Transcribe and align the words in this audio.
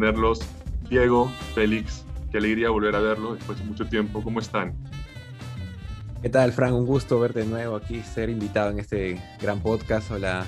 tenerlos. 0.00 0.40
Diego, 0.88 1.30
Félix, 1.54 2.06
qué 2.32 2.38
alegría 2.38 2.70
volver 2.70 2.96
a 2.96 3.00
verlo 3.00 3.34
después 3.34 3.58
de 3.58 3.64
mucho 3.64 3.86
tiempo. 3.86 4.22
¿Cómo 4.22 4.40
están? 4.40 4.74
¿Qué 6.22 6.30
tal, 6.30 6.52
Frank? 6.52 6.74
Un 6.74 6.86
gusto 6.86 7.20
verte 7.20 7.40
de 7.40 7.46
nuevo 7.46 7.76
aquí, 7.76 8.00
ser 8.00 8.30
invitado 8.30 8.70
en 8.70 8.78
este 8.78 9.20
gran 9.42 9.60
podcast. 9.60 10.10
Hola 10.10 10.46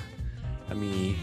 a 0.71 0.75
mi 0.75 1.17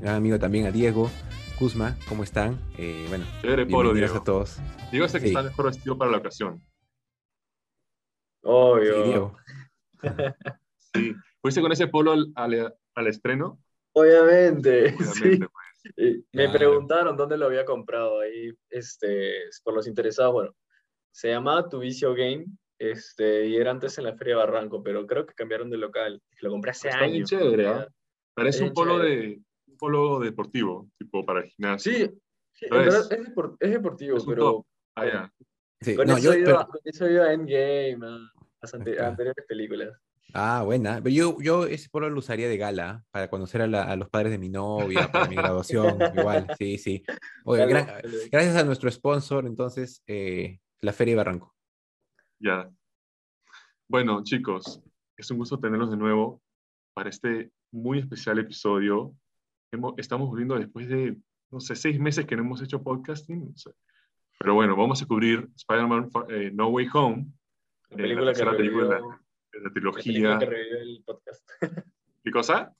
gran 0.00 0.14
amigo 0.14 0.38
también, 0.38 0.66
a 0.66 0.70
Diego. 0.70 1.10
Kuzma, 1.58 1.96
¿cómo 2.08 2.22
están? 2.22 2.56
Eh, 2.78 3.06
bueno, 3.08 3.24
bienvenidos 3.42 4.14
a 4.14 4.22
todos. 4.22 4.58
Diego 4.92 5.06
el 5.06 5.12
que 5.12 5.26
está 5.26 5.42
mejor 5.42 5.66
vestido 5.66 5.98
para 5.98 6.12
la 6.12 6.18
ocasión. 6.18 6.62
Obvio. 8.42 8.94
Sí, 8.94 9.08
Diego. 9.08 9.36
sí. 10.94 11.14
¿Fuiste 11.42 11.60
con 11.60 11.72
ese 11.72 11.88
polo 11.88 12.14
al, 12.36 13.08
estreno? 13.08 13.58
Obviamente. 13.92 14.96
sí. 14.98 15.38
Pues. 15.38 15.65
Me 16.32 16.48
preguntaron 16.48 17.16
dónde 17.16 17.36
lo 17.36 17.46
había 17.46 17.64
comprado 17.64 18.20
ahí, 18.20 18.52
este, 18.70 19.34
por 19.62 19.74
los 19.74 19.86
interesados. 19.86 20.32
Bueno, 20.32 20.56
se 21.10 21.30
llamaba 21.30 21.68
Tu 21.68 21.78
Vicio 21.78 22.14
Game 22.14 22.46
este, 22.78 23.46
y 23.46 23.56
era 23.56 23.70
antes 23.70 23.96
en 23.98 24.04
la 24.04 24.16
Feria 24.16 24.36
Barranco, 24.36 24.82
pero 24.82 25.06
creo 25.06 25.24
que 25.26 25.34
cambiaron 25.34 25.70
de 25.70 25.78
local. 25.78 26.20
Lo 26.40 26.50
compré 26.50 26.72
hace 26.72 26.88
Está 26.88 27.00
años. 27.00 27.30
Bien 27.30 27.42
chévere, 27.42 27.70
¿eh? 27.70 27.86
Parece 28.34 28.64
un 28.64 28.74
polo, 28.74 28.98
de, 28.98 29.40
un 29.66 29.76
polo 29.78 30.20
deportivo, 30.20 30.90
tipo 30.98 31.24
para 31.24 31.40
el 31.40 31.46
gimnasio. 31.46 31.92
Sí, 31.92 32.20
sí 32.52 32.66
es, 32.70 33.10
es, 33.60 33.70
deportivo, 33.70 34.18
pero... 34.26 34.66
Ah, 34.94 35.06
ya. 35.06 35.32
Sí. 35.80 35.96
Con, 35.96 36.06
no, 36.06 36.16
eso 36.16 36.34
yo, 36.34 36.38
iba, 36.38 36.66
con, 36.66 36.80
eso 36.84 37.08
iba, 37.08 37.32
Endgame, 37.32 37.98
a 38.02 38.18
las 38.60 38.74
anteriores 38.74 39.46
películas. 39.48 39.98
Ah, 40.32 40.62
buena. 40.64 41.00
Pero 41.02 41.14
yo, 41.14 41.36
yo 41.40 41.66
ese 41.66 41.88
polo 41.88 42.10
lo 42.10 42.18
usaría 42.18 42.48
de 42.48 42.56
gala 42.56 43.04
para 43.10 43.28
conocer 43.28 43.62
a, 43.62 43.82
a 43.84 43.96
los 43.96 44.08
padres 44.10 44.32
de 44.32 44.38
mi 44.38 44.48
novia, 44.48 45.10
para 45.10 45.28
mi 45.28 45.36
graduación, 45.36 45.98
igual, 46.16 46.46
sí, 46.58 46.78
sí. 46.78 47.02
Oye, 47.44 47.66
gracias 48.30 48.56
a 48.56 48.64
nuestro 48.64 48.90
sponsor, 48.90 49.46
entonces, 49.46 50.02
eh, 50.06 50.58
la 50.80 50.92
Feria 50.92 51.16
Barranco. 51.16 51.54
Ya. 52.38 52.70
Bueno, 53.88 54.22
chicos, 54.24 54.82
es 55.16 55.30
un 55.30 55.38
gusto 55.38 55.58
tenerlos 55.58 55.90
de 55.90 55.96
nuevo 55.96 56.42
para 56.92 57.08
este 57.08 57.50
muy 57.72 57.98
especial 57.98 58.38
episodio. 58.38 59.14
estamos 59.96 60.28
volviendo 60.28 60.58
después 60.58 60.88
de, 60.88 61.16
no 61.50 61.60
sé, 61.60 61.76
seis 61.76 61.98
meses 61.98 62.26
que 62.26 62.36
no 62.36 62.42
hemos 62.42 62.62
hecho 62.62 62.82
podcasting. 62.82 63.54
Pero 64.38 64.54
bueno, 64.54 64.76
vamos 64.76 65.02
a 65.02 65.06
cubrir 65.06 65.48
Spider-Man 65.56 66.10
eh, 66.28 66.50
No 66.52 66.68
Way 66.68 66.88
Home. 66.92 67.26
La 67.90 67.96
película, 67.96 68.32
que 68.34 68.44
película 68.44 68.96
de 68.96 69.00
la 69.62 69.70
trilogía. 69.72 70.30
La 70.30 70.38
película 70.38 70.38
que 70.38 70.46
revivió 70.46 70.78
el 70.78 71.02
podcast. 71.04 71.50
¿Qué 72.24 72.30
cosa? 72.30 72.74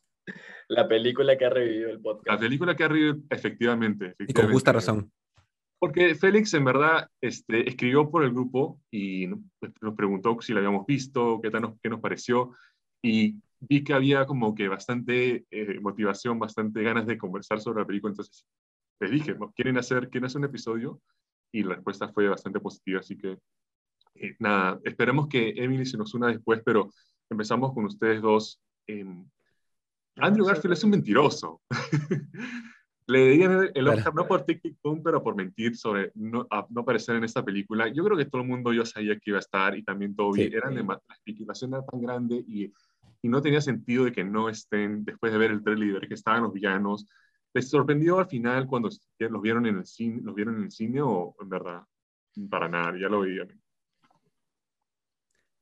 La 0.68 0.88
película 0.88 1.38
que 1.38 1.44
ha 1.44 1.50
revivido 1.50 1.90
el 1.90 2.00
podcast. 2.00 2.26
La 2.26 2.38
película 2.38 2.76
que 2.76 2.84
ha 2.84 2.88
revivido, 2.88 3.16
efectivamente, 3.30 4.06
efectivamente. 4.06 4.24
Y 4.28 4.34
con 4.34 4.52
justa 4.52 4.72
razón. 4.72 5.12
Porque 5.78 6.14
Félix 6.14 6.54
en 6.54 6.64
verdad 6.64 7.08
este, 7.20 7.68
escribió 7.68 8.10
por 8.10 8.24
el 8.24 8.32
grupo 8.32 8.80
y 8.90 9.28
pues, 9.58 9.72
nos 9.80 9.94
preguntó 9.94 10.36
si 10.40 10.52
la 10.52 10.60
habíamos 10.60 10.86
visto, 10.86 11.40
qué, 11.42 11.50
tal 11.50 11.74
qué 11.82 11.88
nos 11.90 12.00
pareció, 12.00 12.52
y 13.02 13.36
vi 13.60 13.84
que 13.84 13.92
había 13.92 14.26
como 14.26 14.54
que 14.54 14.68
bastante 14.68 15.44
eh, 15.50 15.78
motivación, 15.80 16.38
bastante 16.38 16.82
ganas 16.82 17.06
de 17.06 17.18
conversar 17.18 17.60
sobre 17.60 17.80
la 17.80 17.86
película, 17.86 18.12
entonces 18.12 18.46
les 19.00 19.10
dije, 19.10 19.36
¿quieren 19.54 19.76
hacer, 19.76 20.08
¿quieren 20.08 20.26
hacer 20.26 20.38
un 20.38 20.46
episodio? 20.46 21.00
Y 21.52 21.62
la 21.62 21.74
respuesta 21.74 22.08
fue 22.08 22.28
bastante 22.28 22.58
positiva, 22.58 23.00
así 23.00 23.16
que 23.16 23.38
eh, 24.20 24.36
nada, 24.38 24.80
esperemos 24.84 25.28
que 25.28 25.54
Emily 25.56 25.86
se 25.86 25.96
nos 25.96 26.14
una 26.14 26.28
después, 26.28 26.62
pero 26.64 26.90
empezamos 27.30 27.72
con 27.72 27.84
ustedes 27.84 28.22
dos. 28.22 28.60
Andrew 30.16 30.46
Garfield 30.46 30.74
es 30.74 30.84
un 30.84 30.90
mentiroso. 30.90 31.60
Le 33.08 33.30
dieron 33.30 33.70
el 33.72 33.88
Oscar 33.88 34.12
no 34.14 34.26
por 34.26 34.44
Tic 34.44 34.60
Tic 34.60 34.78
Boom, 34.82 35.00
pero 35.00 35.22
por 35.22 35.36
mentir 35.36 35.76
sobre 35.76 36.10
no, 36.16 36.46
no, 36.70 36.80
aparecer 36.80 37.14
en 37.14 37.22
esta 37.22 37.44
película. 37.44 37.86
Yo 37.86 38.04
creo 38.04 38.16
que 38.16 38.24
todo 38.24 38.42
el 38.42 38.48
mundo 38.48 38.72
yo 38.72 38.84
sabía 38.84 39.14
que 39.14 39.30
iba 39.30 39.38
a 39.38 39.40
estar 39.40 39.76
y 39.76 39.84
también 39.84 40.16
Toby. 40.16 40.48
Sí, 40.48 40.50
Eran 40.52 40.74
de, 40.74 40.82
la 40.82 41.00
especulación 41.10 41.74
era 41.74 41.84
tan 41.84 42.00
grande 42.00 42.44
y, 42.48 42.72
y, 43.22 43.28
no 43.28 43.40
tenía 43.40 43.60
sentido 43.60 44.06
de 44.06 44.12
que 44.12 44.24
no 44.24 44.48
estén 44.48 45.04
después 45.04 45.30
de 45.32 45.38
ver 45.38 45.52
el 45.52 45.62
trailer 45.62 45.88
y 45.88 45.92
ver 45.92 46.08
que 46.08 46.14
estaban 46.14 46.42
los 46.42 46.52
villanos. 46.52 47.06
¿Les 47.54 47.70
sorprendió 47.70 48.18
al 48.18 48.26
final 48.26 48.66
cuando 48.66 48.90
los 49.18 49.42
vieron 49.42 49.66
en 49.66 49.78
el 49.78 49.86
cine, 49.86 50.20
los 50.22 50.34
vieron 50.34 50.56
en 50.56 50.64
el 50.64 50.70
cine 50.72 51.00
o 51.00 51.36
en 51.40 51.48
verdad? 51.48 51.82
Para 52.50 52.68
nada, 52.68 52.98
ya 53.00 53.08
lo 53.08 53.20
veían. 53.20 53.48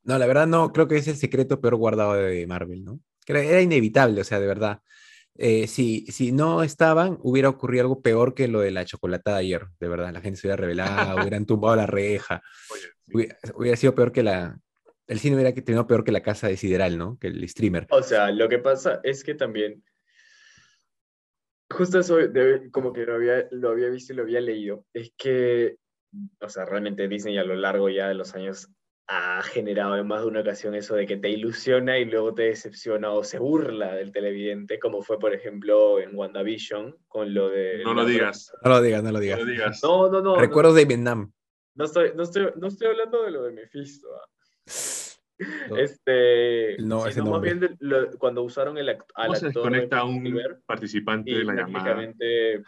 No, 0.04 0.18
la 0.18 0.26
verdad 0.26 0.46
no, 0.46 0.72
creo 0.72 0.86
que 0.86 0.96
es 0.96 1.08
el 1.08 1.16
secreto 1.16 1.60
peor 1.60 1.76
guardado 1.76 2.14
de 2.14 2.46
Marvel, 2.46 2.84
¿no? 2.84 3.00
Era 3.26 3.60
inevitable, 3.62 4.20
o 4.20 4.24
sea, 4.24 4.38
de 4.38 4.46
verdad. 4.46 4.80
Eh, 5.36 5.66
si, 5.66 6.06
si 6.06 6.30
no 6.30 6.62
estaban, 6.62 7.18
hubiera 7.22 7.48
ocurrido 7.48 7.82
algo 7.82 8.02
peor 8.02 8.34
que 8.34 8.46
lo 8.46 8.60
de 8.60 8.70
la 8.70 8.84
chocolatada 8.84 9.38
ayer, 9.38 9.66
de 9.80 9.88
verdad. 9.88 10.12
La 10.12 10.20
gente 10.20 10.38
se 10.38 10.46
hubiera 10.46 10.60
revelado, 10.60 11.20
hubieran 11.20 11.46
tumbado 11.46 11.74
la 11.74 11.86
reja. 11.86 12.42
hubiera, 13.08 13.76
sido 13.76 13.94
peor 13.94 14.12
que 14.12 14.22
la. 14.22 14.58
El 15.06 15.18
cine 15.18 15.36
hubiera 15.36 15.52
tenido 15.52 15.86
peor 15.86 16.04
que 16.04 16.12
la 16.12 16.22
casa 16.22 16.48
de 16.48 16.56
Sideral, 16.56 16.96
¿no? 16.96 17.18
Que 17.18 17.28
el 17.28 17.46
streamer. 17.48 17.86
O 17.90 18.02
sea, 18.02 18.30
lo 18.30 18.48
que 18.48 18.58
pasa 18.58 19.00
es 19.02 19.24
que 19.24 19.34
también. 19.34 19.82
Justo 21.70 21.98
eso, 21.98 22.18
como 22.70 22.92
que 22.92 23.04
lo 23.04 23.14
había, 23.14 23.48
lo 23.50 23.70
había 23.70 23.88
visto 23.88 24.12
y 24.12 24.16
lo 24.16 24.22
había 24.22 24.40
leído. 24.40 24.84
Es 24.92 25.12
que, 25.16 25.78
o 26.40 26.48
sea, 26.48 26.64
realmente 26.66 27.08
Disney 27.08 27.36
a 27.38 27.44
lo 27.44 27.56
largo 27.56 27.88
ya 27.88 28.06
de 28.06 28.14
los 28.14 28.34
años 28.34 28.68
ha 29.06 29.42
generado 29.42 29.96
en 29.96 30.06
más 30.06 30.22
de 30.22 30.28
una 30.28 30.40
ocasión 30.40 30.74
eso 30.74 30.94
de 30.94 31.06
que 31.06 31.16
te 31.16 31.28
ilusiona 31.28 31.98
y 31.98 32.06
luego 32.06 32.34
te 32.34 32.44
decepciona 32.44 33.10
o 33.12 33.22
se 33.22 33.38
burla 33.38 33.94
del 33.94 34.12
televidente, 34.12 34.78
como 34.78 35.02
fue, 35.02 35.18
por 35.18 35.34
ejemplo, 35.34 36.00
en 36.00 36.16
WandaVision, 36.16 36.96
con 37.06 37.34
lo 37.34 37.50
de... 37.50 37.82
No 37.84 37.92
lo 37.92 38.06
digas. 38.06 38.52
No 38.62 38.70
lo 38.70 38.80
digas, 38.80 39.02
no 39.02 39.12
lo 39.12 39.20
digas. 39.20 39.82
No, 39.82 40.10
no, 40.10 40.22
no. 40.22 40.36
Recuerdos 40.36 40.74
de 40.74 40.86
Vietnam. 40.86 41.32
No 41.74 41.84
estoy, 41.84 42.12
no, 42.14 42.22
estoy, 42.22 42.48
no 42.56 42.68
estoy 42.68 42.88
hablando 42.88 43.24
de 43.24 43.30
lo 43.30 43.42
de 43.42 43.52
Mephisto. 43.52 44.08
¿ah? 44.14 44.28
Este, 45.76 46.76
no, 46.78 47.06
ese 47.06 47.20
no, 47.20 47.40
bien 47.40 47.76
cuando 48.18 48.42
usaron 48.44 48.78
el 48.78 48.88
act 48.88 49.10
al 49.16 49.34
se 49.34 49.46
desconecta 49.46 49.98
a 49.98 50.04
un 50.04 50.32
participante 50.64 51.32
de 51.32 51.44
la 51.44 51.54
llamada. 51.54 52.12
te, 52.16 52.62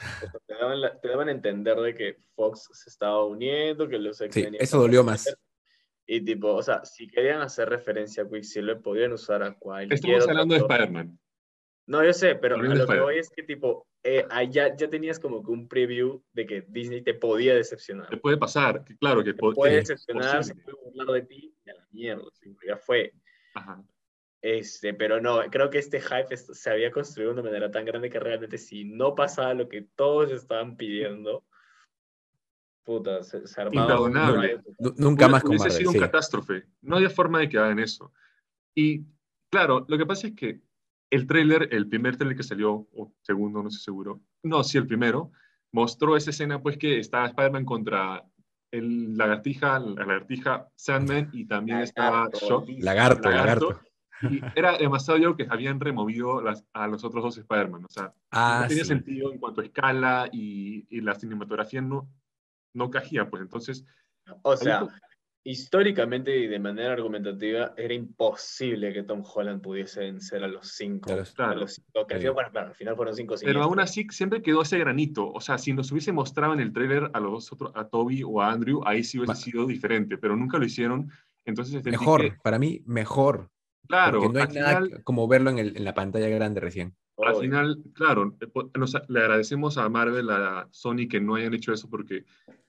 daban 0.49 0.81
te 1.01 1.09
daban 1.09 1.29
a 1.29 1.31
entender 1.31 1.77
de 1.77 1.95
que 1.95 2.17
Fox 2.35 2.69
se 2.73 2.91
estaba 2.91 3.25
uniendo, 3.25 3.89
que 3.89 3.99
los 3.99 4.17
sí, 4.17 4.49
eso 4.59 4.81
dolió 4.81 5.05
más. 5.05 5.33
Y 6.07 6.21
tipo, 6.21 6.55
o 6.55 6.63
sea, 6.63 6.85
si 6.85 7.09
querían 7.09 7.41
hacer 7.41 7.69
referencia 7.69 8.23
a 8.23 8.29
Quicksilver, 8.29 8.81
podrían 8.81 9.13
usar 9.13 9.43
a 9.43 9.55
cualquier 9.55 9.95
Estamos 9.95 10.29
hablando 10.29 10.55
de 10.55 10.61
Spider-Man. 10.61 11.19
No, 11.89 12.05
yo 12.05 12.13
sé, 12.13 12.35
pero 12.35 12.57
lo 12.57 12.87
que 12.87 13.01
voy 13.01 13.19
es 13.19 13.31
que 13.31 13.43
tipo, 13.43 13.87
eh, 14.03 14.27
ya, 14.51 14.75
ya 14.77 14.89
tenías 14.89 15.21
como 15.21 15.45
que 15.45 15.51
un 15.53 15.69
preview 15.69 16.23
de 16.33 16.47
que 16.47 16.65
Disney 16.69 17.03
te 17.03 17.15
podía 17.15 17.55
decepcionar. 17.55 18.09
Te 18.09 18.17
puede 18.17 18.37
pasar, 18.37 18.85
claro 18.99 19.23
que 19.23 19.33
te 19.33 19.39
puede 19.39 19.77
decepcionar, 19.77 20.43
se 20.43 20.55
puede 20.55 20.77
burlar 20.83 21.07
de 21.15 21.23
ti 21.23 21.55
y 21.65 21.71
a 21.71 21.75
la 21.75 21.87
mierda, 21.93 22.25
ya 22.67 22.77
fue. 22.77 23.13
Ajá. 23.55 23.85
Este, 24.43 24.95
pero 24.95 25.21
no, 25.21 25.41
creo 25.51 25.71
que 25.71 25.79
este 25.79 26.01
hype 26.01 26.37
se 26.37 26.71
había 26.71 26.93
construido 26.93 27.33
de 27.33 27.41
una 27.41 27.51
manera 27.51 27.71
tan 27.71 27.85
grande 27.85 28.11
que 28.11 28.21
realmente 28.21 28.59
si 28.59 28.85
no 28.85 29.15
pasaba 29.15 29.55
lo 29.55 29.69
que 29.69 29.83
todos 29.97 30.31
estaban 30.31 30.77
pidiendo, 30.77 31.45
puta, 32.87 33.23
se, 33.25 33.43
Nunca 34.97 35.29
más 35.29 35.43
como 35.43 35.61
Hubiese 35.61 35.79
sido 35.79 35.91
un 35.91 35.99
catástrofe. 35.99 36.65
No 36.81 36.97
había 36.97 37.11
forma 37.11 37.41
de 37.41 37.49
que 37.49 37.59
hagan 37.59 37.81
eso. 37.81 38.13
Y 38.75 39.05
claro, 39.51 39.85
lo 39.89 39.99
que 39.99 40.07
pasa 40.07 40.29
es 40.29 40.35
que 40.35 40.61
el 41.11 41.27
tráiler, 41.27 41.69
el 41.73 41.89
primer 41.89 42.17
tráiler 42.17 42.37
que 42.37 42.45
salió, 42.45 42.89
o 42.95 43.13
segundo, 43.23 43.63
no 43.63 43.71
sé 43.71 43.81
seguro, 43.81 44.21
no, 44.43 44.63
sí, 44.63 44.79
el 44.79 44.87
primero, 44.87 45.33
mostró 45.73 46.17
esa 46.17 46.31
escena 46.31 46.63
pues 46.63 46.79
que 46.79 46.99
estaba 46.99 47.27
Spider-Man 47.27 47.65
contra 47.65 48.25
el 48.71 49.17
lagartija, 49.17 49.79
la 49.81 50.07
lagartija 50.07 50.69
Sandman 50.77 51.31
y 51.33 51.47
también 51.47 51.79
estaba 51.81 52.31
Shock. 52.33 52.69
Lagarto, 52.79 53.31
lagarto. 53.31 53.81
Y 54.23 54.41
era 54.55 54.79
demasiado 54.79 55.19
yo 55.19 55.37
que 55.37 55.47
habían 55.51 55.79
removido 55.81 56.41
las, 56.41 56.65
a 56.73 56.87
los 56.87 57.05
otros 57.05 57.23
dos 57.23 57.39
Spider-Man. 57.39 57.85
O 57.85 57.89
sea, 57.89 58.15
ah, 58.31 58.61
no 58.63 58.69
tenía 58.69 58.85
sentido 58.85 59.33
en 59.33 59.39
cuanto 59.39 59.61
a 59.61 59.65
escala 59.65 60.29
y, 60.33 60.87
y 60.89 61.01
la 61.01 61.15
cinematografía 61.15 61.83
no, 61.83 62.09
no 62.77 62.91
cajía, 62.91 63.29
pues 63.29 63.43
entonces... 63.43 63.85
O 64.43 64.57
sea, 64.57 64.89
históricamente 65.47 66.37
y 66.37 66.49
de 66.49 66.59
manera 66.59 66.93
argumentativa 66.93 67.73
era 67.77 67.95
imposible 67.95 68.93
que 68.93 69.05
Tom 69.05 69.23
Holland 69.23 69.63
pudiese 69.63 70.01
vencer 70.01 70.43
a 70.43 70.49
los 70.49 70.73
cinco. 70.73 71.09
Claro, 71.37 71.53
A 71.53 71.55
los 71.55 71.75
cinco 71.75 72.05
que 72.05 72.29
bueno, 72.31 72.51
al 72.53 72.75
final 72.75 72.97
fueron 72.97 73.15
cinco 73.15 73.37
Pero 73.41 73.63
aún 73.63 73.79
así 73.79 74.05
siempre 74.11 74.43
quedó 74.43 74.63
ese 74.63 74.77
granito. 74.79 75.31
O 75.31 75.41
sea, 75.41 75.57
si 75.57 75.73
nos 75.73 75.93
hubiese 75.93 76.11
mostrado 76.11 76.53
en 76.53 76.61
el 76.61 76.73
tráiler 76.73 77.11
a 77.13 77.21
los 77.21 77.53
otros, 77.53 77.71
a 77.77 77.87
Toby 77.87 78.25
o 78.25 78.41
a 78.41 78.51
Andrew, 78.51 78.83
ahí 78.85 79.05
sí 79.05 79.19
hubiese 79.19 79.41
sido 79.41 79.67
diferente, 79.67 80.19
pero 80.19 80.35
nunca 80.35 80.59
lo 80.59 80.65
hicieron. 80.65 81.13
Entonces, 81.45 81.85
mejor, 81.85 82.37
para 82.43 82.59
mí, 82.59 82.83
mejor. 82.85 83.49
Claro. 83.87 84.19
Porque 84.21 84.39
no 84.39 84.45
hay 84.45 84.53
nada 84.53 85.03
como 85.05 85.29
verlo 85.29 85.51
en, 85.51 85.59
el, 85.59 85.77
en 85.77 85.85
la 85.85 85.95
pantalla 85.95 86.29
grande 86.29 86.59
recién. 86.59 86.97
Al 87.19 87.37
final, 87.37 87.83
claro, 87.95 88.37
eh, 88.41 88.49
le 89.09 89.21
agradecemos 89.21 89.79
a 89.79 89.89
Marvel, 89.89 90.29
a 90.29 90.69
Sony 90.71 91.09
que 91.09 91.21
no 91.21 91.37
hayan 91.37 91.55
hecho 91.55 91.73
eso 91.73 91.89
porque 91.89 92.25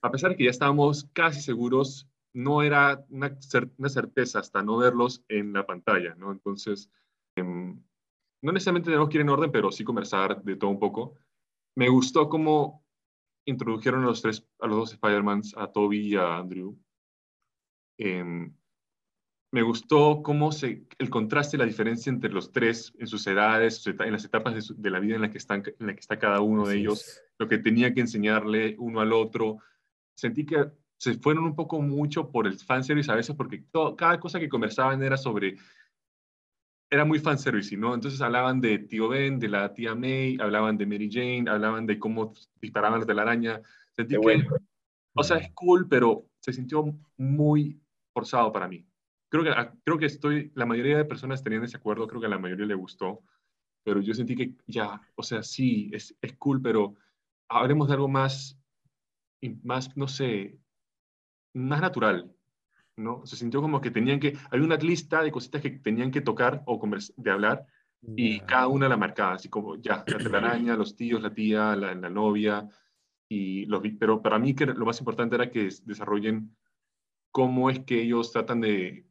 a 0.08 0.12
pesar 0.12 0.32
de 0.32 0.38
que 0.38 0.46
ya 0.46 0.50
estábamos 0.50 1.10
casi 1.14 1.42
seguros, 1.42 2.08
no 2.34 2.62
era 2.62 3.06
una, 3.10 3.38
certeza 3.42 4.40
hasta 4.40 4.62
no 4.62 4.78
verlos 4.78 5.24
en 5.28 5.54
la 5.54 5.66
pantalla, 5.66 6.16
¿no? 6.16 6.32
Entonces, 6.32 6.90
em, 7.36 7.82
no 8.42 8.52
necesariamente 8.52 8.90
tenemos 8.90 9.10
que 9.10 9.18
ir 9.18 9.22
en 9.22 9.30
orden, 9.30 9.52
pero 9.52 9.72
sí 9.72 9.84
conversar 9.84 10.44
de 10.44 10.56
todo 10.56 10.70
un 10.70 10.80
poco. 10.80 11.16
Me 11.76 11.90
gustó 11.90 12.30
cómo 12.30 12.86
introdujeron 13.46 14.04
a 14.04 14.08
los, 14.08 14.22
tres, 14.22 14.46
a 14.60 14.68
los 14.68 14.78
dos 14.78 14.94
Spider-Mans, 14.94 15.56
a 15.58 15.72
Toby 15.72 16.00
y 16.00 16.16
a 16.16 16.38
Andrew, 16.38 16.78
em, 17.98 18.54
me 19.52 19.62
gustó 19.62 20.22
cómo 20.24 20.52
se, 20.52 20.84
el 20.98 21.10
contraste, 21.10 21.58
la 21.58 21.66
diferencia 21.66 22.10
entre 22.10 22.32
los 22.32 22.52
tres 22.52 22.94
en 23.00 23.08
sus 23.08 23.26
edades, 23.28 23.86
en 23.88 24.12
las 24.12 24.26
etapas 24.26 24.74
de, 24.78 24.90
la 24.90 25.00
vida 25.00 25.16
en 25.16 25.22
la, 25.22 25.32
que 25.32 25.38
están, 25.38 25.64
en 25.80 25.88
la 25.88 25.94
que 25.94 26.02
está 26.02 26.20
cada 26.20 26.42
uno 26.42 26.68
de 26.68 26.78
ellos, 26.78 27.22
lo 27.40 27.48
que 27.48 27.58
tenía 27.58 27.94
que 27.94 28.02
enseñarle 28.02 28.76
uno 28.78 29.00
al 29.00 29.14
otro. 29.14 29.60
Sentí 30.18 30.46
que 30.46 30.66
se 30.98 31.14
fueron 31.20 31.44
un 31.46 31.56
poco 31.56 31.80
mucho 31.80 32.32
por 32.32 32.48
el 32.48 32.58
fanservice 32.58 33.12
a 33.12 33.16
veces 33.16 33.36
porque 33.36 33.64
cada 33.96 34.20
cosa 34.20 34.40
que 34.40 34.50
conversaban 34.50 35.02
era 35.04 35.16
sobre 35.16 35.58
era 36.90 37.06
muy 37.06 37.20
fanservice, 37.20 37.76
¿no? 37.78 37.94
Entonces 37.94 38.20
hablaban 38.22 38.62
de 38.62 38.80
tío 38.80 39.10
Ben, 39.10 39.40
de 39.40 39.50
la 39.50 39.74
tía 39.74 39.94
May, 39.94 40.38
hablaban 40.40 40.78
de 40.78 40.86
Mary 40.86 41.10
Jane, 41.12 41.50
hablaban 41.50 41.86
de 41.86 42.00
cómo 42.00 42.34
disparaban 42.62 43.02
la 43.02 43.06
telaraña. 43.06 43.62
Sentí 43.92 44.16
que, 44.20 44.48
o 45.14 45.24
sea, 45.24 45.38
es 45.38 45.52
cool, 45.54 45.88
pero 45.88 46.26
se 46.40 46.54
sintió 46.54 46.86
muy 47.18 47.80
forzado 48.14 48.52
para 48.52 48.68
mí. 48.68 48.86
Creo 49.30 49.44
que, 49.44 49.50
ah, 49.50 49.74
creo 49.84 49.98
que 49.98 50.06
estoy, 50.06 50.52
la 50.56 50.66
mayoría 50.66 50.98
de 50.98 51.06
personas 51.06 51.44
tenían 51.44 51.66
ese 51.66 51.78
acuerdo, 51.78 52.08
creo 52.08 52.22
que 52.22 52.28
a 52.28 52.30
la 52.30 52.40
mayoría 52.40 52.66
le 52.66 52.76
gustó, 52.76 53.22
pero 53.84 54.00
yo 54.00 54.14
sentí 54.14 54.36
que 54.36 54.56
ya, 54.66 55.02
o 55.16 55.24
sea, 55.24 55.44
sí, 55.44 55.90
es, 55.94 56.16
es 56.22 56.34
cool, 56.38 56.62
pero 56.62 56.96
hablemos 57.50 57.90
de 57.90 57.96
algo 57.96 58.08
más, 58.08 58.58
más, 59.64 59.96
no 59.96 60.08
sé, 60.08 60.60
más 61.54 61.82
natural, 61.82 62.34
¿no? 62.96 63.26
Se 63.26 63.36
sintió 63.36 63.62
como 63.62 63.82
que 63.82 63.92
tenían 63.92 64.20
que, 64.20 64.38
hay 64.52 64.60
una 64.60 64.76
lista 64.78 65.22
de 65.22 65.32
cositas 65.32 65.62
que 65.62 65.72
tenían 65.72 66.12
que 66.12 66.22
tocar 66.22 66.64
o 66.66 66.80
de 67.18 67.32
hablar 67.32 67.66
y 68.16 68.40
cada 68.42 68.68
una 68.68 68.88
la 68.88 68.96
marcaba, 68.96 69.34
así 69.34 69.50
como 69.50 69.76
ya, 69.76 70.04
la 70.08 70.18
telaraña, 70.18 70.76
los 70.76 70.96
tíos, 70.96 71.22
la 71.22 71.34
tía, 71.34 71.76
la, 71.76 71.94
la 71.96 72.10
novia, 72.10 72.68
y 73.30 73.66
los, 73.66 73.82
pero 74.00 74.22
para 74.22 74.40
mí 74.40 74.54
que 74.54 74.66
lo 74.66 74.86
más 74.86 75.00
importante 75.00 75.36
era 75.36 75.52
que 75.52 75.70
desarrollen 75.84 76.56
cómo 77.32 77.70
es 77.70 77.80
que 77.80 78.02
ellos 78.02 78.32
tratan 78.32 78.62
de 78.62 79.06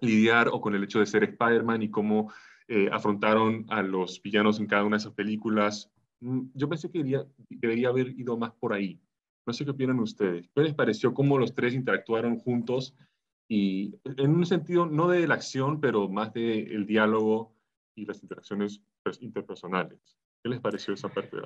lidiar 0.00 0.48
o 0.48 0.60
con 0.60 0.74
el 0.74 0.84
hecho 0.84 0.98
de 0.98 1.06
ser 1.06 1.24
Spider-Man 1.24 1.82
y 1.82 1.90
cómo 1.90 2.32
eh, 2.68 2.88
afrontaron 2.92 3.64
a 3.68 3.82
los 3.82 4.20
villanos 4.20 4.58
en 4.58 4.66
cada 4.66 4.84
una 4.84 4.96
de 4.96 5.02
esas 5.02 5.14
películas. 5.14 5.90
Mm, 6.20 6.48
yo 6.54 6.68
pensé 6.68 6.90
que 6.90 6.98
debería, 6.98 7.26
debería 7.48 7.88
haber 7.88 8.08
ido 8.18 8.36
más 8.36 8.52
por 8.52 8.72
ahí. 8.72 9.00
No 9.46 9.52
sé 9.52 9.64
qué 9.64 9.70
opinan 9.70 10.00
ustedes. 10.00 10.50
¿Qué 10.54 10.60
les 10.60 10.74
pareció 10.74 11.14
cómo 11.14 11.38
los 11.38 11.54
tres 11.54 11.72
interactuaron 11.72 12.38
juntos 12.38 12.96
y 13.48 13.94
en 14.04 14.34
un 14.34 14.44
sentido 14.44 14.86
no 14.86 15.08
de 15.08 15.26
la 15.28 15.34
acción, 15.34 15.80
pero 15.80 16.08
más 16.08 16.32
del 16.32 16.72
el 16.72 16.84
diálogo 16.84 17.54
y 17.94 18.04
las 18.06 18.22
interacciones 18.22 18.82
pues, 19.04 19.22
interpersonales? 19.22 20.18
¿Qué 20.42 20.50
les 20.50 20.60
pareció 20.60 20.94
esa 20.94 21.08
parte 21.08 21.36
de 21.36 21.42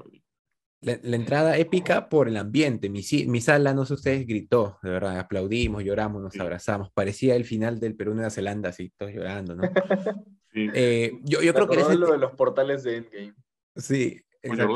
la 0.80 0.98
La, 1.02 1.16
entrada 1.16 1.58
épica 1.58 2.08
por 2.08 2.26
el 2.26 2.38
ambiente. 2.38 2.88
Mi, 2.88 3.02
mi, 3.26 3.40
sala, 3.42 3.74
no 3.74 3.84
sé 3.84 3.94
ustedes, 3.94 4.26
gritó, 4.26 4.78
de 4.82 4.90
verdad, 4.90 5.18
aplaudimos, 5.18 5.84
lloramos, 5.84 6.22
nos 6.22 6.40
abrazamos. 6.40 6.90
Parecía 6.92 7.36
el 7.36 7.44
final 7.44 7.78
del 7.80 7.96
Perú-Nueva 7.96 8.30
Zelanda, 8.30 8.70
así, 8.70 8.90
todos 8.96 9.12
llorando, 9.12 9.56
¿no? 9.56 9.62
Sí. 10.52 10.66
Eh, 10.74 11.12
yo, 11.22 11.40
yo 11.42 11.54
creo 11.54 11.68
que... 11.68 11.78
Es 11.78 11.94
lo 11.94 12.10
de 12.10 12.18
los 12.18 12.32
portales 12.32 12.82
de 12.82 12.96
Endgame. 12.96 13.34
Sí, 13.76 14.20
exacto. 14.42 14.74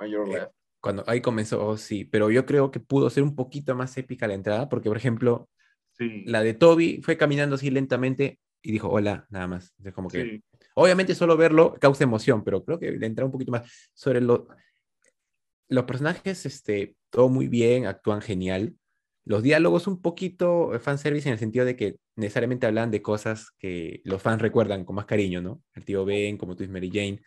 On 0.00 0.08
your 0.08 0.28
left 0.28 0.57
cuando 0.80 1.04
ahí 1.06 1.20
comenzó, 1.20 1.66
oh, 1.66 1.76
sí, 1.76 2.04
pero 2.04 2.30
yo 2.30 2.46
creo 2.46 2.70
que 2.70 2.80
pudo 2.80 3.10
ser 3.10 3.22
un 3.22 3.34
poquito 3.34 3.74
más 3.74 3.96
épica 3.98 4.26
la 4.28 4.34
entrada, 4.34 4.68
porque 4.68 4.88
por 4.88 4.96
ejemplo, 4.96 5.48
la 5.98 6.42
de 6.42 6.54
Toby 6.54 7.00
fue 7.02 7.16
caminando 7.16 7.56
así 7.56 7.70
lentamente 7.70 8.38
y 8.62 8.72
dijo 8.72 8.88
hola, 8.88 9.26
nada 9.30 9.46
más. 9.46 9.74
Es 9.82 9.92
como 9.92 10.08
que, 10.08 10.42
obviamente 10.74 11.14
solo 11.14 11.36
verlo 11.36 11.74
causa 11.80 12.04
emoción, 12.04 12.44
pero 12.44 12.64
creo 12.64 12.78
que 12.78 12.92
le 12.92 13.06
entra 13.06 13.24
un 13.24 13.32
poquito 13.32 13.50
más 13.50 13.90
sobre 13.94 14.20
lo, 14.20 14.48
los 15.68 15.84
personajes, 15.84 16.46
este, 16.46 16.94
todo 17.10 17.28
muy 17.28 17.48
bien, 17.48 17.86
actúan 17.86 18.20
genial. 18.20 18.74
Los 19.24 19.42
diálogos 19.42 19.86
un 19.86 20.00
poquito 20.00 20.70
fanservice 20.80 21.28
en 21.28 21.34
el 21.34 21.38
sentido 21.38 21.64
de 21.64 21.76
que 21.76 21.96
necesariamente 22.16 22.66
hablan 22.66 22.90
de 22.90 23.02
cosas 23.02 23.50
que 23.58 24.00
los 24.04 24.22
fans 24.22 24.40
recuerdan 24.40 24.84
con 24.84 24.96
más 24.96 25.04
cariño, 25.04 25.42
¿no? 25.42 25.62
El 25.74 25.84
tío 25.84 26.04
Ben, 26.04 26.38
como 26.38 26.54
tú 26.54 26.62
dices, 26.62 26.72
Mary 26.72 26.90
Jane. 26.90 27.20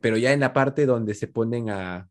Pero 0.00 0.16
ya 0.16 0.32
en 0.32 0.40
la 0.40 0.52
parte 0.52 0.86
donde 0.86 1.14
se 1.14 1.26
ponen 1.26 1.70
a, 1.70 2.08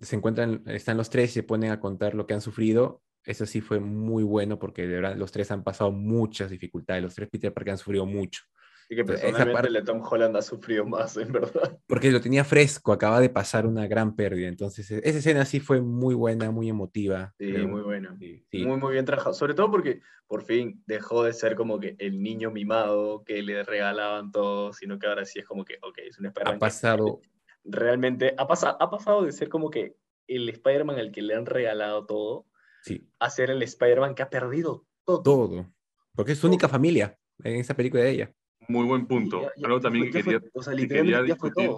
se 0.00 0.16
encuentran, 0.16 0.62
están 0.66 0.96
los 0.96 1.10
tres 1.10 1.30
y 1.30 1.34
se 1.34 1.42
ponen 1.42 1.70
a 1.70 1.80
contar 1.80 2.14
lo 2.14 2.26
que 2.26 2.34
han 2.34 2.40
sufrido. 2.40 3.02
Eso 3.24 3.46
sí 3.46 3.60
fue 3.60 3.78
muy 3.78 4.24
bueno 4.24 4.58
porque 4.58 4.86
de 4.86 4.96
verdad 4.96 5.16
los 5.16 5.30
tres 5.30 5.50
han 5.50 5.62
pasado 5.62 5.92
muchas 5.92 6.50
dificultades. 6.50 7.02
Los 7.02 7.14
tres 7.14 7.28
Peter 7.30 7.52
Parker 7.52 7.72
han 7.72 7.78
sufrido 7.78 8.04
mucho. 8.06 8.42
Y 8.88 8.96
que 8.96 9.04
personalmente 9.04 9.68
el 9.68 9.84
Tom 9.84 10.02
Holland 10.02 10.36
ha 10.36 10.42
sufrido 10.42 10.84
más, 10.84 11.16
en 11.16 11.32
verdad. 11.32 11.78
Porque 11.86 12.10
lo 12.10 12.20
tenía 12.20 12.44
fresco, 12.44 12.92
acaba 12.92 13.20
de 13.20 13.30
pasar 13.30 13.66
una 13.66 13.86
gran 13.86 14.16
pérdida. 14.16 14.48
Entonces, 14.48 14.90
e, 14.90 15.00
esa 15.04 15.18
escena 15.18 15.44
sí 15.44 15.60
fue 15.60 15.80
muy 15.80 16.14
buena, 16.14 16.50
muy 16.50 16.68
emotiva. 16.68 17.32
Sí, 17.38 17.52
muy 17.52 17.82
buena. 17.82 18.10
Muy, 18.10 18.76
muy 18.76 18.92
bien 18.92 19.04
trabajado. 19.04 19.34
Sobre 19.34 19.54
todo 19.54 19.70
porque 19.70 20.02
por 20.26 20.42
fin 20.42 20.82
dejó 20.86 21.24
de 21.24 21.32
ser 21.32 21.54
como 21.54 21.78
que 21.78 21.94
el 21.98 22.22
niño 22.22 22.50
mimado 22.50 23.22
que 23.24 23.40
le 23.40 23.62
regalaban 23.62 24.30
todo, 24.30 24.72
sino 24.72 24.98
que 24.98 25.06
ahora 25.06 25.24
sí 25.24 25.38
es 25.38 25.46
como 25.46 25.64
que, 25.64 25.78
ok, 25.80 25.98
es 26.08 26.18
un 26.18 26.26
Ha 26.26 26.58
pasado 26.58 27.20
realmente 27.64 28.34
ha, 28.38 28.46
pasado 28.46 28.76
ha 28.80 28.90
pasado 28.90 29.24
de 29.24 29.32
ser 29.32 29.48
como 29.48 29.70
que 29.70 29.96
el 30.26 30.48
Spider-Man 30.48 30.98
al 30.98 31.12
que 31.12 31.22
le 31.22 31.34
han 31.34 31.46
regalado 31.46 32.06
todo 32.06 32.46
sí. 32.82 33.08
a 33.18 33.30
ser 33.30 33.50
el 33.50 33.62
Spider-Man 33.62 34.14
que 34.14 34.22
ha 34.22 34.30
perdido 34.30 34.86
todo. 35.04 35.22
Todo. 35.22 35.74
Porque 36.14 36.32
es 36.32 36.38
su 36.38 36.46
única 36.46 36.68
familia 36.68 37.18
en 37.42 37.56
esa 37.56 37.74
película 37.74 38.02
de 38.02 38.10
ella. 38.10 38.34
Muy 38.68 38.86
buen 38.86 39.06
punto. 39.06 39.50
Algo 39.62 39.80
también 39.80 40.06
que 40.06 40.22
quería, 40.22 40.40
o 40.52 40.62
sea, 40.62 40.74
discutir 40.74 41.70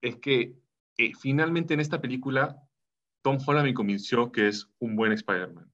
es 0.00 0.16
que 0.16 0.54
eh, 0.98 1.12
finalmente 1.20 1.74
en 1.74 1.80
esta 1.80 2.00
película 2.00 2.62
Tom 3.22 3.38
Holland 3.44 3.66
me 3.66 3.74
convenció 3.74 4.30
que 4.30 4.48
es 4.48 4.68
un 4.78 4.94
buen 4.94 5.12
Spider-Man. 5.12 5.72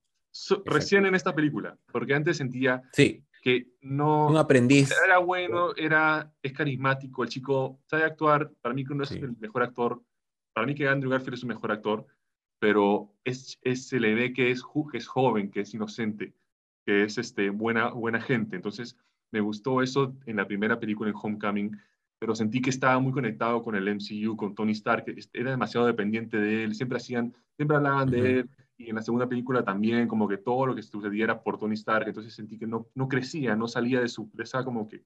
recién 0.64 1.04
en 1.04 1.14
esta 1.14 1.34
película, 1.34 1.78
porque 1.92 2.14
antes 2.14 2.38
sentía 2.38 2.82
sí 2.92 3.24
que 3.42 3.66
no... 3.82 4.28
Un 4.28 4.36
aprendiz. 4.36 4.90
Era 5.04 5.18
bueno, 5.18 5.74
era, 5.76 6.32
es 6.42 6.52
carismático, 6.52 7.24
el 7.24 7.28
chico 7.28 7.80
sabe 7.86 8.04
actuar, 8.04 8.50
para 8.62 8.74
mí 8.74 8.84
que 8.84 8.94
no 8.94 9.02
es 9.02 9.10
el 9.10 9.36
mejor 9.38 9.64
actor, 9.64 10.00
para 10.54 10.66
mí 10.66 10.74
que 10.74 10.88
Andrew 10.88 11.10
Garfield 11.10 11.34
es 11.34 11.42
un 11.42 11.48
mejor 11.48 11.72
actor, 11.72 12.06
pero 12.60 13.12
es, 13.24 13.58
es, 13.62 13.88
se 13.88 13.98
le 13.98 14.14
ve 14.14 14.32
que 14.32 14.52
es, 14.52 14.62
que 14.90 14.98
es 14.98 15.08
joven, 15.08 15.50
que 15.50 15.60
es 15.60 15.74
inocente, 15.74 16.32
que 16.86 17.02
es 17.02 17.18
este, 17.18 17.50
buena, 17.50 17.90
buena 17.90 18.20
gente. 18.20 18.54
Entonces, 18.54 18.96
me 19.32 19.40
gustó 19.40 19.82
eso 19.82 20.14
en 20.26 20.36
la 20.36 20.46
primera 20.46 20.78
película 20.78 21.10
en 21.10 21.16
Homecoming, 21.20 21.76
pero 22.20 22.36
sentí 22.36 22.62
que 22.62 22.70
estaba 22.70 23.00
muy 23.00 23.12
conectado 23.12 23.60
con 23.62 23.74
el 23.74 23.92
MCU, 23.92 24.36
con 24.36 24.54
Tony 24.54 24.72
Stark, 24.72 25.04
que 25.04 25.18
era 25.32 25.50
demasiado 25.50 25.86
dependiente 25.86 26.36
de 26.36 26.62
él, 26.62 26.76
siempre 26.76 26.98
hacían, 26.98 27.34
siempre 27.56 27.76
hablaban 27.76 28.08
de 28.08 28.38
él, 28.38 28.50
y 28.76 28.90
en 28.90 28.96
la 28.96 29.02
segunda 29.02 29.28
película 29.28 29.64
también, 29.64 30.08
como 30.08 30.26
que 30.26 30.38
todo 30.38 30.66
lo 30.66 30.74
que 30.74 30.82
sucediera 30.82 31.42
por 31.42 31.58
Tony 31.58 31.74
Stark, 31.74 32.08
entonces 32.08 32.34
sentí 32.34 32.58
que 32.58 32.66
no, 32.66 32.88
no 32.94 33.08
crecía, 33.08 33.54
no 33.54 33.68
salía 33.68 34.00
de, 34.00 34.08
su, 34.08 34.30
de 34.32 34.42
esa 34.42 34.64
como 34.64 34.88
que, 34.88 35.02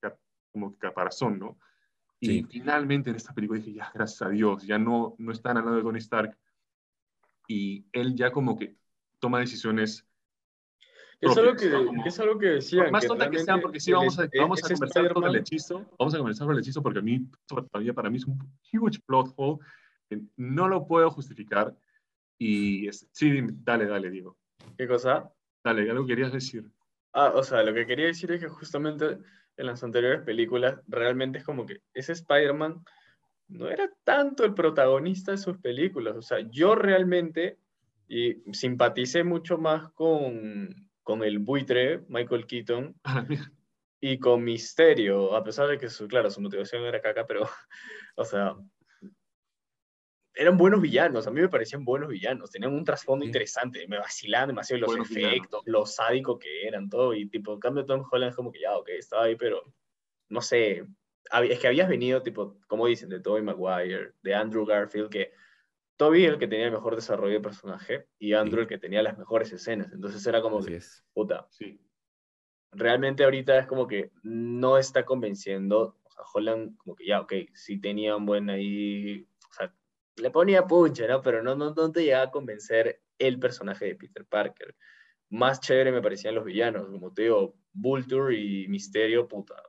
como 0.52 0.72
que 0.72 0.78
caparazón, 0.78 1.38
¿no? 1.38 1.58
Y 2.18 2.44
finalmente 2.44 3.10
en 3.10 3.16
esta 3.16 3.34
película 3.34 3.60
dije, 3.60 3.74
ya, 3.74 3.90
gracias 3.94 4.22
a 4.22 4.30
Dios, 4.30 4.66
ya 4.66 4.78
no, 4.78 5.14
no 5.18 5.32
están 5.32 5.58
hablando 5.58 5.76
de 5.76 5.82
Tony 5.82 5.98
Stark, 5.98 6.36
y 7.48 7.84
él 7.92 8.14
ya 8.14 8.32
como 8.32 8.56
que 8.56 8.76
toma 9.18 9.40
decisiones 9.40 10.06
es 11.20 11.36
algo, 11.36 11.56
que, 11.56 12.08
es 12.08 12.20
algo 12.20 12.38
que 12.38 12.46
decían. 12.46 12.90
Más 12.90 13.06
tonta 13.06 13.30
que 13.30 13.38
sean, 13.38 13.60
porque 13.60 13.80
sí, 13.80 13.90
vamos 13.92 14.18
a, 14.18 14.28
vamos 14.38 14.62
a 14.62 14.68
conversar 14.68 15.08
sobre 15.08 15.28
el 15.28 15.36
hechizo. 15.36 15.86
Vamos 15.98 16.14
a 16.14 16.18
conversar 16.18 16.44
sobre 16.44 16.56
el 16.56 16.60
hechizo 16.60 16.82
porque 16.82 16.98
a 16.98 17.02
mí, 17.02 17.26
todavía 17.46 17.94
para 17.94 18.10
mí 18.10 18.18
es 18.18 18.26
un 18.26 18.38
huge 18.72 19.00
plot 19.06 19.32
hole. 19.36 19.58
No 20.36 20.68
lo 20.68 20.86
puedo 20.86 21.10
justificar. 21.10 21.74
Y 22.38 22.88
sí, 22.92 23.40
dale, 23.64 23.86
dale, 23.86 24.10
Diego. 24.10 24.36
¿Qué 24.76 24.86
cosa? 24.86 25.32
Dale, 25.64 25.90
algo 25.90 26.06
querías 26.06 26.32
decir. 26.32 26.64
Ah, 27.12 27.32
o 27.34 27.42
sea, 27.42 27.62
lo 27.62 27.72
que 27.72 27.86
quería 27.86 28.06
decir 28.06 28.30
es 28.32 28.40
que 28.40 28.48
justamente 28.48 29.18
en 29.56 29.66
las 29.66 29.82
anteriores 29.82 30.22
películas 30.22 30.80
realmente 30.86 31.38
es 31.38 31.44
como 31.44 31.64
que 31.64 31.80
ese 31.94 32.12
Spider-Man 32.12 32.84
no 33.48 33.68
era 33.70 33.90
tanto 34.04 34.44
el 34.44 34.54
protagonista 34.54 35.30
de 35.30 35.38
sus 35.38 35.56
películas. 35.58 36.16
O 36.16 36.22
sea, 36.22 36.40
yo 36.50 36.74
realmente 36.74 37.58
y 38.08 38.34
simpaticé 38.52 39.24
mucho 39.24 39.58
más 39.58 39.90
con, 39.92 40.88
con 41.02 41.22
el 41.22 41.38
buitre, 41.38 42.02
Michael 42.08 42.46
Keaton, 42.46 42.94
ah, 43.04 43.26
y 44.00 44.18
con 44.18 44.44
Misterio, 44.44 45.34
a 45.34 45.42
pesar 45.42 45.68
de 45.68 45.78
que, 45.78 45.88
su, 45.88 46.06
claro, 46.06 46.30
su 46.30 46.40
motivación 46.40 46.84
era 46.84 47.00
caca, 47.00 47.26
pero, 47.26 47.48
o 48.16 48.24
sea, 48.24 48.54
eran 50.36 50.58
buenos 50.58 50.82
villanos, 50.82 51.26
a 51.26 51.30
mí 51.30 51.40
me 51.40 51.48
parecían 51.48 51.84
buenos 51.84 52.10
villanos, 52.10 52.50
tenían 52.50 52.74
un 52.74 52.84
trasfondo 52.84 53.24
interesante, 53.24 53.88
me 53.88 53.98
vacilaban 53.98 54.48
demasiado 54.48 54.82
los 54.82 55.10
efectos, 55.10 55.62
lo 55.64 55.86
sádico 55.86 56.38
que 56.38 56.66
eran, 56.66 56.90
todo, 56.90 57.14
y 57.14 57.26
tipo, 57.26 57.54
en 57.54 57.60
cambio 57.60 57.86
Tom 57.86 58.04
Holland 58.10 58.30
es 58.30 58.36
como 58.36 58.52
que 58.52 58.60
ya, 58.60 58.76
ok, 58.76 58.90
estaba 58.90 59.24
ahí, 59.24 59.36
pero 59.36 59.72
no 60.28 60.42
sé, 60.42 60.84
es 61.48 61.58
que 61.58 61.66
habías 61.66 61.88
venido, 61.88 62.22
tipo, 62.22 62.58
como 62.66 62.86
dicen, 62.86 63.08
de 63.08 63.20
Tobey 63.20 63.42
Maguire, 63.42 64.12
de 64.22 64.34
Andrew 64.34 64.66
Garfield, 64.66 65.08
que 65.08 65.32
Toby 65.96 66.26
el 66.26 66.38
que 66.38 66.48
tenía 66.48 66.66
el 66.66 66.72
mejor 66.72 66.94
desarrollo 66.94 67.32
de 67.32 67.40
personaje 67.40 68.06
y 68.18 68.34
Andrew 68.34 68.60
el 68.60 68.66
que 68.68 68.76
tenía 68.76 69.02
las 69.02 69.16
mejores 69.16 69.50
escenas, 69.52 69.90
entonces 69.94 70.24
era 70.26 70.42
como 70.42 70.62
que, 70.62 70.78
puta, 71.14 71.46
sí. 71.50 71.80
realmente 72.72 73.24
ahorita 73.24 73.58
es 73.58 73.66
como 73.66 73.86
que 73.86 74.12
no 74.22 74.76
está 74.76 75.06
convenciendo, 75.06 75.98
o 76.04 76.10
sea, 76.10 76.24
Holland 76.34 76.76
como 76.76 76.94
que 76.94 77.06
ya, 77.06 77.22
ok, 77.22 77.32
sí 77.54 77.80
tenía 77.80 78.14
un 78.16 78.26
buen 78.26 78.50
ahí 78.50 79.26
le 80.16 80.30
ponía 80.30 80.66
punche, 80.66 81.06
¿no? 81.08 81.22
Pero 81.22 81.42
no, 81.42 81.54
no, 81.54 81.74
no 81.74 81.92
te 81.92 82.04
llegaba 82.04 82.24
a 82.24 82.30
convencer 82.30 83.02
el 83.18 83.38
personaje 83.38 83.86
de 83.86 83.96
Peter 83.96 84.26
Parker. 84.26 84.74
Más 85.30 85.60
chévere 85.60 85.92
me 85.92 86.02
parecían 86.02 86.34
los 86.34 86.44
villanos, 86.44 86.88
como 86.90 87.12
te 87.12 87.22
digo, 87.22 87.56
Vulture 87.72 88.36
y 88.38 88.68
Misterio, 88.68 89.26
puta. 89.28 89.62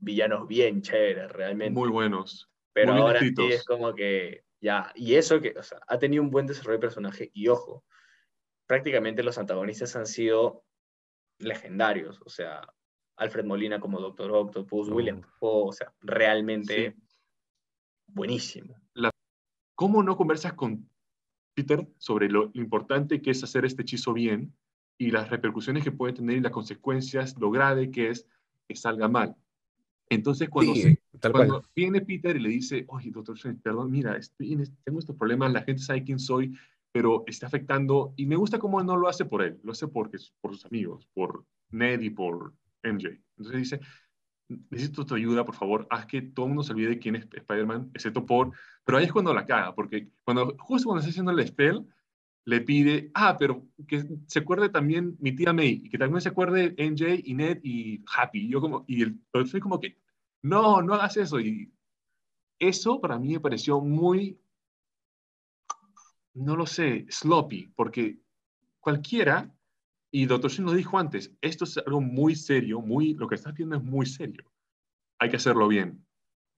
Villanos 0.00 0.46
bien 0.46 0.80
chéveres, 0.82 1.30
realmente. 1.32 1.78
Muy 1.78 1.88
buenos. 1.88 2.48
Pero 2.72 2.92
muy 2.92 3.02
ahora 3.02 3.20
sí 3.20 3.34
es 3.50 3.64
como 3.64 3.94
que, 3.94 4.44
ya, 4.60 4.92
y 4.94 5.14
eso 5.16 5.40
que, 5.40 5.54
o 5.58 5.62
sea, 5.62 5.80
ha 5.86 5.98
tenido 5.98 6.22
un 6.22 6.30
buen 6.30 6.46
desarrollo 6.46 6.78
de 6.78 6.82
personaje, 6.82 7.30
y 7.34 7.48
ojo, 7.48 7.84
prácticamente 8.66 9.22
los 9.22 9.38
antagonistas 9.38 9.96
han 9.96 10.06
sido 10.06 10.64
legendarios, 11.38 12.20
o 12.24 12.28
sea, 12.28 12.62
Alfred 13.16 13.44
Molina 13.44 13.80
como 13.80 14.00
Doctor 14.00 14.30
Octopus, 14.32 14.88
Oh. 14.88 14.94
William 14.94 15.20
Dafoe, 15.20 15.68
o 15.68 15.72
sea, 15.72 15.92
realmente 16.00 16.92
Sí. 16.96 17.02
buenísimo. 18.06 18.76
¿Cómo 19.78 20.02
no 20.02 20.16
conversas 20.16 20.54
con 20.54 20.90
Peter 21.54 21.88
sobre 21.98 22.28
lo, 22.28 22.50
importante 22.54 23.22
que 23.22 23.30
es 23.30 23.44
hacer 23.44 23.64
este 23.64 23.82
hechizo 23.82 24.12
bien 24.12 24.52
y 24.98 25.12
las 25.12 25.30
repercusiones 25.30 25.84
que 25.84 25.92
puede 25.92 26.14
tener 26.14 26.36
y 26.36 26.40
las 26.40 26.50
consecuencias, 26.50 27.38
lo 27.38 27.52
grave 27.52 27.88
que 27.92 28.10
es 28.10 28.26
que 28.66 28.74
salga 28.74 29.06
mal? 29.06 29.36
Entonces, 30.10 30.48
cuando, 30.48 30.74
Sí, 30.74 30.82
se- 30.82 31.00
cuando 31.30 31.62
viene 31.76 32.00
Peter 32.00 32.34
y 32.34 32.40
le 32.40 32.48
dice, 32.48 32.86
oye, 32.88 33.12
doctor 33.12 33.38
perdón, 33.62 33.92
mira, 33.92 34.16
estoy 34.16 34.54
este- 34.54 34.76
tengo 34.82 34.98
estos 34.98 35.14
problemas, 35.14 35.52
la 35.52 35.62
gente 35.62 35.80
sabe 35.80 36.02
quién 36.02 36.18
soy, 36.18 36.58
pero 36.90 37.22
está 37.28 37.46
afectando, 37.46 38.14
y 38.16 38.26
me 38.26 38.34
gusta 38.34 38.58
cómo 38.58 38.82
no 38.82 38.96
lo 38.96 39.06
hace 39.06 39.26
por 39.26 39.42
él, 39.42 39.60
lo 39.62 39.70
hace 39.70 39.86
porque, 39.86 40.18
por 40.40 40.54
sus 40.54 40.64
amigos, 40.64 41.06
por 41.14 41.44
Ned 41.70 42.00
y 42.00 42.10
por 42.10 42.52
MJ. 42.82 43.10
Entonces 43.36 43.56
dice, 43.56 43.80
necesito 44.48 45.04
tu 45.04 45.14
ayuda, 45.14 45.44
por 45.44 45.54
favor, 45.54 45.86
haz 45.90 46.06
que 46.06 46.22
todo 46.22 46.46
el 46.46 46.50
mundo 46.50 46.62
se 46.62 46.72
olvide 46.72 46.98
quién 46.98 47.16
es 47.16 47.28
Spider-Man, 47.30 47.90
excepto 47.94 48.24
por... 48.24 48.52
Pero 48.84 48.98
ahí 48.98 49.04
es 49.04 49.12
cuando 49.12 49.34
la 49.34 49.46
caga, 49.46 49.74
porque 49.74 50.08
cuando, 50.24 50.56
justo 50.58 50.88
cuando 50.88 51.00
está 51.00 51.10
haciendo 51.10 51.32
el 51.32 51.46
spell, 51.46 51.86
le 52.44 52.62
pide, 52.62 53.10
ah, 53.12 53.36
pero 53.38 53.66
que 53.86 54.04
se 54.26 54.38
acuerde 54.38 54.70
también 54.70 55.16
mi 55.20 55.32
tía 55.32 55.52
May, 55.52 55.82
y 55.84 55.90
que 55.90 55.98
también 55.98 56.22
se 56.22 56.30
acuerde 56.30 56.74
MJ 56.78 57.20
y 57.24 57.34
Ned 57.34 57.60
y 57.62 58.02
Happy. 58.16 58.46
Y 58.46 58.48
yo 58.48 58.60
como, 58.62 58.84
y 58.86 59.02
el 59.02 59.20
soy 59.46 59.60
como 59.60 59.78
que, 59.78 59.98
no, 60.40 60.80
no 60.80 60.94
hagas 60.94 61.18
eso. 61.18 61.38
Y 61.40 61.70
eso 62.58 63.02
para 63.02 63.18
mí 63.18 63.34
me 63.34 63.40
pareció 63.40 63.80
muy, 63.80 64.40
no 66.32 66.56
lo 66.56 66.64
sé, 66.64 67.06
sloppy, 67.10 67.70
porque 67.76 68.18
cualquiera, 68.80 69.54
y 70.10 70.26
Doctor 70.26 70.50
Strange 70.50 70.72
lo 70.72 70.76
dijo 70.76 70.98
antes, 70.98 71.32
esto 71.40 71.64
es 71.64 71.78
algo 71.78 72.00
muy 72.00 72.34
serio, 72.34 72.80
muy, 72.80 73.14
lo 73.14 73.28
que 73.28 73.34
estás 73.34 73.54
viendo 73.54 73.76
es 73.76 73.82
muy 73.82 74.06
serio. 74.06 74.44
Hay 75.18 75.28
que 75.30 75.36
hacerlo 75.36 75.68
bien. 75.68 76.04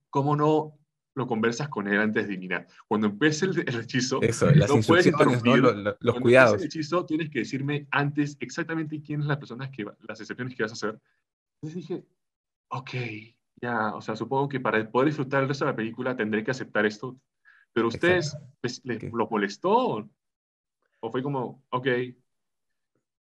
¿Cómo 0.09 0.35
no 0.35 0.77
lo 1.15 1.27
conversas 1.27 1.67
con 1.67 1.87
él 1.87 1.99
antes 1.99 2.27
de 2.27 2.37
mirar? 2.37 2.67
Cuando 2.87 3.07
empiece 3.07 3.45
el, 3.45 3.59
el 3.67 3.81
hechizo, 3.81 4.21
Eso, 4.21 4.51
las 4.51 4.69
no 4.69 4.81
puedes 4.81 5.05
instrucciones, 5.07 5.43
¿no? 5.43 5.57
interrumpir. 5.57 5.63
Lo- 5.63 5.73
lo- 5.73 5.97
los 5.99 5.99
cuando 5.99 6.21
cuidados. 6.21 6.59
el 6.61 6.65
hechizo, 6.67 7.05
tienes 7.05 7.29
que 7.29 7.39
decirme 7.39 7.87
antes 7.91 8.37
exactamente 8.39 9.01
quiénes 9.01 9.25
las 9.27 9.37
personas 9.37 9.69
que, 9.69 9.85
las 10.07 10.19
excepciones 10.21 10.55
que 10.55 10.63
vas 10.63 10.71
a 10.71 10.75
hacer. 10.75 10.99
Entonces 11.61 11.87
dije, 11.87 12.05
ok, 12.69 12.89
ya, 13.61 13.93
o 13.95 14.01
sea, 14.01 14.15
supongo 14.15 14.47
que 14.47 14.59
para 14.59 14.89
poder 14.89 15.07
disfrutar 15.09 15.43
el 15.43 15.49
resto 15.49 15.65
de 15.65 15.71
la 15.71 15.75
película 15.75 16.15
tendré 16.15 16.43
que 16.43 16.51
aceptar 16.51 16.85
esto. 16.85 17.19
Pero 17.73 17.87
ustedes, 17.89 18.37
¿les, 18.61 18.83
les- 18.85 19.03
Ok. 19.03 19.13
¿lo 19.13 19.27
molestó? 19.29 20.09
¿O 20.99 21.11
fue 21.11 21.23
como, 21.23 21.63
ok, 21.69 21.87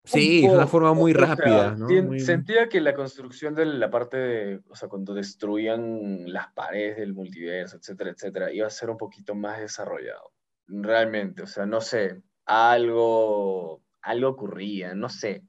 Sí, 0.05 0.39
Un 0.39 0.45
es 0.45 0.49
una 0.51 0.59
poco, 0.63 0.67
forma 0.71 0.93
muy 0.93 1.11
o 1.13 1.15
sea, 1.15 1.27
rápida, 1.27 1.75
¿no? 1.75 1.87
sien- 1.87 2.07
Muy- 2.07 2.19
Sentía 2.19 2.67
que 2.67 2.81
la 2.81 2.93
construcción 2.93 3.55
de 3.55 3.65
la 3.65 3.89
parte 3.89 4.17
de, 4.17 4.61
o 4.67 4.75
sea, 4.75 4.89
cuando 4.89 5.13
destruían 5.13 6.31
las 6.31 6.51
paredes 6.53 6.97
del 6.97 7.13
multiverso, 7.13 7.77
etcétera, 7.77 8.09
etcétera, 8.11 8.51
iba 8.51 8.67
a 8.67 8.69
ser 8.69 8.89
un 8.89 8.97
poquito 8.97 9.33
más 9.33 9.59
desarrollado. 9.61 10.33
Realmente, 10.67 11.41
o 11.43 11.47
sea, 11.47 11.65
no 11.65 11.79
sé, 11.79 12.21
algo, 12.45 13.81
algo 14.01 14.29
ocurría, 14.29 14.93
no 14.93 15.07
sé. 15.09 15.43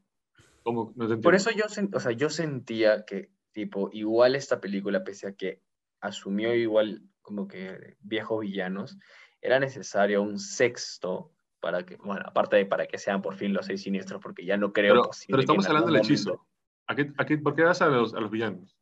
¿cómo? 0.62 0.92
No. 0.96 1.20
Por 1.20 1.34
eso 1.34 1.50
yo, 1.50 1.64
o 1.92 2.00
sea, 2.00 2.12
yo 2.12 2.30
sentía 2.30 3.04
que, 3.04 3.30
tipo, 3.52 3.90
igual 3.92 4.36
esta 4.36 4.60
película, 4.60 5.02
pese 5.04 5.26
a 5.28 5.32
que 5.34 5.60
asumió 6.00 6.54
igual 6.54 7.02
como 7.22 7.48
que 7.48 7.96
viejos 8.00 8.40
villanos, 8.40 8.98
era 9.42 9.58
necesario 9.58 10.22
un 10.22 10.38
sexto 10.38 11.32
para 11.64 11.86
que, 11.86 11.96
bueno, 11.96 12.22
aparte 12.26 12.56
de 12.56 12.66
para 12.66 12.84
que 12.86 12.98
sean 12.98 13.22
por 13.22 13.36
fin 13.36 13.54
los 13.54 13.64
seis 13.64 13.80
siniestros, 13.80 14.20
porque 14.20 14.44
ya 14.44 14.58
no 14.58 14.70
creo 14.74 14.92
pero, 14.92 15.02
posible 15.04 15.32
pero 15.32 15.40
estamos 15.40 15.66
hablando 15.66 15.90
del 15.92 16.02
hechizo. 16.02 16.46
¿A 16.86 16.94
qué, 16.94 17.10
a 17.16 17.24
qué- 17.24 17.38
¿Por 17.38 17.54
qué 17.54 17.62
vas 17.62 17.80
a 17.80 17.88
los, 17.88 18.12
a 18.12 18.20
los 18.20 18.30
villanos? 18.30 18.76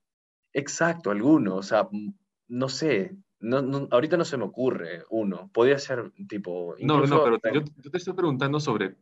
Exacto, 0.53 1.13
alguno, 1.13 1.55
o 1.55 1.63
sea, 1.63 1.89
no 2.49 2.69
sé, 2.69 3.15
no, 3.39 3.63
no- 3.63 3.87
ahorita 3.89 4.17
no 4.17 4.25
se 4.25 4.37
me 4.37 4.43
ocurre 4.43 5.05
uno, 5.11 5.49
podría 5.55 5.79
ser 5.79 6.11
tipo, 6.27 6.75
No, 6.81 7.07
no, 7.07 7.23
pero 7.23 7.39
yo, 7.55 7.61
yo 7.77 7.91
te 7.93 7.99
estoy 7.99 8.15
preguntando 8.15 8.59
sobre 8.59 8.97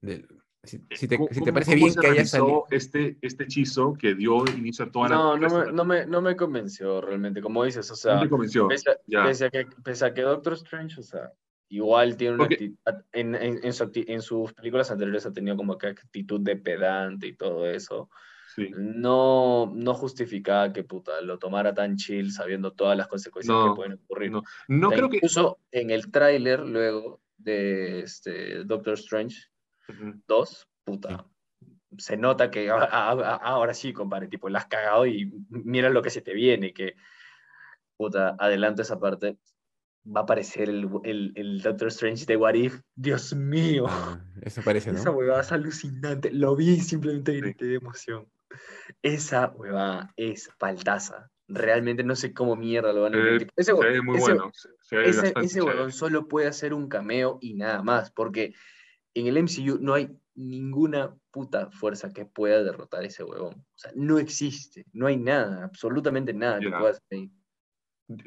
del- 0.00 0.26
si, 0.64 0.78
si 0.92 1.06
te, 1.08 1.18
si 1.32 1.42
te 1.42 1.52
parece 1.52 1.74
bien 1.74 1.94
que 1.94 2.06
haya 2.06 2.24
salido. 2.24 2.64
este, 2.70 3.18
este 3.20 3.44
hechizo 3.44 3.92
que 3.92 4.14
dio 4.14 4.42
inicio 4.56 4.86
a 4.86 4.90
toda 4.90 5.08
la... 5.10 5.16
no, 5.16 5.36
no 5.36 5.42
resto 5.42 5.58
de 5.58 5.64
me, 5.64 5.66
la- 5.66 5.72
no 5.76 5.84
me, 5.84 6.06
no 6.06 6.22
me 6.22 6.34
convenció 6.36 7.00
realmente, 7.02 7.42
como 7.42 7.62
dices, 7.64 7.90
o 7.90 7.92
no 7.92 7.96
sea, 7.96 8.20
te 8.20 8.28
convenció. 8.30 8.68
pese 8.68 8.90
a, 8.90 8.96
pese 9.24 9.44
a 9.44 9.50
que, 9.50 9.66
pese 9.84 10.06
a 10.06 10.14
que 10.14 10.22
Doctor 10.22 10.54
Strange, 10.54 10.98
o 11.00 11.02
sea, 11.02 11.30
igual 11.74 12.16
tiene 12.16 12.34
una 12.34 12.44
Porque- 12.44 12.54
actitud, 12.54 13.04
en, 13.12 13.34
en, 13.34 13.60
en 13.64 13.72
su 13.72 13.90
en 13.94 14.20
sus 14.22 14.52
películas 14.52 14.90
anteriores 14.90 15.24
ha 15.26 15.32
tenido 15.32 15.56
como 15.56 15.78
que 15.78 15.88
actitud 15.88 16.40
de 16.40 16.56
pedante 16.56 17.26
y 17.26 17.34
todo 17.36 17.66
eso, 17.66 18.10
Sí. 18.54 18.68
no, 18.76 19.72
no 19.74 19.94
justificaba 19.94 20.70
que 20.74 20.84
puta, 20.84 21.22
lo 21.22 21.38
tomara 21.38 21.72
tan 21.72 21.96
chill 21.96 22.30
sabiendo 22.32 22.72
todas 22.72 22.98
las 22.98 23.08
consecuencias 23.08 23.56
No, 23.56 23.70
que 23.72 23.76
pueden 23.76 23.94
ocurrir. 23.94 24.30
No, 24.30 24.42
no 24.68 24.90
creo 24.90 25.08
que... 25.08 25.16
Incluso 25.16 25.58
en 25.70 25.90
el 25.90 26.10
tráiler 26.10 26.60
luego 26.60 27.22
de 27.38 28.00
este, 28.00 28.64
Doctor 28.64 28.92
Strange 28.94 29.36
Ujú. 29.88 30.20
2, 30.28 30.68
puta, 30.84 31.26
se 31.96 32.18
nota 32.18 32.50
que 32.50 32.68
a- 32.68 32.74
a- 32.74 33.12
a- 33.12 33.36
ahora 33.36 33.72
sí, 33.72 33.94
compadre, 33.94 34.28
tipo, 34.28 34.50
la 34.50 34.58
has 34.58 34.66
cagado 34.66 35.06
y 35.06 35.32
mira 35.48 35.88
lo 35.88 36.02
que 36.02 36.10
se 36.10 36.20
te 36.20 36.34
viene, 36.34 36.74
que, 36.74 36.94
puta, 37.96 38.36
adelanto 38.38 38.82
esa 38.82 39.00
parte, 39.00 39.38
va 40.04 40.20
a 40.20 40.22
aparecer 40.24 40.68
el, 40.68 40.88
el, 41.04 41.32
el 41.36 41.60
Doctor 41.62 41.88
Strange 41.88 42.26
de 42.26 42.36
What 42.36 42.54
If, 42.54 42.80
Dios 42.94 43.34
mío, 43.34 43.86
Ah, 43.88 44.20
eso 44.42 44.62
parece, 44.62 44.90
esa 44.90 45.10
¿no? 45.10 45.16
huevada 45.16 45.42
es 45.42 45.52
alucinante, 45.52 46.30
lo 46.32 46.56
vi 46.56 46.70
y 46.74 46.80
simplemente 46.80 47.32
grité 47.36 47.66
de 47.66 47.76
emoción. 47.76 48.28
Esa 49.02 49.48
huevada 49.48 50.12
es 50.16 50.50
paltaza. 50.58 51.30
Realmente 51.48 52.02
no 52.04 52.16
sé 52.16 52.32
cómo 52.32 52.56
mierda 52.56 52.92
lo 52.92 53.02
van 53.02 53.14
a 53.14 53.18
inventar. 53.18 53.48
Ese, 53.56 53.72
se 53.74 53.84
ve 53.84 54.02
muy 54.02 54.16
ese- 54.16 54.22
bueno. 54.34 54.50
Se, 54.54 54.68
se 54.80 54.96
ve 54.96 55.32
ese, 55.42 55.62
huevón 55.62 55.92
solo 55.92 56.28
puede 56.28 56.46
hacer 56.48 56.72
un 56.74 56.88
cameo 56.88 57.38
y 57.40 57.54
nada 57.54 57.82
más, 57.82 58.10
porque 58.10 58.54
en 59.14 59.26
el 59.26 59.36
MCU 59.36 59.78
no 59.80 59.94
hay 59.94 60.16
ninguna 60.34 61.14
puta 61.30 61.70
fuerza 61.70 62.10
que 62.12 62.24
pueda 62.24 62.62
derrotar 62.62 63.02
a 63.02 63.06
ese 63.06 63.22
huevón. 63.24 63.54
O 63.54 63.64
sea, 63.78 63.92
no 63.94 64.18
existe, 64.18 64.84
no 64.92 65.06
hay 65.06 65.16
nada, 65.16 65.64
absolutamente 65.64 66.32
nada 66.32 66.58
que 66.60 66.70
pueda 66.78 66.90
hacer 66.92 67.02
ahí. 67.10 67.30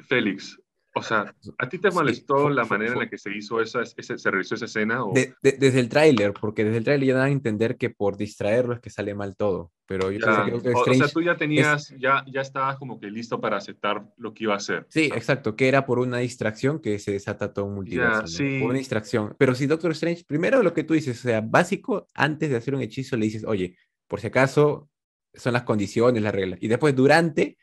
Félix, 0.08 0.60
o 0.98 1.02
sea, 1.02 1.34
¿a 1.58 1.68
ti 1.68 1.78
te 1.78 1.90
Sí, 1.90 1.94
molestó 1.96 2.44
fue- 2.44 2.54
la 2.54 2.64
fue- 2.64 2.78
manera 2.78 2.94
en 2.94 2.98
la 3.00 3.08
que 3.10 3.18
se 3.18 3.30
hizo 3.36 3.60
esa, 3.60 3.82
ese- 3.82 4.16
se 4.18 4.30
realizó 4.30 4.54
esa 4.54 4.64
escena? 4.64 5.04
O... 5.04 5.12
De- 5.12 5.34
de- 5.42 5.52
desde 5.52 5.80
el 5.80 5.88
tráiler, 5.88 6.32
porque 6.32 6.64
desde 6.64 6.78
el 6.78 6.84
tráiler 6.84 7.08
ya 7.08 7.14
dan 7.16 7.26
a 7.28 7.30
entender 7.30 7.76
que 7.76 7.90
por 7.90 8.16
distraerlo 8.16 8.74
es 8.74 8.80
que 8.80 8.90
sale 8.90 9.14
mal 9.14 9.36
todo. 9.36 9.72
Pero 9.88 10.10
yo 10.10 10.18
Ya, 10.18 10.26
pensé 10.26 10.44
que 10.46 10.50
Doctor 10.52 10.74
o, 10.74 10.90
o 10.90 10.94
sea, 10.94 11.08
tú 11.08 11.22
ya 11.22 11.36
tenías, 11.36 11.94
ya, 11.98 12.24
ya 12.26 12.40
estabas 12.40 12.76
como 12.78 12.98
que 12.98 13.08
listo 13.10 13.40
para 13.40 13.56
aceptar 13.58 14.04
lo 14.16 14.34
que 14.34 14.44
iba 14.44 14.54
a 14.54 14.56
hacer. 14.56 14.84
Sí, 14.88 15.04
exacto, 15.14 15.54
que 15.54 15.68
era 15.68 15.86
por 15.86 15.98
una 16.00 16.18
distracción 16.18 16.80
que 16.80 16.98
se 16.98 17.12
desata 17.12 17.52
todo 17.52 17.66
un 17.66 17.74
multiverso. 17.74 18.22
¿no? 18.22 18.26
sí. 18.28 18.58
Por 18.60 18.70
una 18.70 18.78
distracción. 18.78 19.36
Pero 19.38 19.54
si 19.54 19.66
Doctor 19.66 19.92
Strange, 19.92 20.24
primero 20.26 20.62
lo 20.62 20.74
que 20.74 20.82
tú 20.82 20.94
dices, 20.94 21.18
o 21.20 21.22
sea, 21.22 21.40
básico, 21.40 22.08
antes 22.14 22.50
de 22.50 22.56
hacer 22.56 22.74
un 22.74 22.80
hechizo 22.80 23.16
le 23.16 23.26
dices, 23.26 23.44
oye, 23.46 23.76
por 24.08 24.20
si 24.20 24.26
acaso 24.26 24.88
son 25.34 25.52
las 25.52 25.62
condiciones, 25.64 26.20
las 26.22 26.34
reglas. 26.34 26.58
Y 26.62 26.68
después, 26.68 26.96
durante, 26.96 27.56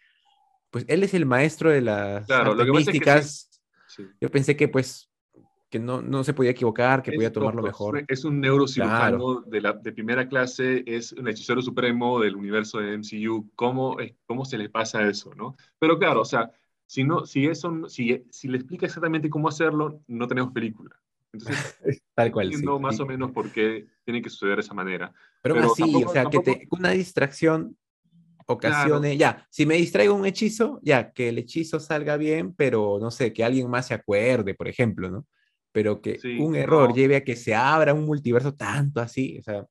pues 0.74 0.86
él 0.88 1.04
es 1.04 1.14
el 1.14 1.28
maestro 1.28 1.70
de 1.70 1.82
las 1.82 2.26
Claro, 2.26 2.56
lo 2.56 2.64
artes 2.64 2.66
que 2.66 2.72
pasa 2.72 2.80
es 2.80 2.86
que 2.88 2.92
místicas. 2.94 3.62
Sí. 3.88 4.08
Yo 4.20 4.32
pensé 4.32 4.58
que, 4.58 4.68
pues, 4.68 5.08
que 5.70 5.78
no, 5.78 6.02
no 6.02 6.24
se 6.24 6.34
podía 6.34 6.50
equivocar, 6.50 7.04
que 7.04 7.12
Es 7.12 7.16
podía 7.16 7.32
tomarlo 7.32 7.62
mejor. 7.62 8.04
Es 8.08 8.26
un 8.26 8.42
neurocirujano 8.42 9.42
de, 9.42 9.62
la, 9.62 9.74
de 9.74 9.92
primera 9.92 10.28
clase, 10.28 10.84
es 10.88 11.12
un 11.14 11.28
hechicero 11.28 11.62
supremo 11.62 12.20
del 12.20 12.36
universo 12.36 12.80
de 12.80 12.98
MCU. 12.98 13.52
¿Cómo, 13.56 14.00
es- 14.00 14.16
¿Cómo 14.26 14.46
se 14.46 14.58
le 14.58 14.68
pasa 14.70 15.08
eso, 15.08 15.34
no? 15.36 15.56
Pero 15.78 16.00
claro, 16.00 16.22
o 16.22 16.26
sea, 16.26 16.52
si, 16.88 17.04
no, 17.04 17.24
si, 17.28 17.46
eso, 17.46 17.88
si, 17.88 18.26
si 18.32 18.48
le 18.48 18.58
explica 18.58 18.88
exactamente 18.88 19.30
cómo 19.30 19.48
hacerlo, 19.50 20.02
no 20.08 20.28
tenemos 20.28 20.52
película. 20.54 20.90
Entonces, 21.32 21.76
Tal 22.16 22.32
cual, 22.32 22.48
sí. 22.48 22.54
entiendo 22.56 22.80
más 22.80 22.96
sí. 22.96 23.02
o 23.04 23.06
menos 23.06 23.32
por 23.32 23.52
qué 23.52 23.86
tiene 24.06 24.22
que 24.24 24.30
suceder 24.32 24.56
de 24.56 24.62
esa 24.62 24.74
manera. 24.74 25.14
Pero, 25.44 25.54
Pero 25.56 25.72
así, 25.72 25.84
tampoco- 25.84 26.10
o 26.10 26.14
sea, 26.14 26.26
que 26.26 26.40
te, 26.40 26.68
una 26.72 26.90
distracción 26.92 27.78
ocasione, 28.46 29.18
ya, 29.18 29.48
si 29.50 29.66
me 29.66 29.76
distraigo 29.76 30.14
un 30.16 30.26
hechizo, 30.26 30.80
ya, 30.84 31.12
que 31.12 31.30
el 31.30 31.38
hechizo 31.38 31.80
salga 31.80 32.18
bien, 32.18 32.54
pero 32.54 32.98
no 33.00 33.12
sé, 33.12 33.34
que 33.34 33.44
alguien 33.44 33.70
más 33.70 33.88
se 33.88 33.94
acuerde, 33.94 34.54
por 34.56 34.68
ejemplo, 34.68 35.10
¿no? 35.10 35.26
Pero 35.72 36.02
que 36.02 36.20
Sí, 36.20 36.38
un 36.40 36.56
error 36.56 36.90
no. 36.90 36.96
lleve 36.96 37.16
a 37.16 37.24
que 37.24 37.36
se 37.36 37.56
abra 37.56 37.94
un 37.94 38.06
multiverso 38.06 38.54
tanto 38.54 39.00
así, 39.02 39.38
o 39.40 39.44
sea, 39.44 39.66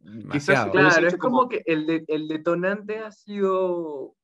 demasiado. 0.00 0.70
Claro, 0.72 1.06
es 1.08 1.16
como 1.16 1.38
como- 1.38 1.48
que 1.48 1.62
el, 1.66 1.86
de- 1.86 2.04
el 2.08 2.28
detonante 2.28 2.98
ha 2.98 3.10
sido 3.12 4.14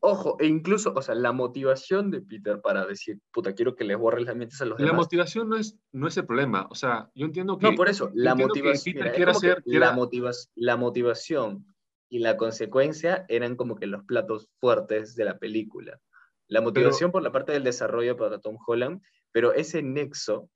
Ojo, 0.00 0.36
e 0.38 0.46
incluso, 0.46 0.92
o 0.94 1.02
sea, 1.02 1.16
la 1.16 1.32
motivación 1.32 2.12
de 2.12 2.20
Peter 2.20 2.60
para 2.60 2.86
decir, 2.86 3.18
puta, 3.32 3.54
quiero 3.54 3.74
que 3.74 3.82
les 3.82 3.96
borres 3.98 4.24
las 4.24 4.36
mentes 4.36 4.60
a 4.60 4.64
los 4.64 4.78
La 4.78 4.86
demás. 4.86 4.98
motivación 4.98 5.48
no 5.48 5.56
es, 5.56 5.76
no 5.90 6.06
es 6.06 6.16
el 6.16 6.26
problema. 6.26 6.68
O 6.70 6.76
sea, 6.76 7.10
yo 7.14 7.26
entiendo 7.26 7.58
que... 7.58 7.66
No, 7.70 7.74
por 7.74 7.88
eso, 7.88 8.12
la 8.14 8.36
motivación, 8.36 8.94
Peter 8.94 9.02
mira, 9.18 9.32
es 9.32 9.38
que 9.40 9.46
hacer- 9.48 9.62
la, 9.64 9.92
motivas- 9.92 10.50
la 10.54 10.76
motivación 10.76 11.74
y 12.08 12.20
la 12.20 12.36
consecuencia 12.36 13.24
eran 13.28 13.56
como 13.56 13.76
que 13.76 13.86
los 13.86 14.04
platos 14.04 14.48
fuertes 14.60 15.16
de 15.16 15.24
la 15.24 15.38
película. 15.38 16.00
La 16.48 16.60
motivación 16.60 17.10
por 17.10 17.22
la 17.22 17.32
parte 17.32 17.52
del 17.52 17.64
desarrollo 17.64 18.16
para 18.16 18.38
Tom 18.38 18.56
Holland, 18.66 19.02
pero 19.32 19.52
ese 19.52 19.82
nexo 19.82 20.48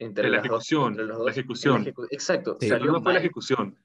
entre 0.00 0.24
la 0.28 0.36
las 0.38 0.42
dos- 0.42 0.46
ejecución, 0.50 0.88
entre 0.92 1.04
los 1.04 1.18
la 1.18 1.22
dos, 1.24 1.30
ejecución. 1.30 1.84
ejecu- 1.84 2.08
exacto, 2.10 2.56
Sí. 2.60 2.68
Salió 2.68 2.84
problema 2.86 3.02
fue 3.04 3.12
la 3.12 3.18
ejecución. 3.20 3.78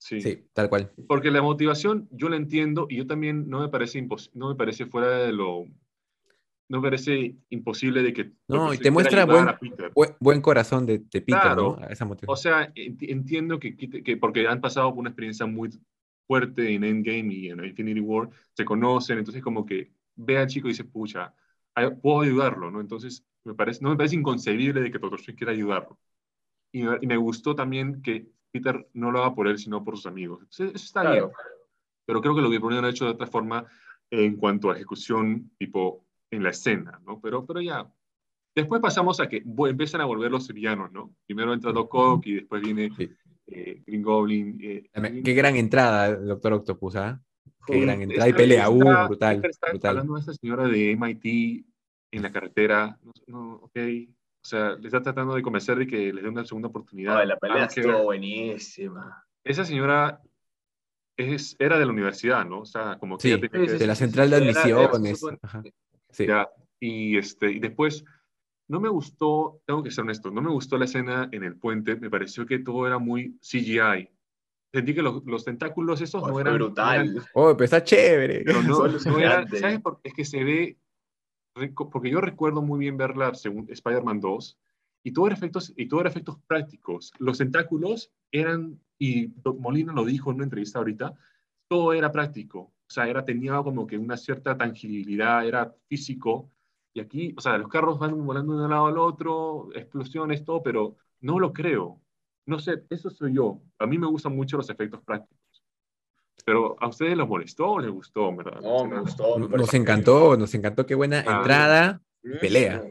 Sí. 0.00 0.20
Sí, 0.20 0.44
tal 0.52 0.68
cual. 0.68 0.92
Porque 1.08 1.30
la 1.30 1.42
motivación 1.42 2.08
yo 2.12 2.28
la 2.28 2.36
entiendo 2.36 2.86
y 2.88 2.96
yo 2.98 3.06
también 3.06 3.48
no 3.48 3.60
me 3.60 3.68
parece 3.68 3.98
impos- 3.98 4.30
no 4.34 4.48
me 4.50 4.54
parece 4.54 4.86
fuera 4.86 5.08
de 5.18 5.32
lo 5.32 5.64
no 6.70 6.82
me 6.82 6.88
parece 6.90 7.34
imposible 7.48 8.02
de 8.02 8.12
que 8.12 8.32
No, 8.46 8.74
y 8.74 8.78
te 8.78 8.90
muestra 8.90 9.24
buen-. 9.24 9.46
Buen, 9.94 10.14
buen 10.20 10.40
corazón 10.42 10.84
de, 10.84 10.98
de 10.98 11.04
Peter, 11.22 11.40
Claro. 11.40 11.78
¿no? 11.80 11.88
Esa 11.88 12.04
O 12.04 12.08
motivación. 12.08 12.36
sea, 12.54 12.74
enti- 12.74 13.10
entiendo 13.10 13.58
que, 13.58 13.74
que 13.74 14.16
porque 14.18 14.46
han 14.46 14.60
pasado 14.60 14.90
por 14.90 14.98
una 14.98 15.08
experiencia 15.08 15.46
muy 15.46 15.70
fuerte 16.28 16.74
en 16.74 16.84
Endgame 16.84 17.34
y 17.34 17.50
en 17.50 17.64
Infinity 17.64 18.00
War, 18.00 18.30
se 18.54 18.64
conocen, 18.66 19.18
entonces 19.18 19.42
como 19.42 19.66
que 19.66 19.92
ve 20.16 20.38
al 20.38 20.48
chico 20.48 20.68
y 20.68 20.72
dice, 20.72 20.84
pucha, 20.84 21.34
puedo 22.02 22.20
ayudarlo, 22.22 22.70
¿no? 22.70 22.80
Entonces, 22.80 23.24
me 23.44 23.54
parece, 23.54 23.82
no 23.82 23.90
me 23.90 23.96
parece 23.96 24.16
inconcebible 24.16 24.82
de 24.82 24.92
que 24.92 24.98
Doctor 25.00 25.18
Strange 25.20 25.38
quiera 25.38 25.52
ayudarlo. 25.52 25.98
Y, 26.72 26.84
me- 26.84 26.98
y 27.00 27.06
me 27.08 27.16
gustó 27.16 27.54
también 27.56 28.02
que 28.02 28.28
Peter 28.52 28.88
no 28.94 29.10
lo 29.12 29.20
haga 29.20 29.34
por 29.34 29.48
él, 29.48 29.58
sino 29.58 29.84
por 29.84 29.96
sus 29.96 30.06
amigos. 30.06 30.40
Entonces, 30.42 30.74
eso 30.74 30.84
está 30.86 31.10
bien. 31.10 31.24
Pero 32.06 32.20
creo 32.22 32.34
que 32.34 32.42
lo 32.42 32.48
hubieran 32.48 32.84
hecho 32.86 33.04
de 33.06 33.12
otra 33.12 33.26
forma 33.26 33.66
en 34.10 34.36
cuanto 34.36 34.70
a 34.70 34.76
ejecución, 34.76 35.50
tipo 35.58 36.06
en 36.30 36.42
la 36.42 36.50
escena, 36.50 37.00
¿no? 37.06 37.20
Pero, 37.20 37.46
pero 37.46 37.60
ya. 37.60 37.90
Después 38.54 38.80
pasamos 38.82 39.20
a 39.20 39.28
que 39.28 39.42
empiezan 39.44 40.00
a 40.00 40.06
volver 40.06 40.30
los 40.30 40.48
villanos, 40.52 40.92
¿no? 40.92 41.14
Primero 41.26 41.52
entra 41.52 41.72
Doc 41.72 41.94
Ock 41.94 42.26
y 42.26 42.34
después 42.34 42.62
viene 42.62 42.90
Sí. 42.96 43.10
Eh, 43.50 43.82
Green 43.86 44.02
Goblin. 44.02 44.58
eh, 44.62 44.90
Qué 45.24 45.32
gran 45.34 45.56
entrada, 45.56 46.14
Doctor 46.16 46.52
Octopus, 46.54 46.96
¿ah? 46.96 47.20
Qué 47.66 47.74
Sí, 47.74 47.80
gran 47.80 48.00
entrada 48.02 48.26
y 48.26 48.30
está- 48.30 48.36
pelea. 48.38 48.70
Uh, 48.70 49.06
brutal, 49.08 49.44
está 49.44 49.70
brutal. 49.70 49.90
hablando 49.90 50.14
de 50.14 50.20
esta 50.20 50.32
señora 50.34 50.66
de 50.68 50.90
MIT 50.92 51.64
en 52.12 52.22
la 52.22 52.32
carretera. 52.32 52.98
No, 53.02 53.12
no, 53.26 53.54
ok. 53.56 53.76
O 54.40 54.46
sea, 54.48 54.70
le 54.76 54.86
está 54.86 55.02
tratando 55.02 55.34
de 55.34 55.42
convencer 55.42 55.76
de 55.78 55.86
que 55.86 56.12
le 56.12 56.22
dé 56.22 56.28
una 56.28 56.44
segunda 56.44 56.68
oportunidad. 56.68 57.18
Ay, 57.18 57.26
la 57.26 57.36
pelea 57.36 57.64
estuvo 57.64 58.04
buenísima. 58.04 59.24
Esa 59.44 59.64
señora 59.64 60.20
es, 61.16 61.56
era 61.58 61.78
de 61.78 61.84
la 61.84 61.92
universidad, 61.92 62.46
¿no? 62.46 62.60
O 62.60 62.66
sea, 62.66 62.96
como 62.98 63.18
que 63.18 63.22
Sí, 63.22 63.28
ella 63.32 63.40
tenía 63.48 63.66
que- 63.66 63.72
de 63.74 63.86
la 63.86 63.94
central 63.94 64.30
de 64.30 64.36
Era- 64.36 64.44
era 64.50 64.60
admisiones. 64.60 65.20
súper- 65.20 65.38
ajá. 65.42 65.62
Sí. 66.10 66.26
Ya, 66.26 66.48
y, 66.80 67.18
este, 67.18 67.50
y 67.52 67.58
después, 67.58 68.04
no 68.68 68.80
me 68.80 68.88
gustó, 68.88 69.60
tengo 69.66 69.82
que 69.82 69.90
ser 69.90 70.02
honesto, 70.04 70.30
no 70.30 70.42
me 70.42 70.50
gustó 70.50 70.76
la 70.78 70.84
escena 70.84 71.28
en 71.32 71.42
el 71.44 71.56
puente, 71.56 71.96
me 71.96 72.10
pareció 72.10 72.44
que 72.46 72.58
todo 72.58 72.86
era 72.86 72.98
muy 72.98 73.38
CGI. 73.40 74.08
Sentí 74.72 74.94
que 74.94 75.00
los, 75.02 75.24
los 75.24 75.44
tentáculos 75.44 76.00
esos 76.02 76.22
no 76.22 76.38
eran... 76.38 76.52
no 76.58 76.66
brutal. 76.66 77.08
eran- 77.10 77.24
Oh, 77.32 77.52
pero 77.54 77.64
está 77.64 77.82
chévere. 77.82 78.42
pero 78.44 78.62
no, 78.62 78.68
no 78.78 78.84
era- 78.84 78.90
alucinante. 79.38 79.58
¿sabes? 79.60 79.80
por 79.80 80.00
qué? 80.00 80.08
Es 80.10 80.14
que 80.14 80.24
se 80.26 80.44
ve, 80.44 80.78
reco- 81.56 81.88
porque 81.90 82.10
yo 82.10 82.20
recuerdo 82.20 82.60
muy 82.62 82.78
bien 82.78 82.96
verla 82.98 83.34
según 83.34 83.66
Spider-Man 83.70 84.20
2, 84.20 84.58
y 85.04 85.12
todo, 85.12 85.26
era 85.28 85.36
efectos, 85.36 85.72
y 85.76 85.86
todo 85.86 86.00
era 86.00 86.10
efectos 86.10 86.36
prácticos. 86.46 87.12
Los 87.18 87.38
tentáculos 87.38 88.12
eran, 88.30 88.78
y 88.98 89.32
Molina 89.58 89.92
lo 89.94 90.04
dijo 90.04 90.30
en 90.30 90.36
una 90.36 90.44
entrevista 90.44 90.78
ahorita, 90.80 91.14
todo 91.70 91.94
era 91.94 92.12
práctico. 92.12 92.58
O 92.60 92.90
sea, 92.90 93.08
era, 93.08 93.24
tenía 93.24 93.56
como 93.62 93.86
que 93.86 93.96
una 93.96 94.16
cierta 94.18 94.56
tangibilidad, 94.58 95.46
era 95.46 95.74
físico. 95.88 96.50
Y 96.94 97.00
aquí, 97.00 97.34
o 97.36 97.40
sea, 97.40 97.58
los 97.58 97.68
carros 97.68 97.98
van 97.98 98.24
volando 98.24 98.56
de 98.58 98.64
un 98.64 98.70
lado 98.70 98.86
al 98.86 98.98
otro, 98.98 99.68
explosiones, 99.74 100.44
todo, 100.44 100.62
pero 100.62 100.96
no 101.20 101.38
lo 101.38 101.52
creo. 101.52 102.00
No 102.46 102.58
sé, 102.58 102.84
eso 102.90 103.10
soy 103.10 103.34
yo. 103.34 103.60
A 103.78 103.86
mí 103.86 103.98
me 103.98 104.06
gustan 104.06 104.34
mucho 104.34 104.56
los 104.56 104.70
efectos 104.70 105.02
prácticos. 105.02 105.38
Pero 106.44 106.76
a 106.80 106.88
ustedes 106.88 107.16
les 107.16 107.28
molestó 107.28 107.72
o 107.72 107.78
les 107.80 107.90
gustó, 107.90 108.34
¿verdad? 108.34 108.60
No, 108.62 108.86
me 108.86 109.00
gustó. 109.00 109.38
me 109.38 109.48
Nos 109.58 109.74
encantó, 109.74 110.36
nos 110.36 110.54
encantó. 110.54 110.86
Qué 110.86 110.94
buena 110.94 111.22
Ah. 111.26 111.38
entrada. 111.38 112.00
pelea. 112.40 112.82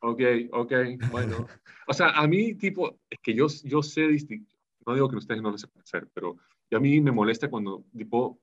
Ok, 0.00 0.20
ok, 0.52 0.72
bueno. 1.10 1.46
O 1.86 1.94
sea, 1.94 2.10
a 2.10 2.26
mí, 2.26 2.54
tipo, 2.54 2.98
es 3.08 3.18
que 3.22 3.34
yo, 3.34 3.46
yo 3.64 3.82
sé 3.82 4.02
distinguir, 4.08 4.48
no 4.86 4.94
digo 4.94 5.08
que 5.08 5.16
ustedes 5.16 5.40
no 5.40 5.50
lo 5.50 5.58
sepan 5.58 5.82
hacer, 5.82 6.08
pero 6.12 6.36
a 6.72 6.78
mí 6.78 7.00
me 7.00 7.10
molesta 7.12 7.48
cuando, 7.48 7.84
tipo, 7.96 8.38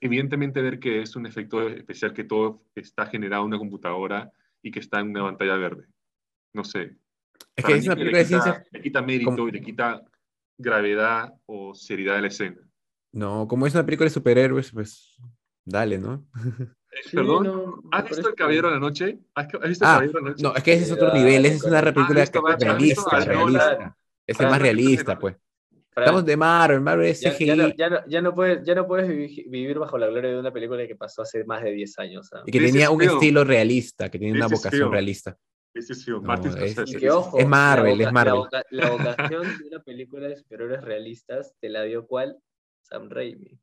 evidentemente 0.00 0.62
ver 0.62 0.78
que 0.78 1.02
es 1.02 1.16
un 1.16 1.26
efecto 1.26 1.68
especial 1.68 2.12
que 2.12 2.24
todo 2.24 2.62
está 2.74 3.06
generado 3.06 3.42
en 3.42 3.48
una 3.48 3.58
computadora 3.58 4.30
y 4.62 4.70
que 4.70 4.80
está 4.80 5.00
en 5.00 5.10
una 5.10 5.24
pantalla 5.24 5.56
verde. 5.56 5.86
No 6.52 6.64
sé. 6.64 6.96
Es 7.56 7.64
que 7.64 7.74
es 7.74 7.86
una 7.86 7.94
película 7.96 8.18
de 8.18 8.24
ciencia. 8.24 8.64
Le 8.70 8.80
quita 8.82 9.02
mérito 9.02 9.30
como- 9.30 9.48
y 9.48 9.52
le 9.52 9.60
quita 9.60 10.02
gravedad 10.58 11.32
o 11.46 11.74
seriedad 11.74 12.16
de 12.16 12.22
la 12.22 12.28
escena. 12.28 12.60
No, 13.12 13.46
como 13.48 13.66
es 13.66 13.74
una 13.74 13.84
película 13.84 14.06
de 14.06 14.14
superhéroes, 14.14 14.70
pues 14.72 15.16
dale, 15.64 15.98
¿no? 15.98 16.26
Sí, 17.04 17.16
Perdón, 17.16 17.44
no, 17.44 17.82
¿Has 17.92 18.02
visto 18.02 18.16
parece 18.22 18.28
El 18.28 18.34
Caballero 18.34 18.68
de 18.68 18.74
la 18.74 18.80
Noche? 18.80 19.18
¿Has 19.34 19.46
visto 19.68 19.84
Ah, 19.86 20.00
El 20.02 20.10
Caballero 20.12 20.12
de 20.12 20.22
la 20.22 20.30
Noche? 20.30 20.42
No, 20.42 20.54
es 20.56 20.62
que 20.62 20.72
ese 20.72 20.84
es 20.84 20.92
otro 20.92 21.10
Sí, 21.12 21.18
nivel. 21.18 21.46
Esa 21.46 21.54
es 21.56 21.64
una 21.64 21.78
ah, 21.78 21.82
película 21.82 22.24
va, 22.24 22.56
realista, 22.56 23.20
realista. 23.24 23.96
Es 24.26 24.40
Ah, 24.40 24.44
el 24.44 24.50
más 24.50 24.62
realista, 24.62 25.18
pues. 25.18 25.36
Estamos 26.04 26.24
de 26.24 26.36
Marvel, 26.36 26.80
Marvel 26.80 27.06
es 27.06 27.20
ya, 27.20 27.32
CGI. 27.32 27.46
ya 27.46 27.56
no, 27.56 27.68
ya, 27.76 27.90
no, 27.90 27.98
ya 28.06 28.22
no 28.22 28.34
puedes, 28.34 28.64
ya 28.66 28.74
no 28.74 28.86
puedes 28.86 29.08
vivi- 29.08 29.48
vivir 29.48 29.78
bajo 29.78 29.96
la 29.98 30.06
gloria 30.08 30.30
de 30.30 30.38
una 30.40 30.52
película 30.52 30.86
que 30.86 30.96
pasó 30.96 31.22
hace 31.22 31.44
más 31.44 31.62
de 31.62 31.72
10 31.72 31.98
años. 31.98 32.28
¿ah? 32.32 32.42
Y 32.46 32.50
que 32.52 32.58
This 32.58 32.72
tenía 32.72 32.90
un 32.90 33.00
film. 33.00 33.12
estilo 33.14 33.44
realista, 33.44 34.08
que 34.10 34.18
tenía 34.18 34.34
una 34.34 34.46
This 34.46 34.52
is 34.52 34.58
vocación 34.58 34.80
film. 34.82 34.92
realista. 34.92 35.38
No, 36.08 36.20
Martin 36.22 36.52
es- 36.58 36.96
que 36.98 37.10
ojo, 37.10 37.38
Es 37.38 37.46
Marvel, 37.46 37.96
la 37.98 38.04
es 38.04 38.12
Marvel. 38.12 38.42
La, 38.50 38.64
la 38.70 38.90
vocación 38.90 39.42
de 39.58 39.68
una 39.68 39.80
película 39.82 40.26
de 40.28 40.36
superhéroes 40.36 40.82
realistas 40.82 41.54
te 41.60 41.68
la 41.68 41.82
dio 41.84 42.06
cuál? 42.08 42.38
Sam 42.82 43.08
Raimi. 43.08 43.56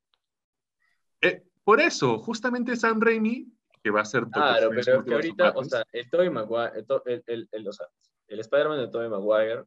Eh, 1.21 1.43
por 1.63 1.81
eso, 1.81 2.17
justamente 2.19 2.75
Sam 2.75 3.01
Raimi, 3.01 3.47
que 3.83 3.89
va 3.91 4.01
a 4.01 4.05
ser 4.05 4.25
Claro, 4.31 4.69
pero 4.69 4.79
es 4.81 4.85
que 5.05 5.13
ahorita, 5.13 5.51
o 5.55 5.63
sea, 5.65 5.83
el 5.91 6.09
Tobey 6.09 6.29
Maguire, 6.29 6.71
el, 6.79 6.85
to- 6.85 7.03
el, 7.05 7.23
el, 7.27 7.47
el- 7.51 7.67
o 7.67 7.73
sea, 7.73 7.87
el 8.27 8.39
Spider-Man 8.39 8.79
de 8.79 8.87
Tobey 8.87 9.09
Maguire 9.09 9.63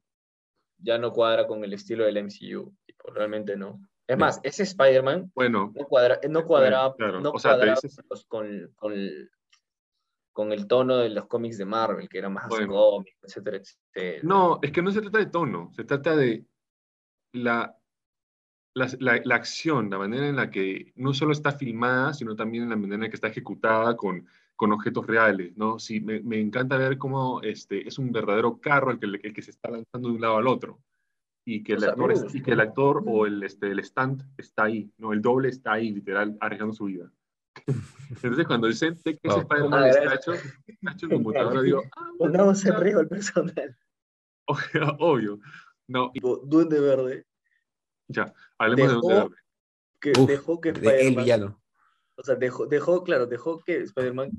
ya 0.83 0.99
no 0.99 1.13
cuadra 1.13 1.47
con 1.47 1.63
el 1.65 1.73
estilo 1.73 2.05
del 2.05 2.17
MCU. 2.19 2.75
tipo, 2.87 3.11
realmente 3.13 3.57
no. 3.57 3.81
Es 4.07 4.19
más, 4.19 4.41
ese 4.43 4.65
Spider-Man 4.65 5.31
bueno, 5.35 5.73
no, 5.75 5.85
cuadra, 5.87 6.19
no 6.29 6.45
cuadraba, 6.45 6.97
claro, 6.97 7.21
no 7.21 7.31
o 7.31 7.39
sea, 7.39 7.53
te 7.53 7.59
cuadraba 7.59 7.81
dices- 7.81 8.27
con, 8.27 8.73
con, 8.77 8.93
con 10.33 10.53
el 10.53 10.67
tono 10.67 10.97
de 10.99 11.11
los 11.11 11.27
cómics 11.27 11.59
de 11.59 11.65
Marvel, 11.65 12.09
que 12.09 12.19
era 12.19 12.29
más 12.29 12.49
Bueno. 12.49 12.73
cómic, 12.73 13.17
etcétera, 13.23 13.59
etcétera. 13.59 14.21
no, 14.25 14.59
es 14.63 14.73
que 14.73 14.83
no 14.83 14.91
se 14.91 15.01
trata 15.01 15.19
de 15.19 15.27
tono, 15.27 15.71
se 15.75 15.85
trata 15.85 16.17
de 16.17 16.45
la, 17.33 17.77
la, 18.75 18.89
la- 18.99 19.21
la 19.25 19.35
acción, 19.37 19.91
la 19.91 19.99
manera 19.99 20.27
en 20.29 20.37
la 20.37 20.51
que 20.51 20.93
no 20.97 21.13
solo 21.15 21.33
está 21.33 21.53
filmada, 21.53 22.13
sino 22.15 22.35
también 22.35 22.65
en 22.65 22.71
la 22.71 22.77
manera 22.77 22.97
en 22.97 23.01
la 23.03 23.09
que 23.11 23.17
está 23.17 23.29
ejecutada 23.29 23.97
con, 23.97 24.27
con 24.61 24.73
objetos 24.73 25.07
reales, 25.07 25.57
¿no? 25.57 25.79
Sí, 25.79 26.01
me, 26.03 26.21
me 26.21 26.39
encanta 26.39 26.77
ver 26.77 26.99
cómo 26.99 27.41
este, 27.41 27.89
es 27.89 27.99
un 27.99 28.13
verdadero 28.13 28.61
carro 28.61 28.91
el 28.91 28.99
que, 29.01 29.07
el 29.07 29.33
que 29.33 29.41
se 29.41 29.53
está 29.53 29.71
lanzando 29.71 30.11
de 30.11 30.15
un 30.17 30.21
lado 30.21 30.37
al 30.37 30.47
otro. 30.49 30.79
Y 31.47 31.63
que, 31.63 31.73
el 31.73 31.85
actor, 31.85 32.13
y 32.35 32.43
que 32.43 32.51
el 32.51 32.61
actor 32.61 33.03
o 33.07 33.25
el, 33.25 33.43
este, 33.43 33.69
el 33.71 33.79
stand 33.79 34.23
está 34.37 34.65
ahí, 34.65 34.93
¿no? 34.99 35.15
El 35.15 35.23
doble 35.23 35.49
está 35.49 35.73
ahí, 35.73 35.91
literal, 35.93 36.37
arriesgando 36.43 36.75
su 36.75 36.85
vida. 36.85 37.11
Entonces, 38.11 38.47
cuando 38.47 38.67
dicen 38.67 38.97
que 39.03 39.13
ese 39.23 39.29
Wow. 39.29 39.39
Spider-Man 39.41 39.83
Ah, 39.83 39.89
está 39.89 40.15
hecho, 40.17 40.33
está 40.35 40.93
hecho 40.93 41.07
en 41.07 41.13
computadora, 41.13 41.63
digo, 41.63 41.83
ah, 41.97 42.11
Pongamos 42.19 42.63
en 42.67 42.73
o 42.73 42.73
sea, 42.75 42.81
riesgo 42.81 43.01
el 43.01 43.09
personal. 43.09 43.79
obvio. 44.99 45.41
No, 45.89 46.11
y 46.13 46.21
Duende 46.21 46.81
Verde, 46.81 47.25
ya, 48.09 48.31
hablemos 48.59 48.89
de 48.91 48.95
Dejó- 48.97 49.01
Duende 49.09 49.23
Verde. 49.31 49.37
que 50.01 50.13
Uf, 50.21 50.29
dejó 50.29 50.61
que 50.61 50.73
de 50.73 50.79
el 50.81 50.87
Spider-Man 50.87 51.25
villano. 51.25 51.63
O 52.17 52.23
sea, 52.23 52.35
dejó, 52.35 52.67
dejó, 52.67 53.03
claro, 53.03 53.27
dejó 53.27 53.59
que 53.61 53.79
Spider-Man 53.79 54.31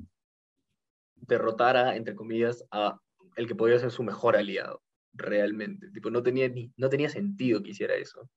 derrotara, 1.26 1.96
entre 1.96 2.14
comillas, 2.14 2.64
a 2.70 2.98
el 3.36 3.46
que 3.46 3.54
podía 3.54 3.78
ser 3.78 3.90
su 3.90 4.02
mejor 4.02 4.36
aliado, 4.36 4.82
realmente. 5.14 5.90
Tipo, 5.90 6.10
no 6.10 6.22
tenía, 6.22 6.48
ni, 6.48 6.70
no 6.76 6.88
tenía 6.88 7.08
sentido 7.08 7.62
que 7.62 7.70
hiciera 7.70 7.94
eso. 7.94 8.28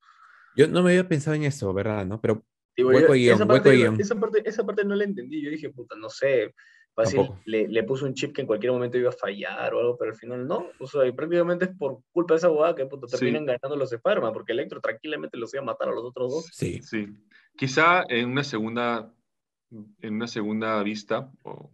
Yo 0.56 0.68
no 0.68 0.82
me 0.84 0.92
había 0.92 1.08
pensado 1.08 1.36
en 1.36 1.44
eso, 1.44 1.74
¿verdad? 1.74 2.06
¿No? 2.06 2.22
Pero 2.22 2.44
Tipo, 2.76 2.90
Hueco 2.90 3.08
yo- 3.10 3.14
guion, 3.14 3.36
esa, 3.36 3.44
hueco 3.46 3.54
parte, 3.64 3.72
guion. 3.78 4.00
esa, 4.02 4.16
parte, 4.20 4.42
esa 4.50 4.66
parte 4.66 4.84
no 4.84 4.96
la 4.96 5.04
entendí. 5.06 5.42
Yo 5.42 5.50
dije, 5.50 5.70
puta, 5.70 5.96
no 5.96 6.10
sé, 6.10 6.54
fácil, 6.94 7.22
le, 7.46 7.68
le 7.70 7.84
puso 7.84 8.06
un 8.06 8.14
chip 8.14 8.34
que 8.36 8.42
en 8.42 8.48
cualquier 8.48 8.72
momento 8.74 8.98
iba 8.98 9.10
a 9.10 9.14
fallar 9.14 9.74
o 9.74 9.80
algo, 9.80 9.98
pero 9.98 10.12
al 10.12 10.18
final 10.18 10.46
no. 10.48 10.68
O 10.80 10.86
sea, 10.88 11.06
y 11.06 11.12
prácticamente 11.14 11.66
es 11.66 11.72
por 11.78 12.00
culpa 12.12 12.34
de 12.34 12.38
esa 12.40 12.48
abogada 12.48 12.76
que 12.76 12.86
puta, 12.86 13.08
Sí. 13.08 13.18
terminan 13.18 13.46
ganando 13.46 13.76
los 13.78 13.92
Spider-Man, 13.94 14.34
porque 14.34 14.52
Electro 14.54 14.80
tranquilamente 14.82 15.38
los 15.38 15.54
iba 15.54 15.64
a 15.64 15.66
matar 15.66 15.88
a 15.90 15.92
los 15.94 16.04
otros 16.04 16.32
dos. 16.32 16.46
sí. 16.54 16.82
Sí, 16.82 17.08
quizá 17.58 18.04
en 18.10 18.30
una 18.30 18.44
segunda, 18.44 19.14
en 19.72 20.14
una 20.16 20.28
segunda 20.28 20.82
vista 20.84 21.32
o 21.44 21.72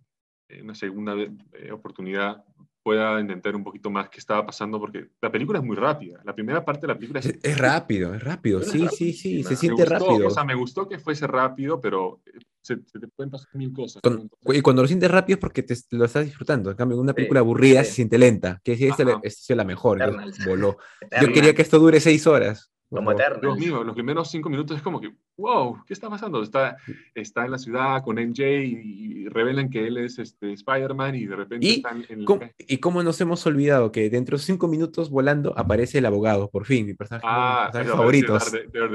una 0.61 0.75
segunda 0.75 1.13
eh, 1.15 1.71
oportunidad 1.71 2.43
pueda 2.83 3.19
intentar 3.21 3.55
un 3.55 3.63
poquito 3.63 3.91
más 3.91 4.09
qué 4.09 4.17
estaba 4.17 4.43
pasando, 4.43 4.79
porque 4.79 5.09
la 5.21 5.31
película 5.31 5.59
es 5.59 5.65
muy 5.65 5.75
rápida. 5.75 6.19
La 6.25 6.33
primera 6.33 6.65
parte 6.65 6.81
de 6.81 6.87
la 6.87 6.95
película 6.95 7.19
es... 7.19 7.27
Es, 7.27 7.39
es 7.43 7.57
rápido, 7.59 8.15
es 8.15 8.23
rápido. 8.23 8.59
Es 8.59 8.71
Sí, 8.71 8.79
sí, 8.89 9.13
sí. 9.13 9.43
rapidísima. 9.43 9.49
Se 9.49 9.55
siente 9.55 9.83
gustó, 9.83 9.99
rápido. 9.99 10.27
O 10.27 10.31
sea, 10.31 10.43
me 10.43 10.55
gustó 10.55 10.89
que 10.89 10.97
fuese 10.97 11.27
rápido, 11.27 11.79
pero 11.79 12.21
eh, 12.25 12.39
se, 12.59 12.77
se 12.87 12.99
te 12.99 13.07
pueden 13.07 13.29
pasar 13.29 13.49
mil 13.53 13.71
cosas. 13.71 14.01
Con- 14.01 14.27
y 14.45 14.61
cuando 14.61 14.81
lo 14.81 14.87
sientes 14.87 15.11
rápido 15.11 15.35
es 15.35 15.39
porque 15.41 15.61
te, 15.61 15.75
lo 15.91 16.05
estás 16.05 16.25
disfrutando. 16.25 16.71
En 16.71 16.75
cambio, 16.77 16.95
en 16.97 17.01
una 17.01 17.11
Sí, 17.11 17.17
película 17.17 17.41
aburrida 17.41 17.83
sí. 17.83 17.89
se 17.89 17.95
siente 17.97 18.17
lenta. 18.17 18.59
Que 18.63 18.75
si 18.75 18.87
esta, 18.87 19.03
esta 19.21 19.29
sido 19.29 19.57
la 19.57 19.63
mejor. 19.63 19.99
voló. 20.47 20.77
Yo 21.21 21.31
quería 21.31 21.53
que 21.53 21.61
esto 21.61 21.77
dure 21.77 21.99
seis 21.99 22.25
horas. 22.25 22.71
Como 22.97 23.11
favor. 23.11 23.21
Eternals. 23.21 23.41
Dios 23.41 23.57
mío, 23.59 23.83
los 23.83 23.93
primeros 23.95 24.29
cinco 24.29 24.49
minutos 24.49 24.77
es 24.77 24.83
como 24.83 24.99
que, 24.99 25.13
wow, 25.37 25.83
¿qué 25.87 25.93
está 25.93 26.09
pasando? 26.09 26.43
Está, 26.43 26.75
está 27.15 27.45
en 27.45 27.51
la 27.51 27.57
ciudad 27.57 28.03
con 28.03 28.17
MJ 28.17 28.43
y, 28.63 29.23
y 29.23 29.27
revelan 29.29 29.69
que 29.69 29.87
él 29.87 29.97
es 29.97 30.19
este, 30.19 30.51
Spider-Man 30.53 31.15
y 31.15 31.25
de 31.25 31.35
repente 31.35 31.65
Y 31.65 31.75
están 31.77 32.05
en 32.09 32.19
el... 32.19 32.25
¿Cómo- 32.25 32.41
¿Y 32.57 32.77
cómo 32.79 33.01
nos 33.01 33.19
hemos 33.21 33.45
olvidado 33.45 33.91
que 33.91 34.09
dentro 34.09 34.37
de 34.37 34.43
cinco 34.43 34.67
minutos 34.67 35.09
volando 35.09 35.57
aparece 35.57 35.99
el 35.99 36.05
abogado? 36.05 36.49
Por 36.49 36.65
fin, 36.65 36.85
mi 36.85 36.93
personaje, 36.93 37.25
Ah, 37.27 37.69
Daredevil. 37.73 38.25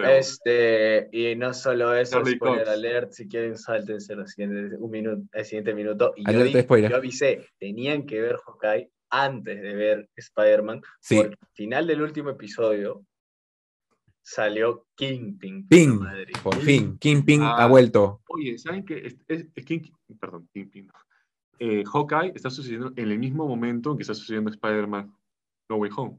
Este, 0.05 1.09
y 1.13 1.35
no 1.37 1.55
solo 1.55 1.95
eso, 1.95 2.19
Charlie 2.19 2.37
spoiler 2.37 2.65
Cox. 2.65 2.69
alert, 2.77 3.13
si 3.13 3.29
quieren 3.29 3.57
sáltense 3.57 4.15
los 4.15 4.31
siguientes, 4.31 4.79
un 4.79 4.91
minuto, 4.91 5.23
el 5.33 5.45
siguiente 5.45 5.75
minuto. 5.75 6.13
Y 6.17 6.31
yo, 6.31 6.43
dije- 6.45 6.63
spoiler. 6.63 6.91
yo 6.91 6.97
avisé, 6.97 7.47
tenían 7.59 8.07
que 8.07 8.21
ver 8.21 8.37
Hawkeye 8.45 8.91
antes 9.11 9.63
de 9.63 9.75
ver 9.75 10.09
Spider-Man, 10.17 10.83
Sí. 11.01 11.17
porque 11.17 11.37
al 11.41 11.49
final 11.55 11.87
del 11.87 12.03
último 12.03 12.31
episodio 12.31 13.03
salió 14.27 14.87
Kingpin. 14.97 15.69
Ping, 15.69 16.01
por 16.43 16.57
fin. 16.57 16.99
Kingpin 16.99 17.43
Ah. 17.43 17.57
ha 17.63 17.67
vuelto. 17.69 18.23
Oye, 18.29 18.59
¿saben 18.59 18.85
qué? 18.85 18.99
Es, 19.07 19.17
es- 19.29 19.47
es 19.55 19.65
King- 19.65 19.93
perdón, 20.19 20.49
Kingpin. 20.53 20.87
no. 20.89 20.93
Eh, 21.61 21.85
Hawkeye 21.87 22.33
está 22.35 22.51
sucediendo 22.51 22.93
en 22.97 23.11
el 23.11 23.19
mismo 23.19 23.47
momento 23.47 23.93
en 23.93 23.97
que 23.99 24.03
está 24.03 24.15
sucediendo 24.15 24.51
Spider-Man 24.51 25.15
No 25.71 25.77
Way 25.77 25.91
Home. 25.97 26.19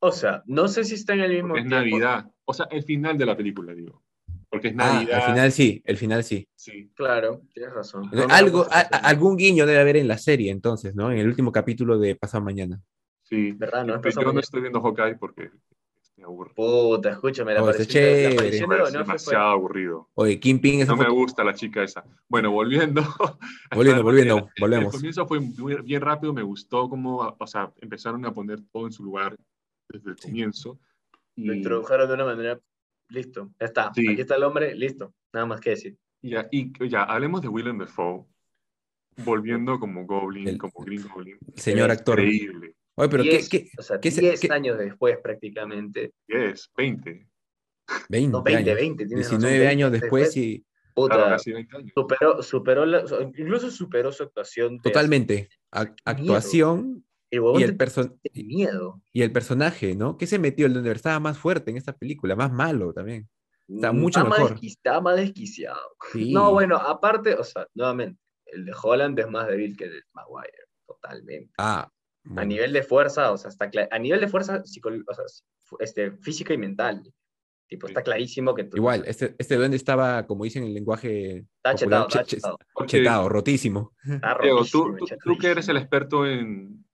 O 0.00 0.10
sea, 0.12 0.42
no 0.46 0.66
sé 0.68 0.82
si 0.84 0.94
está 0.96 1.14
en 1.14 1.20
el 1.20 1.30
mismo 1.32 1.48
Porque 1.50 1.62
es 1.62 1.68
tiempo. 1.68 1.84
Navidad. 1.98 2.30
O 2.44 2.52
sea, 2.52 2.66
el 2.70 2.82
final 2.82 3.16
de 3.16 3.26
la 3.26 3.36
película, 3.36 3.72
digo. 3.72 4.02
Porque 4.50 4.68
es 4.68 4.74
Ah, 4.74 4.94
Navidad. 4.94 5.20
al 5.20 5.32
final 5.32 5.52
sí, 5.52 5.80
el 5.84 5.96
final 5.96 6.24
sí. 6.24 6.46
Sí. 6.56 6.90
Claro, 6.94 7.42
tienes 7.54 7.72
razón. 7.72 8.10
No 8.12 8.24
Algo, 8.30 8.66
a 8.70 8.80
algún 8.80 9.36
guiño 9.36 9.64
debe 9.64 9.78
haber 9.80 9.96
en 9.96 10.08
la 10.08 10.18
serie 10.18 10.50
entonces, 10.50 10.94
¿no? 10.94 11.10
En 11.12 11.18
el 11.18 11.26
último 11.28 11.52
capítulo 11.52 11.98
de 11.98 12.16
Pasado 12.16 12.42
Mañana. 12.44 12.80
Sí. 13.22 13.52
¿Verdad? 13.52 13.84
No, 13.86 13.94
es 14.02 14.14
yo 14.14 14.20
no 14.22 14.26
mañana. 14.28 14.40
estoy 14.40 14.60
viendo 14.62 14.80
Hawkeye 14.82 15.16
porque 15.16 15.50
me 16.18 16.24
aburre. 16.24 16.52
Puta, 16.54 17.10
escúchame, 17.12 17.54
la 17.54 17.62
Oh, 17.62 17.68
aparición 17.68 18.04
la 18.04 18.28
aparición 18.32 18.66
fue- 18.68 18.90
demasiado 18.90 19.48
aburrido. 19.50 20.08
Oye, 20.14 20.38
Kingpin 20.40 20.80
esa 20.80 20.92
No 20.92 20.98
me 21.02 21.08
gusta 21.08 21.44
la 21.44 21.54
chica 21.54 21.82
esa. 21.84 22.04
Bueno, 22.28 22.50
volviendo. 22.50 23.02
Volviendo, 23.74 24.02
volviendo, 24.02 24.48
volvemos. 24.60 24.92
El 24.94 24.98
comienzo 25.00 25.26
fue 25.26 25.40
muy- 25.40 25.80
bien 25.82 26.00
rápido, 26.02 26.32
me 26.32 26.42
gustó 26.42 26.88
cómo, 26.88 27.34
o 27.38 27.46
sea, 27.46 27.72
empezaron 27.80 28.24
a 28.26 28.32
poner 28.32 28.60
todo 28.72 28.86
en 28.86 28.92
su 28.92 29.04
lugar 29.04 29.36
desde 29.88 30.10
el 30.10 30.16
Sí. 30.18 30.28
comienzo. 30.28 30.78
Lo 31.36 31.54
introdujeron 31.54 32.08
de 32.08 32.14
una 32.14 32.24
manera. 32.24 32.60
Listo, 33.10 33.50
ya 33.58 33.66
está. 33.66 33.92
Sí. 33.94 34.06
Aquí 34.08 34.20
está 34.20 34.34
el 34.36 34.42
hombre, 34.42 34.74
listo. 34.74 35.14
Nada 35.32 35.46
más 35.46 35.60
que 35.60 35.70
decir. 35.70 35.96
y 36.20 36.30
ya, 36.30 36.48
y 36.50 36.72
ya, 36.88 37.04
hablemos 37.04 37.40
de 37.42 37.48
Willem 37.48 37.78
Dafoe, 37.78 38.24
volviendo 39.24 39.78
como 39.78 40.04
Goblin, 40.04 40.48
El- 40.48 40.58
como 40.58 40.72
Green 40.84 41.06
Goblin. 41.08 41.38
señor 41.54 41.90
actor. 41.90 42.18
Increíble. 42.20 42.74
Oye, 42.98 43.08
pero 43.08 43.22
¿qué, 43.22 43.30
Diez- 43.30 43.48
qué? 43.48 43.70
o 43.78 43.82
sea, 43.82 44.00
qué 44.00 44.10
se- 44.10 44.20
10 44.20 44.40
qué- 44.40 44.48
años 44.52 44.78
después 44.78 45.18
prácticamente. 45.22 46.12
10, 46.26 46.70
20. 46.76 47.28
20, 48.08 48.32
No, 48.32 48.42
20, 48.42 48.70
años. 48.70 48.74
20. 48.80 49.06
tienes 49.06 49.26
razón, 49.26 49.40
19 49.40 49.68
años 49.68 49.90
20 49.90 50.04
después 50.06 50.36
y 50.36 50.64
Puta, 50.94 51.14
Claro, 51.14 51.30
casi 51.30 51.52
20 51.52 51.76
años. 51.76 51.92
superó, 51.94 52.42
superó 52.42 52.84
la- 52.84 53.04
incluso 53.36 53.70
superó 53.70 54.10
su 54.10 54.24
actuación. 54.24 54.80
totalmente. 54.80 55.48
Actuación 56.04 57.04
huevón 57.30 57.60
y 57.60 57.64
el, 57.64 57.76
te- 57.76 58.44
miedo. 58.44 59.00
y 59.12 59.22
el 59.22 59.30
personaje, 59.32 59.94
¿no? 59.94 60.16
¿Qué 60.18 60.26
se 60.26 60.38
metió? 60.40 60.66
El 60.66 60.74
donde 60.74 60.90
estaba 60.90 61.20
más 61.20 61.38
fuerte 61.38 61.70
en 61.70 61.76
esta 61.76 61.92
película, 61.96 62.34
más 62.34 62.50
malo 62.52 62.92
también. 62.92 63.28
Está 63.68 63.92
mucho 63.92 64.24
más 64.24 64.38
mejor. 64.40 64.56
desqui- 64.58 64.66
Está 64.68 65.00
más 65.00 65.16
desquiciado. 65.16 65.78
Sí. 66.12 66.32
No, 66.32 66.52
bueno, 66.52 66.76
aparte, 66.76 67.34
o 67.34 67.44
sea, 67.44 67.66
nuevamente, 67.74 68.18
el 68.46 68.64
de 68.64 68.72
Holland 68.82 69.18
es 69.20 69.28
más 69.30 69.46
débil 69.46 69.76
que 69.76 69.84
el 69.84 69.92
de 69.92 70.02
Maguire. 70.14 70.64
Totalmente. 70.86 71.52
Ah, 71.58 71.88
A 72.36 72.44
nivel 72.44 72.72
de 72.72 72.82
fuerza, 72.82 73.32
o 73.32 73.38
sea, 73.38 73.48
está 73.48 73.70
a 73.90 73.98
nivel 73.98 74.20
de 74.20 74.28
fuerza 74.28 74.62
o 74.62 74.66
sea, 74.66 75.24
este, 75.80 76.10
física 76.12 76.52
y 76.52 76.58
mental. 76.58 77.02
Tipo, 77.66 77.86
está 77.86 78.02
clarísimo 78.02 78.54
que 78.54 78.64
tú- 78.64 78.76
Igual, 78.78 79.04
este, 79.06 79.34
este 79.38 79.56
duende 79.56 79.76
estaba, 79.76 80.26
como 80.26 80.44
dicen 80.44 80.62
en 80.62 80.68
el 80.70 80.74
lenguaje 80.74 81.46
está 81.62 81.72
popular, 81.72 81.76
chetado, 81.76 82.06
está 82.08 82.18
che- 82.20 82.24
che- 82.24 82.36
chetado. 82.36 82.58
Porque, 82.74 82.90
chetado, 82.98 83.28
rotísimo. 83.28 83.92
Está 84.04 84.38
Diego, 84.40 84.58
rotísimo, 84.58 84.96
tú, 84.96 85.06
tú, 85.06 85.16
tú 85.24 85.38
que 85.38 85.48
eres 85.48 85.68
el 85.68 85.76
experto 85.76 86.26
en 86.26 86.84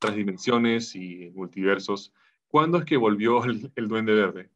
transdimensiones 0.00 0.94
y 0.96 1.24
en 1.24 1.34
multiversos, 1.34 2.12
¿cuándo 2.48 2.78
es 2.78 2.84
que 2.84 2.96
volvió 2.96 3.44
el, 3.44 3.70
el 3.76 3.88
Duende 3.88 4.14
Verde? 4.14 4.50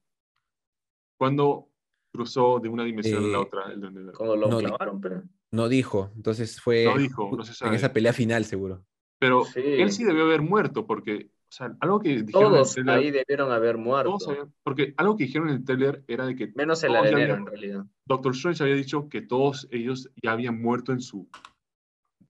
¿Cuándo 1.17 1.69
cruzó 2.13 2.59
de 2.61 2.69
una 2.69 2.85
dimensión 2.85 3.25
a 3.25 3.27
la 3.29 3.39
Eh, 3.39 3.41
otra 3.41 3.73
el 3.73 3.81
Duende 3.81 4.01
Verde? 4.01 4.17
Cuando 4.17 4.37
lo 4.37 4.49
No, 4.49 4.59
clavaron, 4.59 5.01
pero. 5.01 5.23
No 5.53 5.69
dijo, 5.69 6.11
entonces 6.17 6.61
fue 6.61 6.85
No 6.85 6.97
dijo, 6.99 7.31
no 7.37 7.43
se 7.45 7.51
en 7.51 7.57
sabe. 7.57 7.77
esa 7.77 7.93
pelea 7.93 8.13
final 8.13 8.45
seguro. 8.45 8.85
Pero 9.21 9.45
Sí. 9.45 9.61
él 9.65 9.93
sí 9.93 10.03
debió 10.05 10.25
haber 10.25 10.41
muerto, 10.43 10.87
porque, 10.87 11.29
o 11.31 11.53
sea, 11.53 11.77
algo 11.81 12.01
que 12.01 12.23
dijeron 12.23 12.53
Todos 12.53 12.77
en 12.77 12.81
el 12.81 12.87
trailer, 12.87 13.05
ahí 13.05 13.11
debieron 13.13 13.53
haber 13.53 13.77
muerto. 13.77 14.17
todos 14.19 14.49
porque 14.65 14.95
algo 14.97 15.17
que 15.17 15.25
dijeron 15.25 15.49
en 15.51 15.57
el 15.57 15.65
trailer 15.65 16.03
era 16.09 16.25
de 16.27 16.35
que 16.35 16.53
Menos 16.57 16.83
el 16.85 16.97
arenero, 16.97 17.35
en 17.35 17.47
realidad. 17.47 17.85
Doctor 18.07 18.33
Strange 18.33 18.63
había 18.65 18.75
dicho 18.77 19.09
que 19.09 19.21
todos 19.23 19.69
ellos 19.71 20.11
ya 20.23 20.33
habían 20.33 20.61
muerto 20.61 20.91
en 20.93 21.01
su 21.03 21.29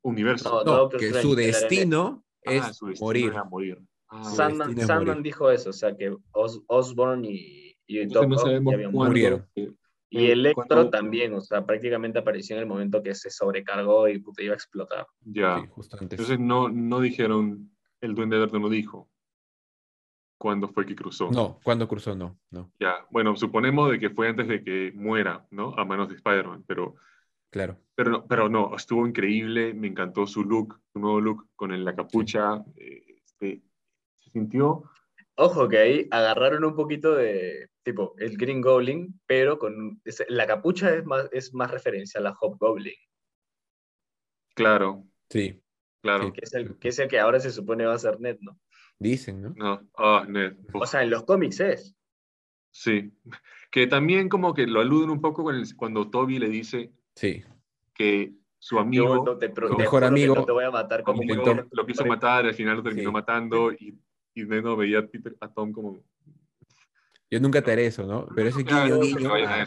universo. 0.02 0.62
No, 0.64 0.88
que 0.88 1.06
Strange, 1.06 1.22
su 1.28 1.34
destino 1.34 2.24
Ah, 2.46 2.52
es 2.52 2.76
su 2.76 2.86
destino 2.86 3.06
morir. 3.06 3.30
era 3.32 3.44
morir. 3.44 3.78
Ah, 4.08 4.24
Sandman, 4.24 4.76
Sandman 4.78 5.06
morir. 5.18 5.22
dijo 5.22 5.50
eso, 5.50 5.70
o 5.70 5.74
sea, 5.74 5.94
que 5.96 6.16
Os- 6.32 6.62
Osborn 6.66 7.24
y, 7.24 7.76
y 7.86 8.06
Doc 8.06 8.26
no 8.26 8.36
Ock 8.36 8.42
sabemos 8.42 8.72
ya 8.72 8.76
habían 8.76 8.92
cuándo, 8.92 9.10
Murieron. 9.10 9.46
Y 10.12 10.30
Electro 10.30 10.64
cuándo- 10.66 10.90
también, 10.90 11.32
o 11.34 11.40
sea, 11.40 11.64
prácticamente 11.64 12.18
apareció 12.18 12.56
en 12.56 12.62
el 12.62 12.68
momento 12.68 13.00
que 13.02 13.14
se 13.14 13.30
sobrecargó 13.30 14.08
y 14.08 14.18
puta, 14.18 14.42
iba 14.42 14.52
a 14.52 14.56
explotar. 14.56 15.06
Ya. 15.24 15.60
Sí, 15.60 15.66
justo 15.70 15.96
antes. 16.00 16.18
Entonces 16.18 16.40
no, 16.40 16.68
no 16.68 17.00
dijeron, 17.00 17.70
el 18.00 18.14
Duende 18.14 18.38
Verde 18.38 18.58
no 18.58 18.68
dijo 18.68 19.08
cuándo 20.36 20.68
fue 20.68 20.84
que 20.84 20.96
cruzó. 20.96 21.30
No, 21.30 21.60
cuando 21.62 21.86
cruzó, 21.86 22.14
no, 22.16 22.38
no, 22.50 22.72
Ya, 22.80 23.06
bueno, 23.10 23.36
suponemos 23.36 23.90
de 23.90 24.00
que 24.00 24.10
fue 24.10 24.28
antes 24.28 24.48
de 24.48 24.64
que 24.64 24.90
muera, 24.94 25.46
¿no? 25.50 25.74
A 25.76 25.84
manos 25.84 26.08
de 26.08 26.14
Spider-Man, 26.16 26.64
pero, 26.66 26.96
claro. 27.50 27.78
pero, 27.94 28.10
no, 28.10 28.26
pero 28.26 28.48
no, 28.48 28.74
estuvo 28.74 29.06
increíble, 29.06 29.74
me 29.74 29.88
encantó 29.88 30.26
su 30.26 30.42
look, 30.42 30.80
su 30.92 30.98
nuevo 30.98 31.20
look 31.20 31.46
con 31.54 31.84
la 31.84 31.94
capucha, 31.94 32.64
eh, 32.76 33.20
este, 33.24 33.62
se 34.16 34.30
sintió, 34.30 34.84
Ojo 35.36 35.68
que 35.68 35.78
ahí 35.78 36.08
agarraron 36.10 36.64
un 36.64 36.74
poquito 36.74 37.14
de, 37.14 37.69
tipo, 37.90 38.14
el 38.18 38.36
Green 38.36 38.60
Goblin, 38.60 39.20
pero 39.26 39.58
con 39.58 40.00
es- 40.04 40.24
la 40.28 40.46
capucha 40.46 40.94
es 40.94 41.04
más, 41.04 41.28
es 41.32 41.52
más 41.54 41.70
referencia 41.70 42.20
a 42.20 42.22
la 42.22 42.32
Hobgoblin, 42.40 42.94
claro, 44.54 45.04
Sí, 45.28 45.60
claro, 46.02 46.24
Sí. 46.26 46.32
que 46.32 46.40
es, 46.42 46.54
el, 46.54 46.78
que 46.78 46.88
es 46.88 46.98
el 46.98 47.08
que 47.08 47.20
ahora 47.20 47.38
se 47.40 47.50
supone 47.50 47.84
va 47.84 47.94
a 47.94 47.98
ser 47.98 48.20
Ned, 48.20 48.38
¿no? 48.40 48.58
dicen, 48.98 49.40
¿no? 49.42 49.54
no, 49.56 49.88
ah, 49.96 50.26
Ned, 50.28 50.56
O 50.74 50.86
sea, 50.86 51.02
en 51.02 51.10
los 51.10 51.24
cómics 51.24 51.60
es. 51.60 51.96
sí, 52.72 53.12
que 53.70 53.86
también 53.86 54.28
como 54.28 54.52
que 54.54 54.66
lo 54.66 54.80
aluden 54.80 55.10
un 55.10 55.20
poco 55.20 55.42
con 55.44 55.54
el- 55.56 55.76
cuando 55.76 56.10
Toby 56.10 56.38
le 56.38 56.48
dice 56.48 56.92
Sí. 57.14 57.42
que 57.94 58.34
su 58.58 58.74
Yo 58.76 58.80
amigo, 58.82 59.24
no 59.24 59.38
te, 59.38 59.52
su 59.54 59.76
mejor 59.76 60.04
amigo, 60.04 60.34
no 60.34 60.44
te 60.44 60.52
voy 60.52 60.64
a 60.64 60.70
matar 60.70 61.02
como 61.02 61.22
lo 61.70 61.86
quiso 61.86 62.04
matar, 62.04 62.44
al 62.44 62.54
final 62.54 62.76
lo 62.76 62.82
terminó 62.82 63.08
Sí. 63.10 63.12
matando 63.12 63.72
y, 63.72 63.98
y 64.34 64.44
Ned 64.44 64.62
no 64.62 64.76
veía 64.76 64.98
a, 64.98 65.06
Peter- 65.06 65.36
a 65.40 65.52
Tom 65.52 65.72
como, 65.72 66.04
Yo 67.30 67.40
nunca 67.40 67.62
te 67.62 67.72
haré 67.72 67.86
eso, 67.86 68.04
¿no? 68.06 68.26
Pero 68.34 68.48
ese 68.48 68.64
Claro, 68.64 69.00
guiño, 69.00 69.12
no, 69.12 69.18
guiño, 69.18 69.30
vayan 69.30 69.48
a 69.48 69.54
ah, 69.54 69.64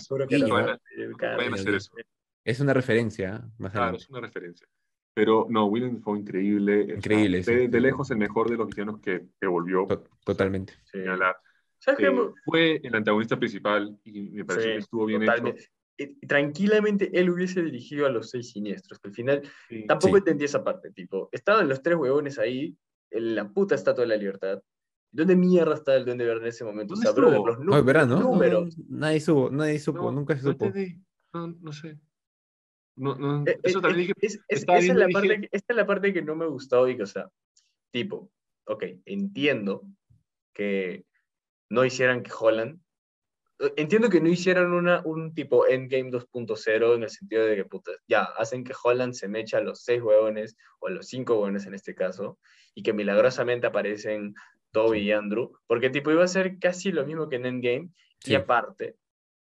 es 2.45 2.60
una 2.60 2.73
referencia, 2.73 3.36
¿ah? 3.36 3.49
más 3.58 3.71
Claro, 3.71 3.84
adelante. 3.86 4.04
es 4.04 4.10
una 4.10 4.19
referencia. 4.21 4.67
Pero 5.15 5.47
no, 5.49 5.65
Willem 5.67 6.02
fue 6.02 6.19
increíble. 6.19 6.84
o 6.84 6.86
sea, 6.88 6.95
Increíble, 6.95 7.38
de, 7.38 7.43
sí. 7.43 7.67
de 7.67 7.80
lejos 7.80 8.12
el 8.12 8.17
mejor 8.17 8.49
de 8.49 8.58
los 8.58 8.67
villanos 8.67 8.99
que, 8.99 9.28
que 9.39 9.47
volvió. 9.47 9.86
To- 9.88 10.04
Totalmente. 10.26 10.73
Sí. 10.91 10.99
Eh, 10.99 12.12
fue 12.45 12.80
el 12.84 12.95
antagonista 12.95 13.38
principal 13.38 13.97
y 14.04 14.30
me 14.32 14.45
parece 14.45 14.65
Sí, 14.67 14.71
que 14.73 14.78
estuvo 14.80 15.06
bien 15.06 15.21
totalmente. 15.21 15.67
Y 15.95 16.26
tranquilamente 16.26 17.12
él 17.13 17.30
hubiese 17.30 17.62
dirigido 17.62 18.08
a 18.08 18.10
los 18.10 18.32
seis 18.32 18.52
siniestros, 18.52 18.99
que 18.99 19.10
al 19.10 19.13
final 19.13 19.38
hecho. 19.39 19.52
Sí. 19.69 19.86
tampoco 19.86 20.15
Sí. 20.15 20.19
entendí 20.19 20.45
esa 20.45 20.63
parte, 20.63 20.91
tipo, 20.91 21.30
estaban 21.32 21.67
los 21.69 21.84
tres 21.84 21.97
huevones 21.97 22.39
ahí, 22.39 22.76
en 23.12 23.36
la 23.36 23.47
puta 23.47 23.76
estatua 23.76 24.04
de 24.04 24.08
la 24.10 24.15
libertad. 24.17 24.60
¿Dónde 25.13 25.36
mierda 25.36 25.76
estaba 25.76 25.95
el 25.97 26.06
Duende 26.06 26.26
Verde 26.26 26.41
en 26.41 26.47
ese 26.47 26.63
momento? 26.65 26.95
O 26.95 26.97
¿Dónde 26.97 27.08
sea, 27.08 27.15
brother, 27.15 27.39
los 27.45 27.60
nu- 27.60 27.65
No, 27.65 28.06
¿no? 28.08 28.19
números. 28.19 28.76
No, 28.80 28.97
Nadie 28.97 29.19
supo, 29.21 29.49
nadie 29.52 29.80
supo, 29.80 30.02
No, 30.02 30.12
nunca 30.12 30.36
se 30.36 30.41
supo. 30.41 30.73
No, 31.34 31.47
no 31.47 31.71
sé. 31.71 31.99
No, 32.95 33.15
no, 33.15 33.43
Eh, 33.45 33.60
eso 33.63 33.78
eh, 33.78 33.82
también 33.82 33.99
eh, 33.99 34.02
dije. 34.02 34.13
es- 34.21 34.39
es- 34.47 34.63
esa, 34.63 34.76
es 34.78 34.88
la 34.95 35.08
parte 35.10 35.28
dije- 35.30 35.41
que, 35.41 35.49
esta 35.52 35.73
es 35.73 35.78
la 35.78 35.86
parte 35.86 36.13
que 36.13 36.21
no 36.23 36.36
me 36.36 36.47
gustó 36.47 36.88
y 36.88 36.97
que, 36.97 37.04
o 37.04 37.08
sea, 37.08 37.30
tipo, 37.91 38.32
ok, 38.65 38.84
entiendo 39.06 39.84
que 40.54 41.06
no 41.69 41.86
hicieran 41.86 42.23
que 42.23 42.32
Holland, 42.38 42.80
eh, 43.60 43.73
entiendo 43.78 44.10
que 44.10 44.19
no 44.21 44.30
hicieran 44.30 44.73
una, 44.73 45.02
un 45.06 45.34
tipo 45.36 45.67
Endgame 45.67 46.10
2.0 46.12 46.95
en 46.95 47.04
el 47.04 47.10
sentido 47.10 47.45
de 47.45 47.56
que, 47.56 47.65
puta, 47.65 47.91
ya, 48.08 48.23
hacen 48.23 48.63
que 48.63 48.73
Holland 48.84 49.13
se 49.13 49.28
mecha 49.28 49.58
a 49.60 49.62
los 49.62 49.84
seis 49.84 50.02
huevones, 50.02 50.56
o 50.80 50.88
a 50.88 50.91
los 50.91 51.08
cinco 51.08 51.34
huevones 51.36 51.65
en 51.67 51.76
este 51.76 51.93
caso, 51.95 52.39
y 52.76 52.82
que 52.84 52.93
milagrosamente 52.93 53.67
aparecen 53.67 54.34
Toby 54.74 55.00
y 55.00 55.12
Andrew, 55.12 55.52
porque 55.68 55.90
tipo 55.90 56.12
iba 56.12 56.24
a 56.24 56.28
ser 56.28 56.60
casi 56.60 56.92
lo 56.92 57.06
mismo 57.06 57.30
que 57.30 57.38
en 57.38 57.46
Endgame, 57.46 57.90
Sí. 58.20 58.32
y 58.34 58.36
aparte, 58.36 58.98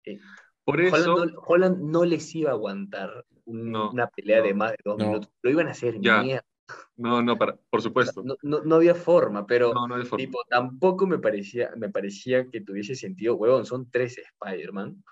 eh, 0.06 0.20
Por 0.64 0.82
eso, 0.82 1.14
Holland, 1.16 1.34
no, 1.34 1.40
Holland 1.42 1.78
no 1.82 2.06
les 2.06 2.36
iba 2.36 2.50
a 2.52 2.54
aguantar 2.54 3.26
un- 3.46 3.72
No, 3.72 3.92
una 3.92 4.08
pelea 4.08 4.42
de 4.42 4.52
no, 4.52 4.58
más 4.58 4.72
de 4.72 4.78
dos 4.84 4.98
minutos. 4.98 5.32
Lo 5.42 5.50
iban 5.52 5.68
a 5.68 5.72
hacer 5.72 6.00
Ya, 6.02 6.22
mierda. 6.22 6.46
no, 6.98 7.22
no, 7.22 7.38
para, 7.38 7.56
por 7.70 7.82
supuesto. 7.82 8.24
No, 8.24 8.36
no, 8.42 8.62
no 8.64 8.76
había 8.76 8.96
forma, 8.96 9.46
pero 9.46 9.74
hay 9.96 10.04
forma. 10.06 10.18
tipo, 10.26 10.40
tampoco 10.50 11.06
me 11.08 11.20
parecía, 11.20 11.72
me 11.78 11.90
parecía 11.90 12.50
que 12.50 12.62
tuviese 12.62 12.96
sentido, 12.96 13.36
huevón, 13.36 13.66
son 13.66 13.90
tres 13.92 14.18
Spider-Man 14.18 15.04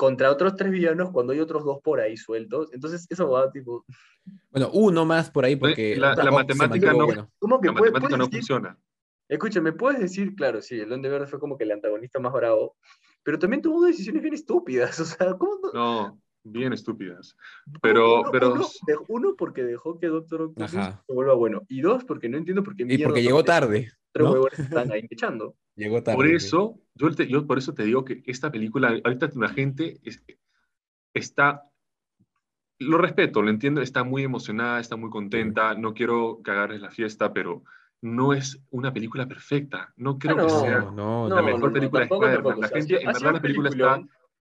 contra 0.00 0.30
otros 0.30 0.56
tres 0.56 0.70
villanos 0.70 1.10
cuando 1.10 1.34
hay 1.34 1.40
otros 1.40 1.62
dos 1.62 1.78
por 1.84 2.00
ahí 2.00 2.16
sueltos. 2.16 2.72
Entonces, 2.72 3.06
eso 3.10 3.28
va 3.28 3.50
tipo, 3.50 3.84
Bueno, 4.50 4.70
uno 4.72 5.04
más 5.04 5.30
por 5.30 5.44
ahí 5.44 5.56
porque 5.56 5.94
La- 5.94 6.14
matemática 6.30 6.94
no- 6.94 7.04
bueno. 7.04 7.30
¿cómo 7.38 7.60
que 7.60 7.68
La 7.68 7.74
puedes, 7.74 7.92
matemática 7.92 8.16
puedes 8.16 8.18
no 8.18 8.24
decir- 8.24 8.38
funciona. 8.40 8.78
Escúchame, 9.28 9.72
puedes 9.74 10.00
decir, 10.00 10.34
claro, 10.34 10.62
sí, 10.62 10.80
el 10.80 10.88
Duende 10.88 11.10
Verde 11.10 11.26
fue 11.26 11.38
como 11.38 11.58
que 11.58 11.64
el 11.64 11.72
antagonista 11.72 12.18
más 12.18 12.32
bravo, 12.32 12.76
pero 13.22 13.38
también 13.38 13.60
tuvo 13.60 13.84
decisiones 13.84 14.22
bien 14.22 14.32
estúpidas, 14.32 14.98
o 15.00 15.04
sea, 15.04 15.34
¿cómo 15.34 15.58
no? 15.62 15.72
No, 15.74 16.20
bien 16.42 16.72
estúpidas. 16.72 17.36
¿Cómo 17.66 17.78
Pero, 17.82 18.20
uno, 18.22 18.30
pero 18.30 18.52
uno, 18.54 18.66
uno, 19.08 19.34
porque 19.36 19.62
dejó 19.62 19.98
que 19.98 20.06
Doctor 20.08 20.42
Octopus 20.42 20.70
se 21.06 21.12
vuelva 21.12 21.34
bueno, 21.34 21.62
y 21.68 21.80
dos, 21.80 22.04
porque 22.04 22.28
no 22.28 22.38
entiendo 22.38 22.62
por 22.62 22.76
qué 22.76 22.84
Y 22.88 22.98
porque 23.02 23.22
llegó 23.22 23.44
tarde. 23.44 23.92
tres 24.12 24.24
¿no? 24.28 24.46
están 24.86 24.90
ahí 24.92 25.06
echando. 25.10 25.56
Llegó 25.76 26.02
tarde. 26.02 26.16
por 26.16 26.26
eso, 26.26 26.78
yo, 26.94 27.10
te- 27.14 27.28
yo 27.28 27.46
por 27.46 27.58
eso 27.58 27.74
te 27.74 27.84
digo 27.84 28.04
que 28.04 28.22
esta 28.26 28.50
película, 28.50 28.98
ahorita 29.04 29.30
la 29.34 29.48
gente 29.50 29.98
es- 30.02 30.22
está, 31.14 31.62
lo 32.78 32.98
respeto, 32.98 33.42
lo 33.42 33.50
entiendo, 33.50 33.82
está 33.82 34.04
muy 34.04 34.22
emocionada, 34.24 34.80
está 34.80 34.96
muy 34.96 35.10
contenta, 35.10 35.74
no 35.74 35.92
quiero 35.94 36.40
cagarles 36.42 36.80
la 36.80 36.90
fiesta, 36.90 37.32
pero 37.32 37.62
no 38.02 38.32
es 38.32 38.58
una 38.70 38.92
película 38.94 39.26
perfecta. 39.28 39.92
No 39.96 40.18
creo 40.18 40.36
Ah, 40.38 40.40
que 40.40 40.48
no. 40.48 40.60
sea 40.60 40.78
No, 40.80 41.28
no, 41.28 41.34
la 41.36 41.42
mejor 41.42 41.64
no, 41.68 41.72
película 41.74 42.00
de 42.06 42.06
Spider-Man. 42.14 42.60
La 42.60 42.68
gente, 42.68 42.96
en 43.02 43.12
verdad, 43.12 43.32
la 43.34 43.42
película 43.42 43.68
está. 43.68 44.02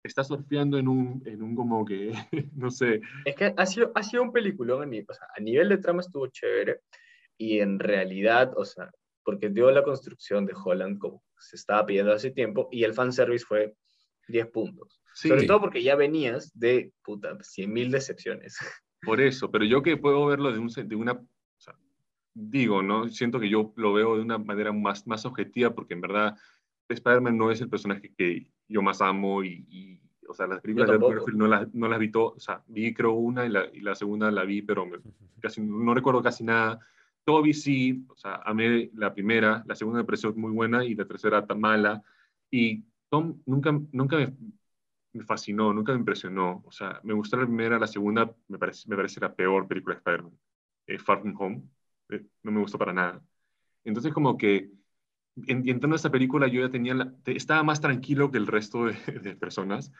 Está 0.03 0.23
surfeando 0.23 0.77
en 0.77 0.87
un, 0.87 1.21
en 1.25 1.41
un 1.41 1.55
como 1.55 1.85
que, 1.85 2.11
no 2.55 2.71
sé, 2.71 3.01
Es 3.25 3.35
que 3.35 3.53
ha 3.55 3.65
sido, 3.65 3.91
ha 3.95 4.03
sido 4.03 4.23
un 4.23 4.31
peliculón, 4.31 4.89
o 5.07 5.13
sea, 5.13 5.27
a 5.35 5.39
nivel 5.41 5.69
de 5.69 5.77
trama 5.77 6.01
estuvo 6.01 6.27
chévere, 6.27 6.81
y 7.37 7.59
en 7.59 7.79
realidad, 7.79 8.53
o 8.55 8.65
sea, 8.65 8.91
porque 9.23 9.49
dio 9.49 9.71
la 9.71 9.83
construcción 9.83 10.45
de 10.45 10.53
Holland 10.53 10.97
como 10.97 11.23
se 11.37 11.55
estaba 11.55 11.85
pidiendo 11.85 12.13
hace 12.13 12.31
tiempo, 12.31 12.67
y 12.71 12.83
el 12.83 12.93
fanservice 12.93 13.45
fue 13.45 13.75
10 14.27 14.47
puntos. 14.47 15.01
sí, 15.13 15.27
Sobre 15.27 15.45
todo 15.45 15.59
porque 15.61 15.83
ya 15.83 15.95
venías 15.95 16.51
de, 16.57 16.91
puta, 17.03 17.37
100.000 17.37 17.89
decepciones. 17.89 18.57
por 19.03 19.21
eso, 19.21 19.51
pero 19.51 19.65
yo 19.65 19.81
que 19.81 19.97
puedo 19.97 20.25
verlo 20.25 20.51
de, 20.51 20.59
un, 20.59 20.67
de 20.67 20.95
una, 20.95 21.13
o 21.13 21.27
sea, 21.57 21.75
digo, 22.33 22.81
¿no? 22.81 23.09
Siento 23.09 23.39
que 23.39 23.49
yo 23.49 23.73
lo 23.75 23.93
veo 23.93 24.15
de 24.15 24.21
una 24.21 24.37
manera 24.37 24.71
más, 24.71 25.05
más 25.07 25.25
objetiva, 25.25 25.73
porque 25.73 25.93
en 25.93 26.01
verdad 26.01 26.37
Spider-Man 26.89 27.37
no 27.37 27.51
es 27.51 27.61
el 27.61 27.69
personaje 27.69 28.13
que 28.17 28.47
yo 28.71 28.81
más 28.81 29.01
amo 29.01 29.43
y, 29.43 29.65
y, 29.69 29.99
o 30.27 30.33
sea, 30.33 30.47
las 30.47 30.61
películas 30.61 30.89
de. 30.89 30.97
Garfield 30.97 31.37
no 31.37 31.47
las, 31.47 31.73
no 31.73 31.87
las 31.87 31.99
vi 31.99 32.09
todas, 32.11 32.37
o 32.37 32.39
sea, 32.39 32.63
vi 32.67 32.93
creo 32.93 33.11
una 33.13 33.45
y 33.45 33.49
la, 33.49 33.65
y 33.73 33.81
la 33.81 33.95
segunda 33.95 34.31
la 34.31 34.43
vi, 34.43 34.61
pero 34.61 34.85
me- 34.85 34.99
casi, 35.39 35.61
no 35.61 35.93
recuerdo 35.93 36.21
casi 36.21 36.43
nada. 36.43 36.79
Toby 37.23 37.53
sí, 37.53 38.05
o 38.09 38.15
sea, 38.15 38.35
amé 38.45 38.89
la 38.95 39.13
primera, 39.13 39.63
la 39.67 39.75
segunda 39.75 39.99
me 39.99 40.05
pareció 40.05 40.33
muy 40.33 40.51
buena 40.51 40.83
y 40.83 40.95
la 40.95 41.05
tercera 41.05 41.45
tan 41.45 41.59
mala. 41.59 42.01
Y 42.49 42.83
Tom 43.09 43.41
nunca, 43.45 43.71
nunca 43.91 44.15
me, 44.17 44.33
me 45.13 45.23
fascinó, 45.23 45.73
nunca 45.73 45.91
me 45.93 45.99
impresionó. 45.99 46.63
O 46.65 46.71
sea, 46.71 46.99
me 47.03 47.13
gustó 47.13 47.37
la 47.37 47.45
primera, 47.45 47.77
la 47.77 47.87
segunda 47.87 48.33
me 48.47 48.57
parece, 48.57 48.87
me 48.89 48.95
parece 48.95 49.19
la 49.19 49.33
peor 49.35 49.67
película 49.67 49.95
de 49.95 49.99
Spider-Man. 49.99 50.39
Eh, 50.87 50.97
Far 50.97 51.21
From 51.21 51.35
Home, 51.39 51.61
eh, 52.09 52.25
no 52.43 52.51
me 52.51 52.59
gustó 52.61 52.77
para 52.77 52.93
nada. 52.93 53.21
Entonces 53.83 54.13
como 54.13 54.37
que 54.37 54.71
entrando 55.47 55.95
a 55.95 55.97
esta 55.97 56.11
película 56.11 56.47
yo 56.47 56.61
ya 56.61 56.69
tenía, 56.69 56.93
la- 56.93 57.13
estaba 57.25 57.63
más 57.63 57.81
tranquilo 57.81 58.31
que 58.31 58.37
el 58.37 58.47
resto 58.47 58.85
de, 58.85 58.93
de 59.21 59.35
personas. 59.35 59.91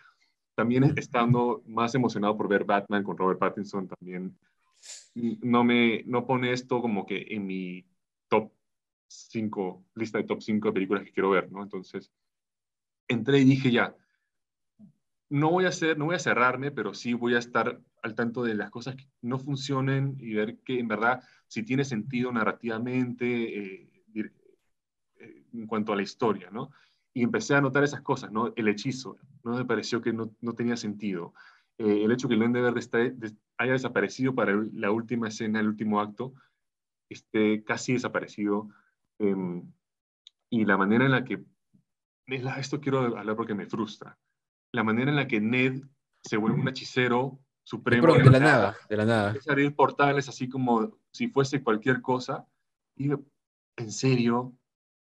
También 0.55 0.93
estando 0.97 1.63
más 1.67 1.95
emocionado 1.95 2.37
por 2.37 2.47
ver 2.47 2.65
Batman 2.65 3.03
con 3.03 3.17
Robert 3.17 3.39
Pattinson 3.39 3.87
también. 3.87 4.37
No 5.15 5.63
me, 5.63 6.03
no 6.05 6.25
pone 6.25 6.53
esto 6.53 6.81
como 6.81 7.05
que 7.05 7.25
en 7.29 7.45
mi 7.45 7.85
top 8.29 8.51
5, 9.07 9.85
lista 9.95 10.17
de 10.17 10.23
top 10.25 10.41
5 10.41 10.69
de 10.69 10.73
películas 10.73 11.03
que 11.03 11.11
quiero 11.11 11.31
ver, 11.31 11.51
¿no? 11.51 11.63
Entonces, 11.63 12.11
entré 13.07 13.39
y 13.39 13.45
dije 13.45 13.71
ya, 13.71 13.95
no 15.29 15.49
voy 15.51 15.65
a 15.65 15.69
hacer, 15.69 15.97
no 15.97 16.05
voy 16.05 16.15
a 16.15 16.19
cerrarme, 16.19 16.71
pero 16.71 16.93
sí 16.93 17.13
voy 17.13 17.35
a 17.35 17.39
estar 17.39 17.79
al 18.03 18.15
tanto 18.15 18.43
de 18.43 18.55
las 18.55 18.69
cosas 18.69 18.95
que 18.95 19.07
no 19.21 19.39
funcionen 19.39 20.17
y 20.19 20.33
ver 20.33 20.57
que 20.59 20.79
en 20.79 20.87
verdad 20.87 21.21
si 21.47 21.63
tiene 21.63 21.85
sentido 21.85 22.31
narrativamente 22.31 23.59
eh, 23.83 23.90
en 25.53 25.67
cuanto 25.67 25.93
a 25.93 25.95
la 25.95 26.01
historia, 26.01 26.49
¿no? 26.51 26.71
Y 27.13 27.23
empecé 27.23 27.55
a 27.55 27.61
notar 27.61 27.83
esas 27.83 28.01
cosas, 28.01 28.31
¿no? 28.31 28.53
El 28.55 28.67
hechizo, 28.67 29.17
¿no? 29.43 29.57
Me 29.57 29.65
pareció 29.65 30.01
que 30.01 30.13
no, 30.13 30.33
no 30.41 30.53
tenía 30.53 30.77
sentido. 30.77 31.33
Eh, 31.77 32.03
el 32.03 32.11
hecho 32.11 32.27
que 32.27 32.35
el 32.35 32.39
Duende 32.39 32.61
Verde 32.61 32.79
está- 32.79 32.97
des- 32.99 33.35
haya 33.57 33.73
desaparecido 33.73 34.33
para 34.33 34.53
la 34.73 34.91
última 34.91 35.27
escena, 35.27 35.59
el 35.59 35.67
último 35.67 35.99
acto, 35.99 36.33
esté 37.09 37.63
casi 37.63 37.93
desaparecido. 37.93 38.69
em, 39.19 39.71
y 40.49 40.65
la 40.65 40.77
manera 40.77 41.05
en 41.05 41.11
la 41.11 41.23
que, 41.23 41.43
esto 42.57 42.81
quiero 42.81 42.99
hablar 43.17 43.35
porque 43.35 43.53
me 43.53 43.67
frustra, 43.67 44.17
la 44.73 44.83
manera 44.83 45.11
en 45.11 45.15
la 45.15 45.27
que 45.27 45.39
Ned 45.39 45.83
se 46.23 46.37
vuelve 46.37 46.59
un 46.59 46.67
hechicero 46.67 47.39
supremo 47.63 48.03
pronto, 48.03 48.23
de 48.23 48.31
la 48.31 48.39
nada, 48.39 48.77
de 48.89 48.97
la 48.97 49.05
nada. 49.05 49.27
empieza 49.27 49.51
a 49.51 49.53
abrir 49.53 49.75
portales 49.75 50.27
así 50.27 50.49
como 50.49 50.97
si 51.11 51.27
fuese 51.27 51.61
cualquier 51.61 52.01
cosa. 52.01 52.47
Y 52.95 53.11
¿en 53.11 53.91
serio? 53.91 54.53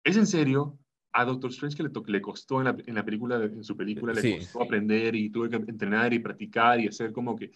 ¿Es 0.04 0.16
en 0.16 0.26
serio? 0.26 0.78
A 1.12 1.24
Doctor 1.24 1.50
Strange 1.50 1.76
que 1.76 1.82
le, 1.82 1.90
le 2.06 2.22
costó 2.22 2.58
en 2.58 2.64
la, 2.64 2.76
en 2.86 2.94
la 2.94 3.04
película, 3.04 3.36
en 3.42 3.64
su 3.64 3.76
película, 3.76 4.12
le 4.12 4.20
Sí. 4.22 4.36
costó 4.38 4.62
aprender 4.62 5.14
y 5.16 5.30
tuve 5.30 5.50
que 5.50 5.56
entrenar 5.56 6.12
y 6.12 6.20
practicar 6.20 6.80
y 6.80 6.86
hacer 6.88 7.12
como 7.12 7.34
que, 7.36 7.52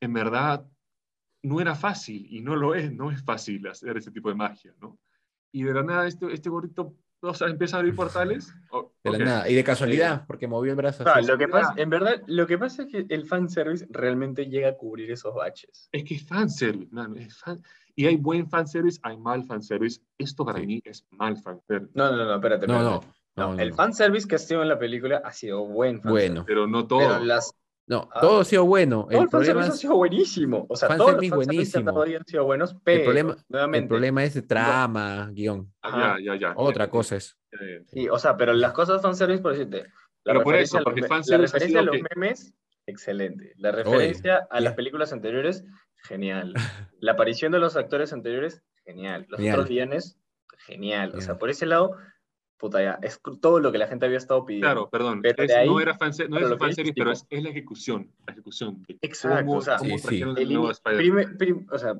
en 0.00 0.12
verdad, 0.12 0.66
no 1.42 1.60
era 1.60 1.74
fácil 1.74 2.26
y 2.30 2.40
no 2.40 2.56
lo 2.56 2.74
es, 2.74 2.90
no 2.92 3.10
es 3.10 3.22
fácil 3.22 3.66
hacer 3.66 3.96
ese 3.96 4.10
tipo 4.10 4.28
de 4.28 4.34
magia, 4.34 4.74
¿no? 4.80 4.98
Y 5.52 5.62
de 5.62 5.74
la 5.74 5.82
nada 5.82 6.06
este, 6.08 6.32
este 6.32 6.48
gordito, 6.48 6.96
o 7.20 7.34
sea, 7.34 7.48
empieza 7.48 7.76
a 7.76 7.80
abrir 7.80 7.94
portales. 7.94 8.52
Oh, 8.70 8.92
De 9.02 9.10
la 9.10 9.16
ok. 9.18 9.24
nada. 9.24 9.48
Y 9.48 9.54
de 9.54 9.64
casualidad, 9.64 10.24
porque 10.26 10.46
movió 10.46 10.72
el 10.72 10.76
brazo 10.76 11.04
Ah, 11.06 11.20
lo 11.20 11.36
que 11.38 11.48
pasa, 11.48 11.74
en 11.76 11.90
verdad, 11.90 12.22
lo 12.26 12.46
que 12.46 12.58
pasa 12.58 12.82
es 12.82 12.88
que 12.88 13.06
el 13.08 13.26
fanservice 13.26 13.86
realmente 13.90 14.46
llega 14.46 14.68
a 14.70 14.74
cubrir 14.76 15.10
esos 15.10 15.34
baches. 15.34 15.88
Es 15.92 16.04
que 16.04 16.14
es 16.16 16.26
fanservice, 16.26 16.90
es 17.18 17.38
fan- 17.38 17.62
Y 17.94 18.06
hay 18.06 18.16
buen 18.16 18.48
fanservice, 18.48 19.00
hay 19.02 19.16
mal 19.16 19.44
fanservice. 19.44 20.00
Esto 20.18 20.44
para 20.44 20.60
Sí. 20.60 20.66
mí 20.66 20.80
es 20.84 21.06
mal 21.10 21.36
fanservice. 21.38 21.90
No, 21.94 22.10
no, 22.14 22.24
no, 22.24 22.34
espérate. 22.34 22.66
No, 22.66 22.74
espérate. 22.74 23.06
no. 23.06 23.16
No, 23.48 23.54
no, 23.54 23.60
el 23.62 23.74
fanservice 23.74 24.26
que 24.26 24.36
ha 24.36 24.38
sido 24.38 24.62
en 24.62 24.68
la 24.68 24.78
película 24.78 25.20
ha 25.24 25.32
sido 25.32 25.64
buen 25.66 26.00
fanservice. 26.00 26.28
Bueno. 26.30 26.44
Pero 26.46 26.66
no 26.66 26.86
todo. 26.86 27.00
Pero 27.00 27.18
las, 27.24 27.52
No, 27.88 28.08
Ah. 28.12 28.20
todo 28.20 28.40
ha 28.40 28.44
sido 28.44 28.64
bueno. 28.64 29.02
todo 29.08 29.10
El 29.18 29.22
el 29.24 29.28
problema 29.28 29.60
ha 29.64 29.70
sido 29.70 29.94
buenísimo. 29.96 30.66
O 30.68 30.74
sea, 30.76 30.88
todos 30.96 31.12
los 31.12 31.30
buenísimo. 31.30 32.02
han 32.02 32.24
sido 32.26 32.44
buenos, 32.44 32.76
pero 32.82 33.04
problema- 33.04 33.36
nuevamente, 33.48 33.84
el 33.84 33.88
problema 33.88 34.24
es 34.24 34.34
de 34.34 34.42
trama, 34.42 35.30
guion. 35.32 35.72
Ajá. 35.82 36.16
Ya, 36.18 36.34
ya, 36.34 36.40
ya. 36.40 36.52
Otra 36.56 36.88
cosa 36.90 37.16
es. 37.16 37.36
Sí, 37.86 38.08
o 38.08 38.18
sea, 38.18 38.36
pero 38.36 38.52
las 38.54 38.72
cosas 38.72 39.00
fanservice, 39.00 39.40
por 39.40 39.52
decirte, 39.52 39.84
la 40.24 40.32
Pero 40.32 40.42
por 40.42 40.52
referencia, 40.54 40.64
eso, 40.64 40.76
a 40.76 40.80
los 40.80 40.84
porque 40.84 41.02
fanservice 41.06 41.38
la 41.38 41.52
referencia 41.52 41.78
a 41.78 41.82
los 41.84 41.96
que- 41.96 42.02
memes, 42.16 42.54
excelente. 42.86 43.52
La 43.56 43.70
referencia 43.72 44.46
a 44.50 44.60
las 44.60 44.74
películas 44.74 45.12
anteriores, 45.12 45.64
genial. 46.08 46.54
La 46.98 47.12
aparición 47.12 47.52
de 47.52 47.60
los 47.60 47.76
actores 47.76 48.12
anteriores, 48.12 48.62
genial. 48.84 49.26
Los 49.28 49.38
Genial. 49.38 49.54
otros 49.54 49.68
villanes, 49.68 50.18
genial. 50.58 51.12
O 51.16 51.20
sea, 51.20 51.38
por 51.38 51.50
ese 51.50 51.66
lado, 51.66 51.96
puta 52.56 52.82
ya, 52.82 52.98
es 53.02 53.20
todo 53.40 53.60
lo 53.60 53.70
que 53.70 53.78
la 53.78 53.86
gente 53.86 54.06
había 54.06 54.18
estado 54.18 54.44
pidiendo. 54.44 54.66
Claro, 54.66 54.88
perdón. 54.90 55.20
Pero 55.22 55.42
es- 55.42 55.52
ahí, 55.54 55.68
no 55.68 55.80
era 55.80 55.94
fanservice, 55.96 56.30
no 56.30 56.36
pero 56.36 56.54
es 56.54 56.58
fanservice, 56.58 56.82
dices, 56.82 56.94
pero 56.96 57.12
es, 57.12 57.26
es 57.28 57.42
la 57.42 57.50
ejecución. 57.50 58.12
La 58.26 58.32
ejecución. 58.32 58.82
de 58.88 58.98
Exacto, 59.02 59.46
cómo- 59.46 59.58
o 59.58 59.62
sea, 59.62 59.76
cómo 59.76 59.98
Sí, 59.98 60.08
sí. 60.08 60.22
El 60.22 60.76
prime- 60.96 61.28
prim- 61.38 61.66
o 61.70 61.78
sea, 61.78 61.94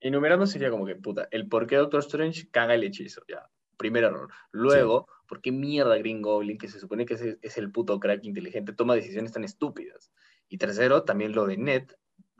enumerando 0.00 0.46
sería 0.46 0.70
como 0.70 0.86
que, 0.86 0.94
puta, 0.96 1.28
el 1.30 1.48
por 1.48 1.66
qué 1.66 1.76
Doctor 1.76 2.00
Strange 2.00 2.48
caga 2.50 2.74
el 2.74 2.84
hechizo, 2.84 3.22
ya. 3.28 3.48
Primer 3.76 4.04
error. 4.04 4.28
Luego, 4.50 5.06
¿por 5.28 5.40
qué 5.40 5.52
mierda 5.52 5.96
Green 5.98 6.20
Goblin, 6.22 6.58
que 6.58 6.68
se 6.68 6.80
supone 6.80 7.06
que 7.06 7.14
es, 7.14 7.22
es 7.40 7.58
el 7.58 7.70
puto 7.70 7.98
crack 8.00 8.24
inteligente, 8.24 8.72
toma 8.72 8.94
decisiones 8.96 9.32
tan 9.32 9.44
estúpidas? 9.44 10.10
Y 10.48 10.58
tercero, 10.58 11.04
también 11.04 11.32
lo 11.32 11.46
de 11.46 11.58
Ned, 11.58 11.84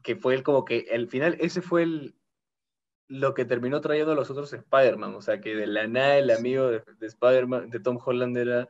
que 0.03 0.17
fue 0.17 0.35
el 0.35 0.43
como 0.43 0.65
que, 0.65 0.87
al 0.93 1.07
final, 1.09 1.37
ese 1.41 1.61
fue 1.63 1.83
el 1.85 2.15
lo 3.09 3.35
que 3.35 3.45
terminó 3.45 3.81
trayendo 3.81 4.13
a 4.13 4.15
los 4.15 4.31
otros 4.31 4.53
Spider-Man. 4.53 5.15
O 5.15 5.21
sea, 5.23 5.41
que 5.41 5.55
de 5.55 5.67
la 5.67 5.87
nada 5.87 6.19
el 6.19 6.31
amigo 6.31 6.69
de, 6.69 6.83
de 6.99 7.07
Spider-Man, 7.07 7.71
de 7.71 7.81
Tom 7.81 7.99
Holland, 8.05 8.37
era, 8.37 8.69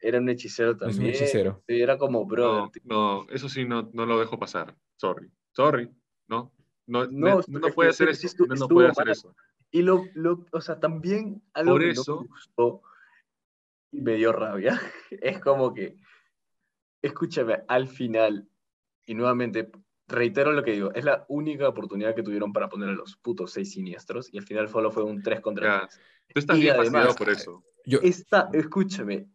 era 0.00 0.18
un 0.18 0.28
hechicero 0.28 0.72
un 0.72 0.78
también. 0.78 1.10
hechicero. 1.14 1.62
Sí, 1.68 1.80
era 1.80 1.98
como, 1.98 2.24
bro, 2.26 2.70
No, 2.84 3.24
no, 3.24 3.26
eso 3.30 3.48
sí 3.48 3.64
no, 3.64 3.90
no 3.92 4.06
lo 4.06 4.18
dejo 4.18 4.38
pasar. 4.38 4.74
Sorry. 4.96 5.30
Sorry. 5.52 5.90
No. 6.28 6.52
No, 6.86 7.06
No, 7.06 7.40
no, 7.46 7.66
es 7.68 7.74
puede 7.74 7.90
hacer 7.90 8.08
es 8.08 8.24
eso. 8.24 8.46
No, 8.46 8.66
puede 8.68 8.88
hacer 8.88 9.10
eso. 9.10 9.34
Y 9.70 9.82
lo, 9.82 10.06
lo, 10.14 10.46
o 10.52 10.60
sea, 10.62 10.80
también 10.80 11.42
algo 11.52 11.72
Por 11.72 11.82
que 11.82 11.90
eso- 11.90 12.14
no 12.16 12.22
me 12.22 12.28
gustó 12.28 12.82
y 13.92 14.00
me 14.00 14.14
dio 14.14 14.32
rabia, 14.32 14.80
es 15.10 15.38
como 15.40 15.74
que, 15.74 15.96
escúchame, 17.02 17.62
al 17.68 17.88
final, 17.88 18.48
y 19.06 19.14
nuevamente, 19.14 19.70
reitero 20.08 20.52
lo 20.52 20.64
que 20.64 20.72
digo, 20.72 20.92
es 20.94 21.04
la 21.04 21.24
única 21.28 21.68
oportunidad 21.68 22.14
que 22.14 22.22
tuvieron 22.22 22.52
para 22.52 22.68
poner 22.68 22.88
a 22.88 22.92
los 22.92 23.16
putos 23.18 23.52
seis 23.52 23.72
siniestros, 23.72 24.32
y 24.32 24.38
al 24.38 24.44
final 24.44 24.68
solo 24.68 24.90
fue 24.90 25.04
un 25.04 25.22
3 25.22 25.40
contra 25.40 25.80
Ya. 25.82 25.86
3. 25.86 26.00
Tú 26.34 26.38
estás 26.40 26.58
Y 26.58 26.62
bien 26.62 26.74
además- 26.78 27.16
por 27.16 27.28
eso. 27.30 27.64
Yo, 27.84 28.00
Esta, 28.02 28.50
escúchame, 28.52 29.28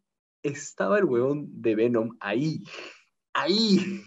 estaba 0.44 1.00
el 1.00 1.06
huevón 1.06 1.48
de 1.62 1.76
Venom 1.76 2.16
ahí. 2.20 2.64
Ahí. 3.34 4.02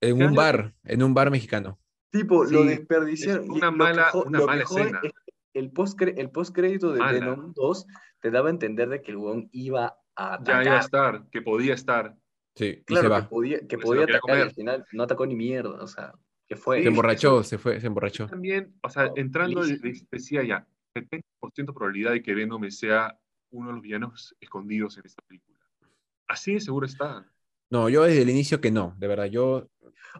En 0.00 0.18
¿Qué 0.18 0.24
un 0.24 0.34
bar, 0.34 0.74
en 0.84 1.02
un 1.02 1.14
bar 1.14 1.30
mexicano. 1.30 1.78
Tipo, 2.10 2.44
lo 2.44 2.64
desperdiciaron. 2.64 3.50
una 3.50 3.66
lo 3.66 3.72
que 3.72 3.78
mala- 3.78 4.10
una 4.26 4.40
mala 4.44 4.62
escena. 4.64 5.00
es 5.02 5.12
que 5.12 5.58
El 5.58 5.72
post 5.72 6.00
el 6.02 6.30
postcrédito 6.30 6.92
de 6.92 6.98
Mala. 7.00 7.12
Venom 7.18 7.52
2 7.54 7.86
te 8.20 8.30
daba 8.30 8.48
a 8.48 8.50
entender 8.52 8.88
de 8.88 9.02
que 9.02 9.10
el 9.10 9.16
huevón 9.16 9.48
iba 9.52 9.96
a 10.16 10.30
Ya 10.30 10.34
atacar. 10.34 10.64
iba 10.66 10.76
a 10.76 10.80
estar, 10.80 11.28
que 11.30 11.42
podía 11.42 11.74
estar. 11.74 12.14
Sí, 12.60 12.66
y 12.66 12.94
se 12.94 13.00
Claro, 13.00 13.22
que 13.22 13.28
podía, 13.30 13.58
que 13.66 13.76
atacar 14.14 14.38
y 14.38 14.42
al 14.42 14.50
final 14.50 14.84
no 14.92 15.04
atacó 15.04 15.24
ni 15.24 15.34
mierda. 15.34 15.82
O 15.82 15.86
sea, 15.86 16.12
¿qué 16.46 16.56
fue? 16.56 16.82
Se 16.82 16.88
emborrachó, 16.88 17.42
se 17.42 17.56
fue, 17.56 17.80
se 17.80 17.86
emborrachó. 17.86 18.26
También, 18.26 18.74
o 18.82 18.90
sea, 18.90 19.06
Oh, 19.06 19.14
entrando, 19.16 19.62
decía 20.10 20.44
ya, 20.44 20.66
70% 20.94 21.72
probabilidad 21.72 22.12
de 22.12 22.22
que 22.22 22.34
Venom 22.34 22.70
sea 22.70 23.18
uno 23.50 23.68
de 23.68 23.72
los 23.72 23.82
villanos 23.82 24.36
escondidos 24.40 24.98
en 24.98 25.06
esta 25.06 25.22
película. 25.22 25.58
Así 26.28 26.52
de 26.52 26.60
seguro 26.60 26.84
está. 26.84 27.26
No, 27.70 27.88
yo 27.88 28.02
desde 28.04 28.22
el 28.22 28.30
inicio 28.30 28.60
que 28.60 28.70
no, 28.70 28.94
de 28.98 29.06
verdad, 29.06 29.26
yo 29.26 29.68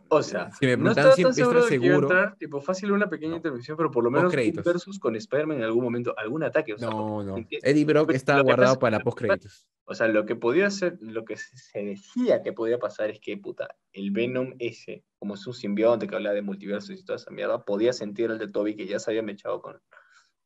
O 0.08 0.22
sea, 0.22 0.50
Si 0.52 0.66
me 0.66 0.76
no 0.76 0.90
estaba 0.90 1.14
tan 1.16 1.34
seguro 1.34 1.64
de 1.66 1.80
que 1.80 1.84
iba 1.86 1.96
a 1.96 1.98
entrar, 1.98 2.36
tipo, 2.36 2.60
fácil 2.60 2.92
una 2.92 3.08
pequeña 3.10 3.32
No. 3.32 3.36
intervención, 3.38 3.76
pero 3.76 3.90
por 3.90 4.04
lo 4.04 4.10
menos 4.10 4.24
un 4.24 4.28
Postcréditos. 4.28 4.64
versus 4.64 4.98
con 5.00 5.16
Spider-Man 5.16 5.58
en 5.58 5.64
algún 5.64 5.82
momento, 5.82 6.14
algún 6.16 6.44
ataque. 6.44 6.74
O 6.74 6.78
sea, 6.78 6.88
no, 6.90 7.24
no. 7.24 7.36
Eddie 7.50 7.84
Brock 7.84 8.10
que 8.10 8.16
estaba 8.16 8.38
pasa- 8.38 8.44
guardado 8.44 8.78
para 8.78 8.96
lo 8.96 8.98
que 9.00 9.04
post 9.04 9.18
créditos. 9.18 9.66
O 9.86 9.94
sea, 9.94 10.06
lo 10.06 10.24
que 10.26 10.36
podía 10.36 10.70
ser, 10.70 10.96
lo 11.00 11.24
que 11.24 11.36
se 11.36 11.56
se 11.56 11.82
decía 11.84 12.42
que 12.42 12.52
podía 12.52 12.78
pasar 12.78 13.10
es 13.10 13.18
que, 13.18 13.36
puta, 13.36 13.66
el 13.92 14.12
Venom 14.12 14.54
ese, 14.60 15.02
como 15.18 15.34
es 15.34 15.44
un 15.48 15.54
simbionte 15.54 16.06
que 16.06 16.14
habla 16.14 16.32
de 16.32 16.42
multiversos 16.42 16.90
y 16.96 17.04
toda 17.04 17.16
esa 17.16 17.32
mierda, 17.32 17.64
podía 17.64 17.92
sentir 17.92 18.30
el 18.30 18.38
de 18.38 18.46
Toby 18.46 18.76
que 18.76 18.86
ya 18.86 19.00
se 19.00 19.10
había 19.10 19.22
mechado 19.24 19.60
con 19.60 19.80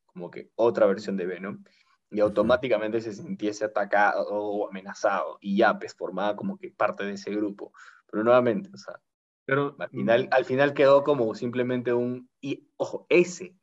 como 0.06 0.30
que 0.30 0.48
otra 0.54 0.86
versión 0.86 1.18
de 1.18 1.26
Venom 1.26 1.62
y 2.10 2.20
automáticamente 2.20 3.00
se 3.00 3.12
sintiese 3.12 3.64
atacado 3.64 4.26
o 4.28 4.68
amenazado 4.68 5.38
y 5.40 5.56
ya, 5.56 5.78
pues 5.78 5.94
formaba 5.94 6.36
como 6.36 6.56
que 6.58 6.70
parte 6.70 7.04
de 7.04 7.14
ese 7.14 7.30
grupo. 7.30 7.72
Pero 8.10 8.22
nuevamente, 8.22 8.70
o 8.72 8.76
sea, 8.76 9.00
Pero 9.44 9.74
al 9.78 9.88
final, 9.90 10.28
al 10.30 10.44
final 10.44 10.74
quedó 10.74 11.02
como 11.02 11.34
simplemente 11.34 11.92
un... 11.92 12.30
Y, 12.40 12.68
ojo, 12.76 13.06
ese, 13.08 13.56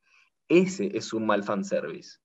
ese 0.48 0.96
es 0.96 1.12
un 1.12 1.26
mal 1.26 1.42
fanservice. 1.44 2.18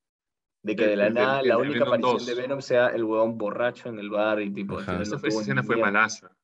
De 0.63 0.75
que 0.75 0.85
de 0.87 0.95
la 0.97 1.07
el 1.07 1.13
nada 1.13 1.39
el 1.39 1.47
la 1.47 1.57
única 1.57 1.83
aparición 1.85 2.17
2. 2.17 2.25
de 2.25 2.33
Venom 2.35 2.61
sea 2.61 2.87
el 2.87 3.03
huevón 3.05 3.37
borracho 3.37 3.87
en 3.87 3.99
el 3.99 4.09
bar 4.09 4.41
y 4.41 4.51
tipo... 4.51 4.79
Ajá. 4.79 5.01
esa, 5.01 5.17
fue- 5.17 5.29
escena 5.29 5.63
fue 5.63 5.77
malaza. 5.77 6.35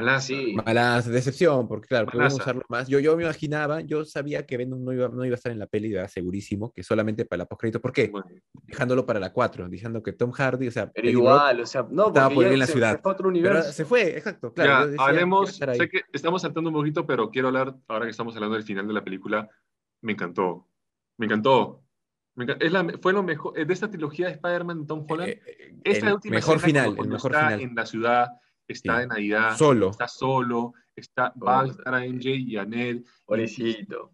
Malaza. 0.00 0.26
Sí, 0.28 0.54
Mala 0.54 1.02
decepción, 1.02 1.66
porque 1.66 1.88
claro, 1.88 2.06
Malaza. 2.12 2.36
usarlo 2.36 2.62
más. 2.68 2.86
Yo, 2.88 2.98
yo 3.00 3.16
me 3.16 3.24
imaginaba, 3.24 3.80
yo 3.80 4.04
sabía 4.04 4.46
que 4.46 4.56
Venom 4.56 4.84
no 4.84 4.92
iba, 4.92 5.08
no 5.08 5.24
iba 5.24 5.34
a 5.34 5.36
estar 5.36 5.50
en 5.52 5.58
la 5.58 5.66
peli, 5.66 5.92
¿verdad? 5.92 6.08
segurísimo, 6.08 6.72
que 6.72 6.82
solamente 6.82 7.24
para 7.24 7.38
la 7.38 7.46
postcrédito. 7.46 7.80
¿Por 7.80 7.92
qué? 7.92 8.08
Bueno, 8.08 8.26
Dejándolo 8.64 9.04
para 9.04 9.18
la 9.18 9.32
4, 9.32 9.68
diciendo 9.68 10.02
que 10.02 10.12
Tom 10.12 10.30
Hardy, 10.30 10.68
o 10.68 10.70
sea, 10.70 10.90
pero 10.90 11.08
igual, 11.08 11.60
o 11.60 11.66
sea, 11.66 11.86
no, 11.90 12.08
estaba 12.08 12.30
por 12.34 12.44
en 12.44 12.58
la 12.58 12.66
se- 12.66 12.72
ciudad. 12.72 13.00
se 13.00 13.02
fue 13.02 13.42
pero 13.42 13.62
se 13.62 14.16
exacto, 14.18 14.52
claro. 14.52 14.70
ya, 14.70 14.86
decía, 14.86 15.04
hablemos, 15.06 15.56
sé 15.56 15.88
que 15.88 16.00
estamos 16.12 16.42
saltando 16.42 16.70
un 16.70 16.74
poquito, 16.76 17.04
pero 17.06 17.30
quiero 17.30 17.48
hablar, 17.48 17.74
ahora 17.88 18.04
que 18.04 18.10
estamos 18.12 18.34
hablando 18.36 18.54
del 18.54 18.64
final 18.64 18.86
de 18.86 18.92
la 18.94 19.02
película, 19.04 19.48
me 20.02 20.12
encantó. 20.12 20.68
Me 21.16 21.26
encantó. 21.26 21.82
Es 22.60 22.70
la, 22.70 22.86
fue 23.02 23.12
lo 23.12 23.24
mejor, 23.24 23.58
eh, 23.58 23.64
de 23.64 23.72
esta 23.74 23.90
trilogía 23.90 24.26
de 24.26 24.32
Spider-Man, 24.34 24.86
Tom 24.86 25.04
Holland, 25.08 25.30
Eh, 25.30 25.42
eh, 25.44 25.74
esta 25.82 26.14
última 26.14 26.36
mejor 26.36 26.60
final, 26.60 26.94
el 26.96 27.08
mejor 27.08 27.32
está 27.32 27.46
final. 27.48 27.60
en 27.62 27.74
la 27.74 27.84
ciudad, 27.86 28.28
está 28.72 28.94
Sí. 28.96 29.00
de 29.00 29.06
Navidad, 29.08 29.56
Solo. 29.56 29.90
está 29.90 30.08
solo, 30.08 30.74
está, 30.94 31.32
va 31.42 31.60
a 31.60 31.62
Oh, 31.62 31.64
visitar 31.66 31.94
a 31.94 32.04
MJ 32.04 32.30
y 32.36 32.56
a 32.56 32.64
Ned. 32.64 33.02
Pobrecito. 33.24 34.12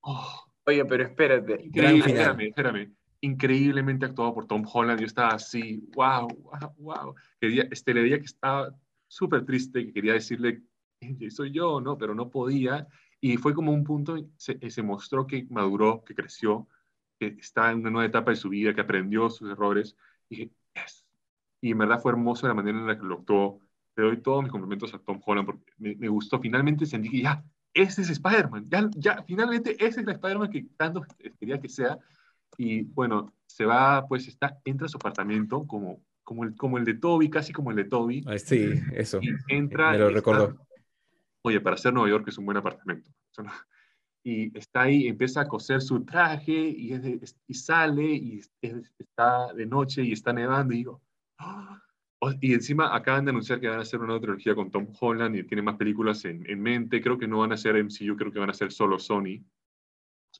Oh, 0.00 0.44
Oye, 0.66 0.84
pero 0.84 1.02
espérate. 1.04 1.64
increíble, 1.64 1.98
espérame, 2.12 2.40
espérame. 2.48 2.94
Increíblemente 3.22 4.04
actuado 4.06 4.34
por 4.34 4.46
Tom 4.46 4.64
Holland. 4.70 5.00
Yo 5.00 5.06
estaba 5.06 5.30
así, 5.30 5.82
wow, 5.94 6.28
wow, 6.28 6.74
wow. 6.78 7.14
Quería, 7.40 7.66
este, 7.70 7.94
le 7.94 8.02
veía 8.02 8.18
que 8.18 8.26
estaba 8.26 8.74
súper 9.08 9.44
triste, 9.44 9.86
que 9.86 9.92
quería 9.92 10.12
decirle, 10.12 10.62
"MJ, 11.00 11.30
soy 11.30 11.50
yo, 11.52 11.80
¿no? 11.80 11.96
Pero 11.98 12.14
no 12.14 12.30
podía. 12.30 12.86
Y 13.20 13.36
fue 13.38 13.54
como 13.54 13.72
un 13.72 13.82
punto, 13.82 14.16
se, 14.36 14.58
se 14.70 14.82
mostró 14.82 15.26
que 15.26 15.46
maduró, 15.50 16.04
que 16.04 16.14
creció, 16.14 16.68
que 17.18 17.28
está 17.40 17.72
en 17.72 17.78
una 17.80 17.90
nueva 17.90 18.06
etapa 18.06 18.30
de 18.30 18.36
su 18.36 18.48
vida, 18.50 18.72
que 18.74 18.82
aprendió 18.82 19.28
sus 19.30 19.50
errores. 19.50 19.96
Y 20.28 20.36
dije, 20.36 20.50
yes. 20.74 21.04
Y 21.62 21.72
en 21.72 21.78
verdad 21.78 22.00
fue 22.00 22.12
hermoso 22.12 22.46
la 22.46 22.54
manera 22.54 22.78
en 22.78 22.86
la 22.86 22.96
que 22.96 23.04
lo 23.06 23.16
actuó. 23.16 23.60
Le 23.98 24.04
doy 24.04 24.16
todos 24.22 24.44
mis 24.44 24.52
complementos 24.52 24.94
a 24.94 24.98
Tom 25.00 25.20
Holland 25.26 25.44
porque 25.44 25.72
me, 25.78 25.96
me 25.96 26.08
gustó. 26.08 26.38
Finalmente 26.38 26.86
sentí 26.86 27.08
que 27.10 27.20
ya, 27.22 27.42
ese 27.74 28.02
es 28.02 28.10
Spider-Man. 28.10 28.66
Ya, 28.70 28.88
ya, 28.94 29.24
finalmente 29.26 29.72
ese 29.72 29.86
es 30.02 30.06
el 30.06 30.10
Spider-Man 30.10 30.50
que 30.50 30.66
tanto 30.76 31.02
quería 31.40 31.60
que 31.60 31.68
sea. 31.68 31.98
Y 32.56 32.82
bueno, 32.82 33.32
se 33.46 33.64
va, 33.64 34.06
pues 34.06 34.28
está, 34.28 34.60
entra 34.64 34.86
a 34.86 34.88
su 34.88 34.98
apartamento 34.98 35.66
como, 35.66 36.00
como, 36.22 36.44
el, 36.44 36.54
como 36.54 36.78
el 36.78 36.84
de 36.84 36.94
Toby, 36.94 37.28
casi 37.28 37.52
como 37.52 37.70
el 37.70 37.76
de 37.76 37.84
Toby. 37.86 38.22
Ah, 38.28 38.38
Sí, 38.38 38.70
eso. 38.92 39.18
Y 39.20 39.30
entra. 39.48 39.90
Me 39.90 39.98
lo 39.98 40.10
recordó. 40.10 40.56
Oye, 41.42 41.60
para 41.60 41.76
ser 41.76 41.92
Nueva 41.92 42.08
York 42.08 42.28
es 42.28 42.38
un 42.38 42.44
buen 42.46 42.56
apartamento. 42.56 43.10
Y 44.22 44.56
está 44.56 44.82
ahí, 44.82 45.08
empieza 45.08 45.40
a 45.40 45.48
coser 45.48 45.80
su 45.80 46.04
traje 46.04 46.52
y, 46.52 46.92
es 46.92 47.02
de- 47.02 47.20
y 47.48 47.54
sale 47.54 48.04
y 48.04 48.38
es- 48.38 48.50
es- 48.62 48.92
está 48.98 49.52
de 49.54 49.66
noche 49.66 50.02
y 50.04 50.12
está 50.12 50.32
nevando 50.32 50.74
y 50.74 50.78
digo. 50.78 51.00
Oh, 51.40 51.78
y 52.40 52.52
encima 52.54 52.94
acaban 52.94 53.24
de 53.24 53.30
anunciar 53.30 53.60
que 53.60 53.68
van 53.68 53.78
a 53.78 53.82
hacer 53.82 53.98
una 54.00 54.08
nueva 54.08 54.20
trilogía 54.22 54.54
con 54.54 54.70
Tom 54.70 54.88
Holland 55.00 55.36
y 55.36 55.44
tienen 55.44 55.64
más 55.64 55.76
películas 55.76 56.24
en, 56.24 56.48
en 56.50 56.60
mente. 56.60 57.00
Creo 57.00 57.16
que 57.18 57.28
no 57.28 57.38
van 57.38 57.52
a 57.52 57.56
ser 57.56 57.76
MCU, 57.76 58.16
creo 58.16 58.32
que 58.32 58.38
van 58.40 58.50
a 58.50 58.54
ser 58.54 58.72
solo 58.72 58.98
Sony. 58.98 59.44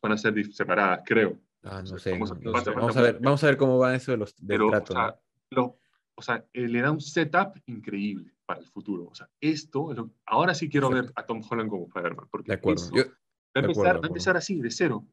Van 0.03 0.13
a 0.13 0.17
ser 0.19 0.53
separadas, 0.53 1.01
creo. 1.07 1.39
Ah, 1.63 1.81
no 1.83 1.87
Sí, 1.99 1.99
sé. 1.99 2.11
vamos 2.13 2.31
a- 2.33 2.35
no 2.35 2.53
falta- 2.53 2.59
sé. 2.59 2.65
falta 2.65 2.81
Vamos 2.81 2.97
a 2.97 3.03
ver, 3.03 3.19
vamos 3.21 3.45
a 3.45 3.47
ver 3.47 3.57
cómo 3.57 3.79
va 3.79 3.95
eso 3.95 4.11
de 4.13 4.17
los, 4.19 4.37
del 4.37 4.47
Pero, 4.47 4.71
trato. 4.71 4.93
o 4.93 4.97
¿no? 4.97 5.03
sea, 5.07 5.21
lo- 5.51 5.79
o 6.15 6.23
sea, 6.23 6.45
eh, 6.53 6.69
le 6.69 6.81
da 6.81 6.91
un 6.91 7.01
setup 7.01 7.57
increíble 7.67 8.33
para 8.45 8.61
el 8.61 8.67
futuro. 8.67 9.05
O 9.11 9.15
sea, 9.15 9.29
esto, 9.41 9.91
es 9.93 9.97
lo- 9.99 10.11
ahora 10.27 10.55
sí 10.55 10.69
quiero 10.69 10.89
ver 10.91 11.05
Exacto. 11.05 11.21
a 11.21 11.27
Tom 11.27 11.43
Holland 11.49 11.71
como 11.71 11.87
Spider-Man. 11.87 12.27
Porque 12.31 12.49
De 12.53 12.55
acuerdo. 12.55 12.83
eso 12.83 12.95
Yo- 12.95 13.05
va, 13.05 13.09
a 13.09 13.13
de 13.13 13.61
empezar, 13.61 13.71
acuerdo, 13.87 14.01
va 14.01 14.07
a 14.07 14.09
empezar 14.09 14.37
así, 14.37 14.61
de 14.61 14.71
cero. 14.71 15.07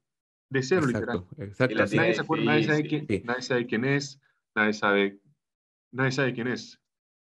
De 0.49 0.61
cero, 0.61 0.85
literal. 0.85 1.17
exacto, 1.17 1.43
exacto. 1.43 1.73
Sí. 1.87 1.89
tiene 1.91 2.03
Nadie 2.03 2.13
se 2.15 2.21
acuerda, 2.21 2.45
nadie 2.45 2.63
sabe, 2.65 2.83
quién, 2.87 3.07
Sí. 3.07 3.21
nadie 3.25 3.41
sabe 3.41 3.65
quién 3.65 3.85
es, 3.85 4.21
nadie 4.55 4.73
sabe, 4.73 5.19
nadie 5.95 6.11
sabe 6.11 6.33
quién 6.33 6.47
es. 6.47 6.79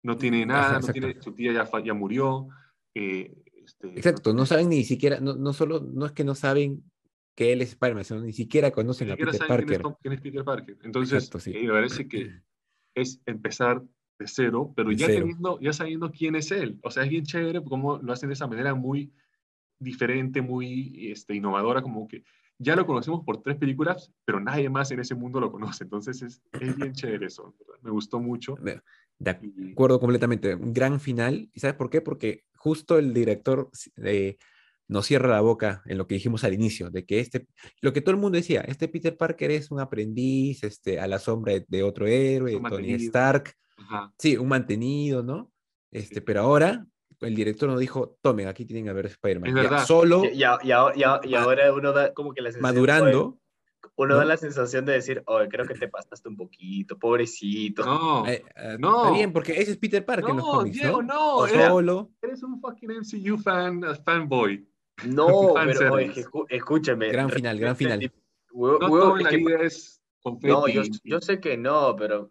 No 0.03 0.17
tiene 0.17 0.45
Mm, 0.45 0.49
nada, 0.49 0.71
no 0.73 0.77
exacto. 0.79 0.91
tiene, 0.93 1.21
su 1.21 1.33
tía 1.33 1.53
ya, 1.53 1.69
ya 1.83 1.93
murió. 1.93 2.47
eh, 2.95 3.33
este, 3.65 3.87
Exacto, 3.89 4.33
no 4.33 4.45
saben 4.45 4.69
ni 4.69 4.83
siquiera, 4.83 5.19
no, 5.21 5.35
no 5.35 5.53
solo, 5.53 5.79
no 5.79 6.05
es 6.05 6.11
que 6.11 6.23
no 6.23 6.35
saben 6.35 6.83
que 7.35 7.53
él 7.53 7.61
es 7.61 7.69
Spider-Man, 7.69 8.03
sino 8.03 8.19
ni 8.21 8.33
siquiera 8.33 8.71
conocen 8.71 9.07
ni 9.07 9.13
a 9.13 9.15
Peter 9.17 9.33
saben 9.33 9.65
quién 9.65 9.69
es, 9.71 9.79
Parker. 9.79 9.97
Quién 10.01 10.13
es 10.13 10.21
Peter 10.21 10.43
Parker. 10.43 10.77
Entonces, 10.83 11.23
Exacto, 11.23 11.39
sí. 11.39 11.51
eh, 11.55 11.63
me 11.63 11.71
parece 11.71 12.07
que 12.07 12.31
es 12.95 13.21
empezar 13.25 13.81
de 14.19 14.27
cero, 14.27 14.71
pero 14.75 14.89
De 14.89 14.97
ya, 14.97 15.07
cero. 15.07 15.21
teniendo, 15.21 15.59
ya 15.59 15.73
sabiendo 15.73 16.11
quién 16.11 16.35
es 16.35 16.51
él. 16.51 16.77
O 16.83 16.91
sea, 16.91 17.03
es 17.03 17.09
bien 17.09 17.23
chévere 17.23 17.63
cómo 17.63 17.97
lo 17.97 18.13
hacen 18.13 18.29
de 18.29 18.33
esa 18.33 18.47
manera 18.47 18.75
muy 18.75 19.11
diferente, 19.79 20.41
muy 20.41 21.11
este, 21.11 21.35
innovadora, 21.35 21.81
como 21.81 22.07
que 22.07 22.23
ya 22.59 22.75
lo 22.75 22.85
conocemos 22.85 23.23
por 23.25 23.41
tres 23.41 23.57
películas, 23.57 24.11
pero 24.25 24.39
nadie 24.39 24.69
más 24.69 24.91
en 24.91 24.99
ese 24.99 25.15
mundo 25.15 25.39
lo 25.39 25.51
conoce. 25.51 25.83
Entonces 25.83 26.21
es, 26.21 26.41
es 26.59 26.75
bien 26.75 26.93
chévere 26.93 27.27
eso. 27.27 27.55
Me 27.81 27.91
gustó 27.91 28.19
mucho. 28.19 28.55
De 29.19 29.29
acuerdo 29.29 29.99
completamente. 29.99 30.55
Un 30.55 30.73
gran 30.73 30.99
final. 30.99 31.49
¿Y 31.53 31.59
sabes 31.59 31.75
por 31.75 31.89
qué? 31.89 32.01
Porque 32.01 32.43
justo 32.55 32.97
el 32.97 33.13
director 33.13 33.69
eh, 33.97 34.37
nos 34.87 35.05
cierra 35.05 35.29
la 35.29 35.41
boca 35.41 35.81
en 35.85 35.97
lo 35.97 36.07
que 36.07 36.15
dijimos 36.15 36.43
al 36.43 36.53
inicio, 36.53 36.89
de 36.89 37.05
que 37.05 37.19
este, 37.19 37.47
lo 37.81 37.93
que 37.93 38.01
todo 38.01 38.15
el 38.15 38.21
mundo 38.21 38.37
decía, 38.37 38.61
este 38.61 38.87
Peter 38.87 39.15
Parker 39.17 39.51
es 39.51 39.71
un 39.71 39.79
aprendiz, 39.79 40.63
este, 40.63 40.99
a 40.99 41.07
la 41.07 41.19
sombra 41.19 41.53
de, 41.53 41.65
de 41.67 41.83
otro 41.83 42.05
héroe, 42.07 42.51
de 42.51 42.69
Tony. 42.69 42.93
Stark. 42.93 43.53
Ajá. 43.77 44.13
Sí, 44.19 44.37
un 44.37 44.47
mantenido, 44.49 45.23
¿no? 45.23 45.51
Este, 45.91 46.15
Sí. 46.15 46.21
pero 46.21 46.41
ahora 46.41 46.85
el 47.25 47.35
director 47.35 47.69
nos 47.69 47.79
dijo, 47.79 48.17
tomen, 48.21 48.47
aquí 48.47 48.65
tienen 48.65 48.89
a 48.89 48.93
ver 48.93 49.05
Spider-Man. 49.07 49.49
Es 49.49 49.55
Ya 49.55 49.61
verdad. 49.63 49.85
Solo 49.85 50.23
Y, 50.25 50.29
y 50.29 50.39
y 50.39 50.71
ahora- 50.71 51.21
y 51.23 51.33
ahora 51.35 51.73
uno 51.73 51.91
da 51.93 52.13
como 52.13 52.33
que 52.33 52.41
la 52.41 52.51
sensación, 52.51 52.75
madurando. 52.75 53.25
oye, 53.27 53.37
uno 53.95 54.15
da 54.15 54.21
¿no? 54.23 54.27
la 54.29 54.37
sensación 54.37 54.85
de 54.85 54.93
decir, 54.93 55.21
oye, 55.27 55.47
creo 55.49 55.65
que 55.67 55.75
te 55.75 55.87
pasaste 55.87 56.27
un 56.29 56.35
poquito, 56.37 56.97
pobrecito. 56.97 57.85
No, 57.85 58.25
eh, 58.27 58.43
eh, 58.55 58.77
No. 58.79 59.03
Está 59.05 59.15
bien, 59.17 59.33
porque 59.33 59.53
ese 59.61 59.71
es 59.71 59.77
Peter 59.77 60.03
Parker 60.05 60.29
en 60.31 60.37
los 60.37 60.45
no, 60.45 60.51
cómics, 60.51 60.75
Diego, 60.77 61.01
¿no? 61.03 61.13
no. 61.13 61.35
O 61.37 61.47
eres, 61.47 61.67
solo. 61.67 62.11
eres 62.21 62.43
un 62.43 62.59
fucking 62.59 62.89
MCU 62.91 63.37
fan, 63.37 63.83
uh, 63.83 63.95
fanboy. 64.03 64.67
No, 65.05 65.27
Fan 65.55 65.67
pero 65.77 65.93
oye, 65.93 66.11
escúchame. 66.49 67.09
Gran 67.09 67.29
final, 67.29 67.59
gran 67.59 67.75
final. 67.75 67.99
realmente, 67.99 68.23
hue- 68.51 68.79
No 68.79 69.15
la 69.17 69.29
vida 69.29 69.63
es 69.63 69.99
no, 70.41 70.65
yo 71.03 71.19
sé 71.19 71.39
que 71.41 71.57
no, 71.57 71.95
pero 71.97 72.29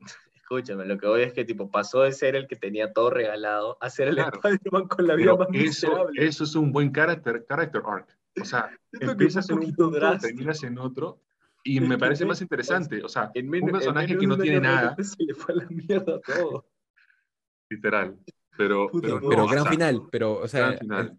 escúchame, 0.58 0.84
lo 0.86 0.98
que 0.98 1.06
voy 1.06 1.22
es 1.22 1.32
que 1.32 1.44
tipo 1.44 1.70
pasó 1.70 2.02
de 2.02 2.12
ser 2.12 2.36
el 2.36 2.46
que 2.46 2.56
tenía 2.56 2.92
todo 2.92 3.10
regalado 3.10 3.76
a 3.80 3.90
ser 3.90 4.08
el 4.08 4.14
Claro. 4.16 4.40
Spider-Man 4.42 4.88
con 4.88 5.06
la 5.06 5.14
vida 5.14 5.34
más 5.36 5.48
eso, 5.52 5.88
miserable. 5.88 6.26
eso 6.26 6.44
es 6.44 6.54
un 6.54 6.72
buen 6.72 6.92
character, 6.92 7.44
character 7.48 7.82
arc. 7.86 8.08
O 8.40 8.44
sea, 8.44 8.70
empiezas 9.00 9.48
en 9.50 9.54
un 9.56 9.60
un 9.60 9.64
poquito 9.66 9.84
punto, 9.84 9.98
drástico. 9.98 10.26
terminas 10.28 10.62
en 10.62 10.78
otro, 10.78 11.20
y 11.64 11.80
me 11.80 11.96
parece 11.98 12.24
más 12.24 12.40
interesante. 12.42 13.02
O 13.04 13.08
sea, 13.08 13.30
En 13.34 13.44
un 13.46 13.50
menos- 13.50 13.68
en 13.68 13.72
personaje 13.72 14.06
menos 14.08 14.20
que 14.20 14.26
no 14.26 14.34
un 14.34 14.40
tiene 14.42 14.60
nada, 14.60 14.96
Se 15.02 15.22
le 15.24 15.34
fue 15.34 15.54
a 15.54 15.56
la 15.58 15.66
mierda 15.68 16.20
todo. 16.20 16.66
literal. 17.70 18.16
Pero, 18.56 18.88
Puta 18.88 19.08
pero, 19.08 19.20
madre. 19.20 19.26
no, 19.26 19.30
pero 19.30 19.44
o 19.44 19.48
gran 19.48 19.62
sea, 19.62 19.72
final, 19.72 20.02
pero, 20.10 20.32
o 20.40 20.48
sea, 20.48 20.60
gran 20.66 20.78
final. 20.78 21.18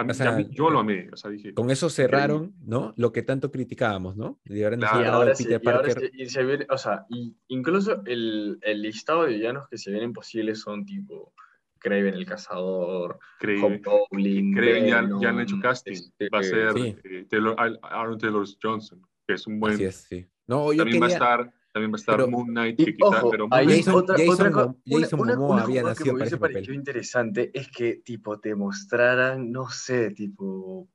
A 0.00 0.04
mí- 0.04 0.10
O 0.10 0.14
sea, 0.14 0.30
a 0.34 0.36
mí- 0.36 0.48
yo 0.50 0.70
lo 0.70 0.80
amé, 0.80 1.08
o 1.12 1.16
sea, 1.16 1.30
dije, 1.30 1.54
Con 1.54 1.70
eso 1.70 1.88
cerraron, 1.90 2.54
¿no? 2.64 2.94
Lo 2.96 3.12
que 3.12 3.22
tanto 3.22 3.50
criticábamos, 3.50 4.16
¿no? 4.16 4.40
De 4.44 4.64
habernos 4.66 4.88
Claro. 4.90 5.02
Y 5.02 5.04
dado 5.06 5.16
ahora, 5.18 5.30
el 5.30 5.36
sí- 5.36 5.44
Peter 5.44 5.60
y 5.62 5.68
ahora 5.68 5.82
Parker. 5.82 6.10
sí- 6.12 6.22
y 6.22 6.26
se 6.26 6.44
viene, 6.44 6.66
o 6.70 6.78
sea, 6.78 7.06
y 7.08 7.36
incluso 7.48 8.02
el, 8.06 8.58
el 8.62 8.82
listado 8.82 9.24
de 9.24 9.34
villanos 9.34 9.68
que 9.68 9.78
se 9.78 9.90
vienen 9.90 10.12
posibles 10.12 10.60
son 10.60 10.84
tipo 10.84 11.32
Kraven 11.78 12.14
el 12.14 12.26
Cazador, 12.26 13.18
Kraven, 13.38 13.80
Kraven 13.80 14.86
ya, 14.86 15.08
ya 15.20 15.28
han 15.30 15.40
hecho 15.40 15.56
casting, 15.60 15.92
este, 15.92 16.28
va 16.28 16.40
a 16.40 16.42
ser 16.42 16.72
Sí. 16.74 16.96
eh, 17.04 17.26
Taylor, 17.28 17.56
Aaron 17.82 18.18
Taylor 18.18 18.46
Johnson, 18.62 19.00
que 19.26 19.34
es 19.34 19.46
un 19.46 19.58
buen, 19.60 19.74
Así 19.74 19.84
es, 19.84 19.96
sí. 19.96 20.26
No, 20.46 20.72
yo 20.72 20.82
también 20.82 21.02
va 21.02 21.06
a 21.06 21.10
estar, 21.10 21.52
también 21.72 21.92
va 21.92 21.96
a 21.96 22.00
estar 22.00 22.16
pero- 22.16 22.28
Moon 22.28 22.48
Knight, 22.48 22.80
Y 22.80 22.84
que 22.84 22.96
quizá, 22.96 23.06
ojo, 23.20 23.30
pero 23.30 23.48
Moon 23.48 23.58
ahí 23.60 23.66
Knight- 23.66 23.84
Jason- 23.84 23.94
otra, 24.02 24.16
Jason 24.18 24.34
otra 24.34 24.74
Jason 24.86 25.20
una, 25.20 25.32
una- 25.32 25.40
Momoa 25.40 25.54
una 25.54 25.62
había 25.64 25.82
nacido 25.82 26.04
que 26.04 26.04
me 26.04 26.12
para 26.12 26.14
hubiese 26.16 26.26
ese 26.34 26.36
papel. 26.40 26.52
parecido 26.54 26.74
interesante 26.74 27.50
es 27.54 27.68
que 27.70 27.94
tipo 28.04 28.40
te 28.40 28.54
mostraran, 28.54 29.50
no 29.52 29.68
sé, 29.70 30.10
tipo, 30.10 30.88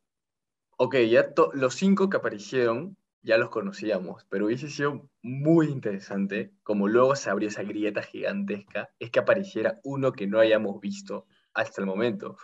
ok, 0.78 0.96
ya 1.10 1.34
to- 1.34 1.52
los 1.54 1.76
cinco 1.76 2.10
que 2.10 2.18
aparecieron 2.18 2.98
ya 3.22 3.38
los 3.40 3.50
conocíamos, 3.50 4.24
pero 4.30 4.46
hubiese 4.46 4.70
sido 4.70 5.10
muy 5.24 5.68
interesante, 5.70 6.52
como 6.62 6.88
luego 6.88 7.16
se 7.16 7.32
abrió 7.32 7.48
esa 7.50 7.64
grieta 7.64 8.04
gigantesca, 8.04 8.90
es 9.00 9.10
que 9.10 9.18
apareciera 9.20 9.80
uno 9.84 10.12
que 10.12 10.28
no 10.28 10.40
hayamos 10.40 10.80
visto 10.80 11.26
hasta 11.56 11.82
el 11.82 11.88
momento. 11.88 12.38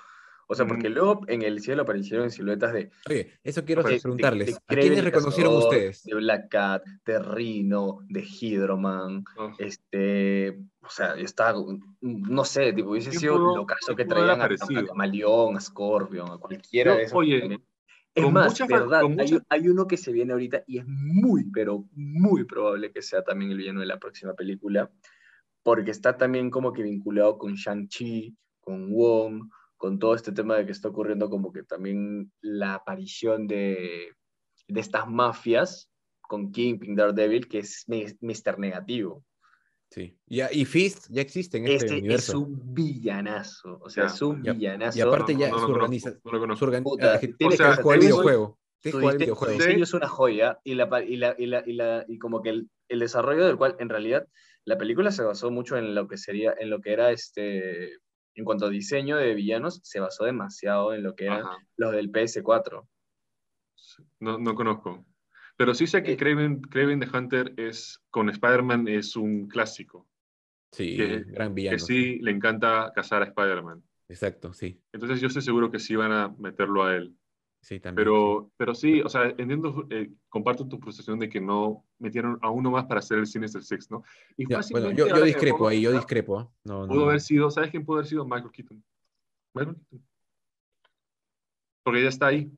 O 0.52 0.56
sea, 0.56 0.68
porque 0.68 0.90
Mm. 0.90 0.94
luego 0.94 1.22
en 1.28 1.44
el 1.44 1.62
cielo 1.62 1.84
aparecieron 1.84 2.30
siluetas 2.30 2.74
de 2.74 2.92
Oye, 3.10 3.40
eso 3.42 3.64
quiero 3.64 3.84
De- 3.84 3.94
de- 3.94 4.00
preguntarles. 4.02 4.48
de 4.48 4.54
¿A 4.68 4.76
quiénes 4.82 5.04
reconocieron 5.06 5.54
Cazador, 5.54 5.74
ustedes? 5.74 6.04
De 6.04 6.16
Black 6.16 6.50
Cat, 6.50 6.84
de 7.06 7.20
Rhino, 7.20 8.00
de 8.10 8.20
Hydroman, 8.22 9.24
Oh, 9.38 9.52
este, 9.60 10.60
o 10.82 10.90
sea, 10.90 11.14
está, 11.16 11.54
no 12.02 12.44
sé, 12.44 12.74
tipo, 12.74 12.90
hubiese 12.90 13.12
¿Quién 13.12 13.20
sido 13.22 13.36
pudo- 13.38 13.56
lo 13.56 13.66
caso 13.66 13.96
que 13.96 14.04
traían 14.04 14.42
a, 14.42 14.46
a? 14.46 14.86
Camaleón, 14.88 15.56
a 15.56 15.62
Scorpion, 15.62 16.30
a 16.32 16.38
cualquiera 16.38 16.92
Yo, 16.92 16.98
de 16.98 17.04
esos. 17.04 17.18
oye. 17.18 17.60
Es 18.14 18.26
con 18.26 18.34
más, 18.34 18.60
verdad, 18.68 19.04
con 19.04 19.18
hay, 19.22 19.32
mucha- 19.32 19.46
hay 19.48 19.70
uno 19.70 19.88
que 19.88 19.96
se 19.96 20.12
viene 20.12 20.34
ahorita 20.34 20.66
y 20.68 20.80
es 20.80 20.86
muy, 20.86 21.46
pero 21.50 21.86
muy 21.94 22.44
probable 22.44 22.92
que 22.92 23.02
sea 23.02 23.24
también 23.24 23.52
el 23.52 23.58
villano 23.58 23.80
de 23.80 23.86
la 23.86 24.00
próxima 24.00 24.34
película, 24.34 24.92
porque 25.64 25.92
está 25.92 26.18
también 26.18 26.50
como 26.50 26.74
que 26.74 26.84
vinculado 26.84 27.38
con 27.38 27.54
Shang-Chi, 27.54 28.36
con 28.60 28.92
Wong, 28.92 29.50
con 29.82 29.98
todo 29.98 30.14
este 30.14 30.32
tema 30.32 30.56
de 30.58 30.68
que 30.68 30.72
está 30.74 30.90
ocurriendo 30.90 31.28
como 31.28 31.52
que 31.52 31.64
también 31.64 32.32
la 32.40 32.76
aparición 32.76 33.48
de, 33.48 34.12
de 34.68 34.80
estas 34.80 35.08
mafias 35.10 35.90
con 36.22 36.52
Kingpin, 36.52 36.96
Daredevil, 36.96 37.48
que 37.48 37.58
es 37.60 37.86
Mr. 37.88 38.60
Negativo. 38.60 39.26
Sí. 39.90 40.16
Ya, 40.28 40.50
y 40.52 40.66
Fist 40.66 41.08
ya 41.10 41.24
existe 41.24 41.58
en 41.58 41.66
este, 41.66 41.76
Este 41.78 41.96
es 41.96 42.00
universo. 42.00 42.40
un 42.42 42.74
villanazo, 42.76 43.80
o 43.82 43.90
sea, 43.90 44.06
Ya, 44.06 44.14
es 44.14 44.22
un 44.22 44.44
ya. 44.44 44.54
villanazo. 44.54 45.00
Y 45.00 45.02
aparte 45.02 45.36
ya 45.36 45.50
no, 45.50 45.56
no 45.58 45.66
su 45.66 45.74
no 45.74 45.88
videojuego. 47.98 48.60
es 49.82 49.94
una 49.96 50.08
joya 50.08 50.60
y, 50.64 50.76
la, 50.76 51.04
y, 51.04 51.18
la, 51.18 51.36
y, 51.40 51.46
la, 51.48 51.64
y, 51.66 51.74
la, 51.74 52.06
y 52.08 52.20
como 52.20 52.44
que 52.44 52.50
el, 52.50 52.70
el 52.88 53.00
desarrollo 53.00 53.48
del 53.48 53.58
cual 53.58 53.76
en 53.80 53.90
realidad 53.90 54.28
la 54.64 54.78
película 54.78 55.12
se 55.12 55.24
basó 55.24 55.50
mucho 55.50 55.76
en 55.76 55.96
lo 55.96 56.08
que 56.08 56.18
sería, 56.18 56.54
en 56.60 56.70
lo 56.70 56.82
que 56.82 56.94
era 56.94 57.10
este, 57.12 57.98
en 58.36 58.46
cuanto 58.46 58.66
a 58.66 58.70
diseño 58.70 59.18
de 59.18 59.34
villanos, 59.36 59.80
se 59.84 60.00
basó 60.00 60.26
demasiado 60.26 60.94
en 60.94 61.04
lo 61.04 61.16
que 61.16 61.26
eran 61.26 61.42
Ajá. 61.42 61.58
los 61.78 61.92
del 61.92 62.12
PS4. 62.12 62.88
No, 64.20 64.38
no 64.38 64.56
conozco. 64.56 65.06
Pero 65.58 65.74
sí 65.74 65.86
sé 65.88 66.02
que 66.04 66.14
Eh, 66.14 66.18
Kraven, 66.18 66.62
Kraven 66.62 67.00
the 67.00 67.08
Hunter 67.18 67.54
es, 67.58 68.02
con 68.10 68.30
Spider-Man 68.30 68.88
es 68.88 69.16
un 69.16 69.48
clásico. 69.48 70.08
Sí, 70.72 70.96
que- 70.96 71.24
gran 71.28 71.50
Que 71.50 71.54
villano. 71.54 71.80
sí 71.80 72.20
le 72.20 72.32
encanta 72.32 72.92
cazar 72.96 73.22
a 73.22 73.26
Spider-Man. 73.26 73.84
Exacto, 74.08 74.54
sí. 74.54 74.82
Entonces 74.94 75.20
yo 75.22 75.28
estoy 75.28 75.42
seguro 75.42 75.70
que 75.72 75.80
sí 75.80 75.96
van 75.96 76.12
a 76.12 76.30
meterlo 76.40 76.84
a 76.84 76.96
él. 76.96 77.16
Sí, 77.62 77.80
también. 77.80 78.04
Pero, 78.04 78.52
pero 78.58 78.74
sí, 78.74 79.02
o 79.02 79.10
sea, 79.10 79.26
entiendo, 79.38 79.86
eh, 79.92 80.10
comparto 80.30 80.68
tu 80.68 80.80
frustración 80.80 81.20
de 81.20 81.30
que 81.30 81.40
no 81.40 81.86
metieron 82.00 82.40
a 82.42 82.50
uno 82.50 82.72
más 82.72 82.86
para 82.86 83.00
hacer 83.00 83.20
el 83.20 83.28
Sinister 83.28 83.64
Six, 83.64 83.92
¿no? 83.92 84.04
Y 84.36 84.46
sí. 84.46 84.50
Ya, 84.50 84.62
bueno, 84.72 84.92
yo, 84.92 85.06
discrepo 85.24 85.58
pongo 85.58 85.70
ahí, 85.70 85.82
yo 85.82 85.92
pensar, 85.92 86.02
discrepo. 86.02 86.40
¿ah? 86.40 86.52
No, 86.64 86.88
Pudo 86.88 87.02
no. 87.02 87.06
haber 87.06 87.22
sido, 87.22 87.52
¿sabes 87.52 87.70
quién 87.70 87.86
pudo 87.86 87.98
haber 87.98 88.08
sido? 88.08 88.26
Michael 88.26 88.52
Keaton. 88.52 88.84
Michael 89.54 89.76
Keaton. 89.76 90.08
Porque 91.84 92.04
ya 92.04 92.10
está 92.10 92.28
ahí. 92.28 92.52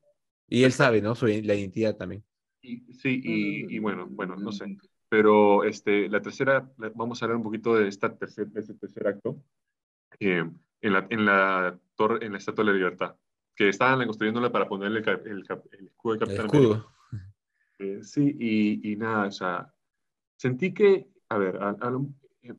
Y 0.47 0.63
él 0.63 0.71
sabe, 0.71 1.01
¿no? 1.01 1.15
Su, 1.15 1.27
la 1.27 1.55
identidad 1.55 1.95
también. 1.97 2.23
Y, 2.61 2.93
sí, 2.93 3.21
y, 3.23 3.75
y 3.75 3.79
bueno, 3.79 4.07
bueno, 4.09 4.35
no 4.37 4.51
sé. 4.51 4.77
Pero 5.09 5.63
este, 5.65 6.07
la 6.07 6.21
tercera, 6.21 6.71
la- 6.77 6.91
vamos 6.95 7.21
a 7.21 7.25
hablar 7.25 7.37
un 7.37 7.43
poquito 7.43 7.75
de, 7.75 7.87
esta 7.89 8.15
tercer, 8.17 8.47
de 8.47 8.61
este 8.61 8.73
tercer 8.73 9.07
acto, 9.07 9.43
eh, 10.19 10.49
en, 10.81 10.93
la, 10.93 11.07
en, 11.09 11.25
la 11.25 11.77
torre, 11.95 12.25
en 12.25 12.31
la 12.31 12.37
Estatua 12.37 12.63
de 12.63 12.71
la 12.71 12.77
Libertad, 12.77 13.15
que 13.55 13.69
estaban 13.69 14.05
construyéndola 14.05 14.51
para 14.51 14.67
ponerle 14.67 14.99
el, 14.99 15.09
el 15.27 15.45
el 15.79 15.87
escudo 15.87 16.13
de 16.13 16.19
Capitán 16.19 16.45
América. 16.47 16.75
escudo. 16.75 16.93
Eh, 17.79 17.99
sí, 18.03 18.35
y, 18.39 18.91
y 18.93 18.95
nada, 18.95 19.27
o 19.27 19.31
sea, 19.31 19.73
sentí 20.37 20.73
que, 20.73 21.07
a 21.29 21.37
ver, 21.37 21.57
a- 21.61 21.71
a 21.81 21.91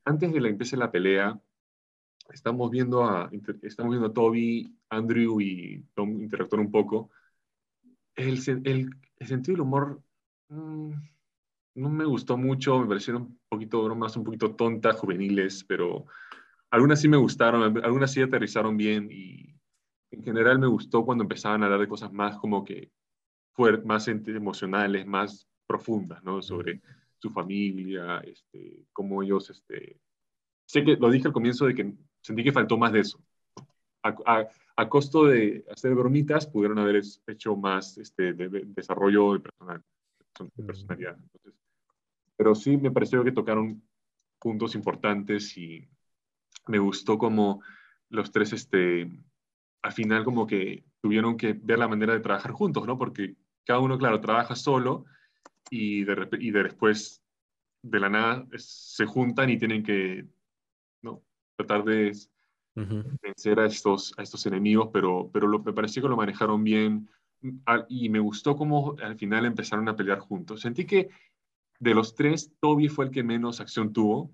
antes 0.04 0.32
de 0.32 0.40
que 0.40 0.48
empiece 0.48 0.76
la 0.76 0.90
pelea, 0.92 1.40
estamos 2.32 2.70
viendo 2.70 3.04
a, 3.04 3.30
estamos 3.62 3.92
viendo 3.92 4.08
a 4.08 4.12
Toby, 4.14 4.76
Andrew 4.90 5.40
y 5.40 5.84
Tom 5.94 6.20
interactuar 6.22 6.60
un 6.60 6.70
poco. 6.70 7.10
El, 8.16 8.38
el, 8.64 8.90
el 9.18 9.26
sentido 9.26 9.54
del 9.54 9.60
humor 9.62 10.00
mm, 10.48 10.90
no 11.76 11.90
me 11.90 12.04
gustó 12.04 12.36
mucho, 12.36 12.78
me 12.80 12.86
parecieron 12.88 13.22
un 13.24 13.40
poquito 13.48 13.82
bromas, 13.84 14.16
un 14.16 14.24
poquito 14.24 14.54
tontas, 14.56 14.96
juveniles, 14.98 15.64
pero 15.64 16.06
algunas 16.70 17.00
sí 17.00 17.08
me 17.08 17.16
gustaron, 17.18 17.62
algunas 17.84 18.12
sí 18.12 18.22
aterrizaron 18.22 18.76
bien 18.76 19.08
y 19.12 19.54
en 20.14 20.22
general 20.24 20.58
me 20.58 20.66
gustó 20.66 21.04
cuando 21.04 21.22
empezaban 21.24 21.62
a 21.62 21.66
hablar 21.66 21.80
de 21.80 21.88
cosas 21.88 22.12
más 22.12 22.36
como 22.38 22.64
que 22.64 22.90
más 23.84 24.08
emocionales, 24.08 25.06
más 25.06 25.48
profundas, 25.66 26.22
¿no? 26.24 26.42
Sobre 26.42 26.80
su 27.18 27.30
familia, 27.30 28.18
este, 28.20 28.84
cómo 28.92 29.22
ellos, 29.22 29.50
este... 29.50 30.00
Sé 30.66 30.82
que 30.84 30.96
lo 30.96 31.10
dije 31.10 31.28
al 31.28 31.32
comienzo 31.32 31.66
de 31.66 31.74
que 31.74 31.94
sentí 32.20 32.42
que 32.42 32.52
faltó 32.52 32.76
más 32.76 32.92
de 32.92 33.00
eso. 33.00 33.22
A, 34.02 34.14
a- 34.26 34.48
a 34.76 34.88
costo 34.88 35.26
de 35.26 35.64
hacer 35.70 35.94
bromitas, 35.94 36.48
pudieron 36.48 36.78
haber 36.80 37.00
hecho 37.28 37.54
más 37.54 37.96
este, 37.98 38.32
de, 38.32 38.48
de- 38.48 38.64
desarrollo 38.66 39.34
de, 39.34 39.40
personal, 39.40 39.82
de 40.56 40.64
personalidad. 40.64 41.16
Entonces, 41.16 41.54
pero 42.36 42.54
sí 42.56 42.76
me 42.76 42.90
pareció 42.90 43.22
que 43.22 43.30
tocaron 43.30 43.80
puntos 44.40 44.74
importantes 44.74 45.56
y 45.56 45.88
me 46.66 46.78
gustó 46.80 47.18
como 47.18 47.62
los 48.08 48.32
tres, 48.32 48.52
este, 48.52 49.08
al 49.84 49.92
final 49.92 50.24
como 50.24 50.48
que 50.48 50.84
tuvieron 51.02 51.38
que 51.38 51.54
ver 51.54 51.78
la 51.80 51.88
manera 51.88 52.14
de 52.14 52.20
trabajar 52.20 52.52
juntos, 52.52 52.86
¿no? 52.88 52.98
Porque 52.98 53.36
cada 53.66 53.80
uno, 53.80 53.98
claro, 53.98 54.20
trabaja 54.20 54.56
solo 54.56 55.06
y, 55.70 56.04
de, 56.04 56.28
y 56.40 56.52
de 56.52 56.64
después, 56.64 57.24
de 57.82 58.00
la 58.00 58.10
nada, 58.10 58.46
es- 58.52 58.66
se 58.96 59.06
juntan 59.06 59.50
y 59.50 59.58
tienen 59.58 59.82
que, 59.84 60.28
¿no? 61.02 61.24
Tratar 61.56 61.84
de 61.84 62.12
vencer 63.22 63.58
a 63.60 63.66
estos, 63.66 64.14
a 64.18 64.22
estos 64.22 64.46
enemigos, 64.46 64.90
pero, 64.92 65.30
pero 65.32 65.46
lo, 65.46 65.58
me 65.60 65.72
pareció 65.72 66.02
que 66.02 66.08
lo 66.08 66.16
manejaron 66.16 66.62
bien 66.64 67.08
y 67.88 68.08
me 68.08 68.20
gustó 68.20 68.56
cómo 68.56 68.96
al 69.02 69.16
final 69.18 69.44
empezaron 69.46 69.88
a 69.88 69.96
pelear 69.96 70.18
juntos. 70.20 70.60
Sentí 70.60 70.86
que 70.86 71.10
de 71.80 71.94
los 71.94 72.14
tres, 72.14 72.52
Toby 72.60 72.88
fue 72.88 73.06
el 73.06 73.10
que 73.10 73.22
menos 73.24 73.60
acción 73.60 73.92
tuvo. 73.92 74.32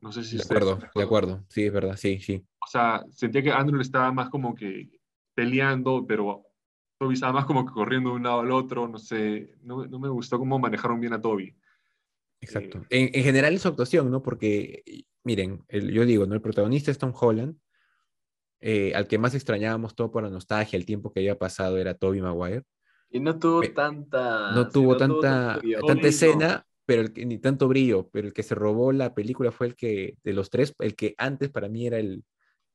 No 0.00 0.12
sé 0.12 0.22
si 0.24 0.36
De 0.36 0.42
acuerdo, 0.42 0.78
de 0.94 1.02
acuerdo. 1.02 1.44
Sí, 1.48 1.64
es 1.66 1.72
verdad, 1.72 1.96
sí, 1.96 2.20
sí. 2.20 2.44
O 2.60 2.66
sea, 2.66 3.04
sentía 3.12 3.42
que 3.42 3.50
Andrew 3.52 3.80
estaba 3.80 4.12
más 4.12 4.28
como 4.30 4.54
que 4.54 4.90
peleando, 5.34 6.06
pero 6.06 6.44
Toby 6.98 7.14
estaba 7.14 7.32
más 7.32 7.46
como 7.46 7.64
que 7.66 7.72
corriendo 7.72 8.10
de 8.10 8.16
un 8.16 8.22
lado 8.24 8.40
al 8.40 8.50
otro. 8.52 8.88
No 8.88 8.98
sé, 8.98 9.54
no, 9.62 9.86
no 9.86 9.98
me 9.98 10.08
gustó 10.08 10.38
cómo 10.38 10.58
manejaron 10.58 11.00
bien 11.00 11.12
a 11.14 11.20
Toby. 11.20 11.54
Exacto. 12.40 12.84
En, 12.90 13.10
en 13.12 13.24
general 13.24 13.54
es 13.54 13.62
su 13.62 13.68
actuación, 13.68 14.10
¿no? 14.10 14.22
Porque, 14.22 14.82
miren, 15.24 15.64
el- 15.68 15.92
yo 15.92 16.04
digo, 16.06 16.26
¿no? 16.26 16.34
El 16.34 16.40
protagonista 16.42 16.90
es 16.90 16.98
Tom 16.98 17.12
Holland, 17.18 17.56
eh, 18.60 18.92
al 18.94 19.06
que 19.06 19.18
más 19.18 19.34
extrañábamos 19.34 19.94
todo 19.94 20.10
por 20.10 20.22
la 20.22 20.30
nostalgia, 20.30 20.76
el 20.76 20.86
tiempo 20.86 21.12
que 21.12 21.20
había 21.20 21.38
pasado 21.38 21.78
era 21.78 21.94
Toby 21.94 22.20
Maguire. 22.20 22.64
Y 23.10 23.20
no 23.20 23.38
tuvo 23.38 23.60
Me- 23.62 23.74
tanta... 23.74 24.54
no 24.54 24.68
tuvo 24.70 24.96
tanta, 24.96 25.60
tanta 25.86 26.02
no. 26.02 26.08
escena, 26.08 26.66
pero 26.88 27.02
el 27.02 27.12
que- 27.12 27.26
ni 27.26 27.36
tanto 27.36 27.68
brillo, 27.68 28.08
pero 28.10 28.26
el 28.28 28.32
que 28.32 28.42
se 28.42 28.54
robó 28.54 28.92
la 28.92 29.14
película 29.14 29.52
fue 29.52 29.66
el 29.66 29.76
que, 29.76 30.16
de 30.24 30.32
los 30.32 30.48
tres, 30.48 30.72
el 30.78 30.96
que 30.96 31.14
antes 31.18 31.50
para 31.50 31.68
mí 31.68 31.86
era 31.86 31.98
el, 31.98 32.24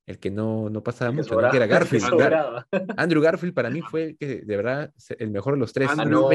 el 0.05 0.19
que 0.19 0.29
no, 0.29 0.69
no 0.69 0.83
pasaba 0.83 1.09
Que 1.09 1.17
mucho, 1.17 1.35
que 1.49 1.57
era 1.57 1.65
Garfield. 2.11 2.13
Gar-. 2.19 2.65
Andrew 2.95 3.23
Garfield 3.23 3.55
para 3.55 3.71
mí 3.71 3.81
fue 3.81 4.03
el 4.03 4.17
que, 4.17 4.41
de 4.41 4.55
verdad, 4.55 4.93
el 5.17 5.31
mejor 5.31 5.55
de 5.55 5.59
los 5.61 5.73
tres. 5.73 5.89
Ah, 5.91 6.05
no, 6.05 6.29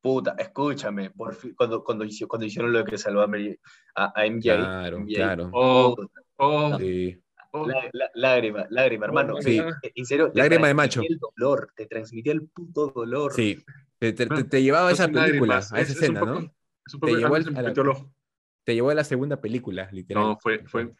puta, 0.00 0.34
escúchame, 0.38 1.10
por 1.10 1.34
fin, 1.34 1.52
cuando, 1.54 1.84
cuando, 1.84 2.06
cuando 2.26 2.46
hicieron 2.46 2.72
lo 2.72 2.78
de 2.78 2.84
que 2.86 2.96
salvó 2.96 3.20
a, 3.20 3.26
MJ, 3.26 4.40
Claro, 4.56 5.00
MJ, 5.00 5.14
claro. 5.14 5.50
Oh, 5.52 5.96
oh, 6.38 6.78
Sí. 6.78 7.20
oh. 7.52 7.66
lá- 7.66 7.90
lá- 7.92 8.10
lágrima, 8.14 8.66
lágrima, 8.70 9.04
hermano. 9.04 9.34
Sí. 9.42 9.58
eh, 9.58 9.92
En 9.94 10.06
serio, 10.06 10.32
te 10.32 10.38
Lágrima 10.38 10.68
de 10.68 10.72
macho. 10.74 11.02
el 11.06 11.18
dolor, 11.18 11.70
te 11.76 11.84
transmitía 11.84 12.32
el 12.32 12.48
puto 12.48 12.90
dolor. 12.94 13.34
Sí, 13.34 13.62
te, 13.98 14.14
te- 14.14 14.24
te- 14.26 14.44
te 14.44 14.62
llevaba 14.62 14.88
a 14.88 14.92
esa 14.92 15.04
película, 15.08 15.26
lágrimas, 15.26 15.70
a 15.74 15.80
esa 15.80 15.82
es- 15.82 15.90
es 15.90 15.96
un 15.98 16.02
escena, 16.16 16.20
poco- 16.20 16.40
¿no? 16.40 16.52
Te 16.98 17.14
llevó 17.16 17.36
la- 17.38 17.60
el 17.60 17.88
ojo. 17.88 18.12
Te 18.64 18.74
llevó 18.74 18.90
a 18.90 18.94
la 18.94 19.04
segunda 19.04 19.40
película, 19.40 19.88
literal. 19.92 20.22
No, 20.22 20.38
fue, 20.38 20.64
fue, 20.66 20.92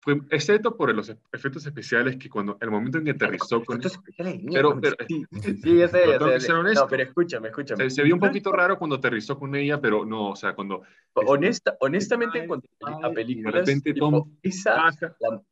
fue, 0.00 0.20
excepto 0.30 0.76
por 0.76 0.92
los 0.94 1.08
efectos 1.32 1.64
especiales 1.64 2.16
que 2.16 2.28
cuando, 2.28 2.58
el 2.60 2.70
momento 2.70 2.98
en 2.98 3.04
que 3.04 3.10
aterrizó 3.12 3.62
con... 3.64 3.78
Efectos 3.78 3.92
especiales 3.94 4.40
Pero- 4.52 4.80
pero- 4.80 4.96
sí, 5.08 5.24
sí, 5.62 5.76
ya 5.78 5.88
sé, 5.88 6.04
ya 6.06 6.40
sé. 6.40 6.52
No, 6.52 6.86
pero 6.88 7.02
escúchame, 7.04 7.48
escúchame. 7.48 7.84
Se, 7.84 7.96
se 7.96 8.02
vio 8.02 8.14
un 8.14 8.20
poquito 8.20 8.52
raro 8.52 8.78
cuando 8.78 8.96
aterrizó 8.96 9.38
con 9.38 9.54
ella, 9.54 9.80
pero 9.80 10.04
no, 10.04 10.30
o 10.30 10.36
sea, 10.36 10.54
cuando 10.54 10.82
Honesta, 11.14 11.76
honestamente, 11.80 12.40
en 12.40 12.48
cuanto 12.48 12.68
a 12.84 12.90
y 12.90 13.02
de 13.02 13.14
películas, 13.14 13.54
repente 13.54 13.94
tipo, 13.94 14.10
Tom 14.10 14.36
esa, 14.42 14.74
baja, 14.74 15.16
la- 15.20 15.42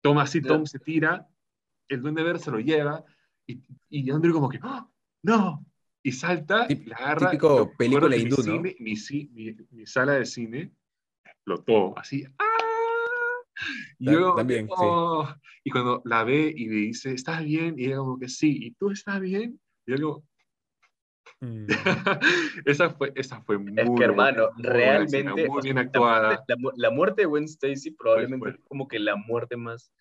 Tom 0.00 0.18
así, 0.18 0.40
La- 0.40 0.48
Tom 0.48 0.66
se 0.66 0.78
tira, 0.78 1.28
el 1.88 2.00
duende 2.02 2.22
verde 2.22 2.38
se 2.38 2.50
lo 2.50 2.60
lleva, 2.60 3.04
y, 3.46 3.60
y 3.90 4.10
Andrew 4.10 4.32
como 4.32 4.48
que, 4.48 4.58
¡Ah! 4.62 4.88
¡no! 5.22 5.64
Y 6.06 6.12
salta, 6.12 6.68
Tip- 6.68 6.82
y 6.82 6.90
la 6.90 6.96
agarra. 6.96 7.30
típico 7.30 7.48
acuerdo 7.48 7.76
película 7.78 8.16
mi 8.16 8.22
hindú, 8.22 8.36
¿no? 8.36 8.42
cine- 8.42 8.76
Mi, 8.78 8.92
ci- 8.92 9.30
mi- 9.32 9.56
mi 9.70 9.86
sala 9.86 10.12
de 10.12 10.26
cine 10.26 10.70
explotó, 11.24 11.98
así, 11.98 12.24
¡ah! 12.38 12.44
Y 13.98 14.12
yo, 14.12 14.34
también, 14.34 14.66
sí. 14.68 14.74
"Oh". 14.76 15.26
Y 15.64 15.70
cuando 15.70 16.02
la 16.04 16.22
ve 16.24 16.52
y 16.54 16.68
le 16.68 16.76
dice, 16.76 17.12
¿estás 17.14 17.42
bien? 17.42 17.76
Y 17.78 17.86
ella 17.86 17.96
como 17.96 18.18
que 18.18 18.28
sí, 18.28 18.58
¿y 18.66 18.72
tú 18.72 18.90
estás 18.90 19.18
bien? 19.20 19.58
Y 19.86 19.90
yo 19.92 19.96
digo, 19.96 20.24
Mm. 21.40 21.66
esa 22.64 22.90
fue, 22.90 23.12
esa 23.16 23.40
fue 23.42 23.58
muy 23.58 23.72
Es 23.78 23.88
que, 23.98 24.04
hermano, 24.04 24.50
muy 24.56 24.62
buena 24.62 25.04
escena, 25.04 25.32
realmente, 25.32 25.48
muy 25.48 25.62
bien 25.62 25.78
actuada. 25.78 26.42
La, 26.46 26.56
mu- 26.56 26.70
la 26.76 26.90
muerte 26.90 27.22
de 27.22 27.26
Gwen 27.26 27.44
Stacy 27.44 27.90
probablemente 27.90 28.38
fuerte. 28.38 28.60
es 28.60 28.64
como 28.68 28.88
que 28.88 28.98
la 28.98 29.16
muerte 29.16 29.56
más 29.56 29.92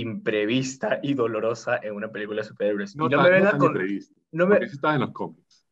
imprevista 0.00 1.00
y 1.02 1.14
dolorosa 1.14 1.78
en 1.82 1.94
una 1.94 2.10
película 2.10 2.42
de 2.42 2.48
superhéroes. 2.48 2.96
No, 2.96 3.06
y 3.06 3.10
no 3.10 3.16
tan, 3.18 3.24
me 3.24 3.30
no 3.30 3.34
vengas 3.36 3.50
tan 3.52 3.60
con... 3.60 3.74
No 4.32 4.46
me, 4.46 4.54
porque 4.56 4.68
sí 4.68 4.74
estaba 4.76 4.94
en 4.94 5.00
los 5.00 5.12
cómics. 5.12 5.66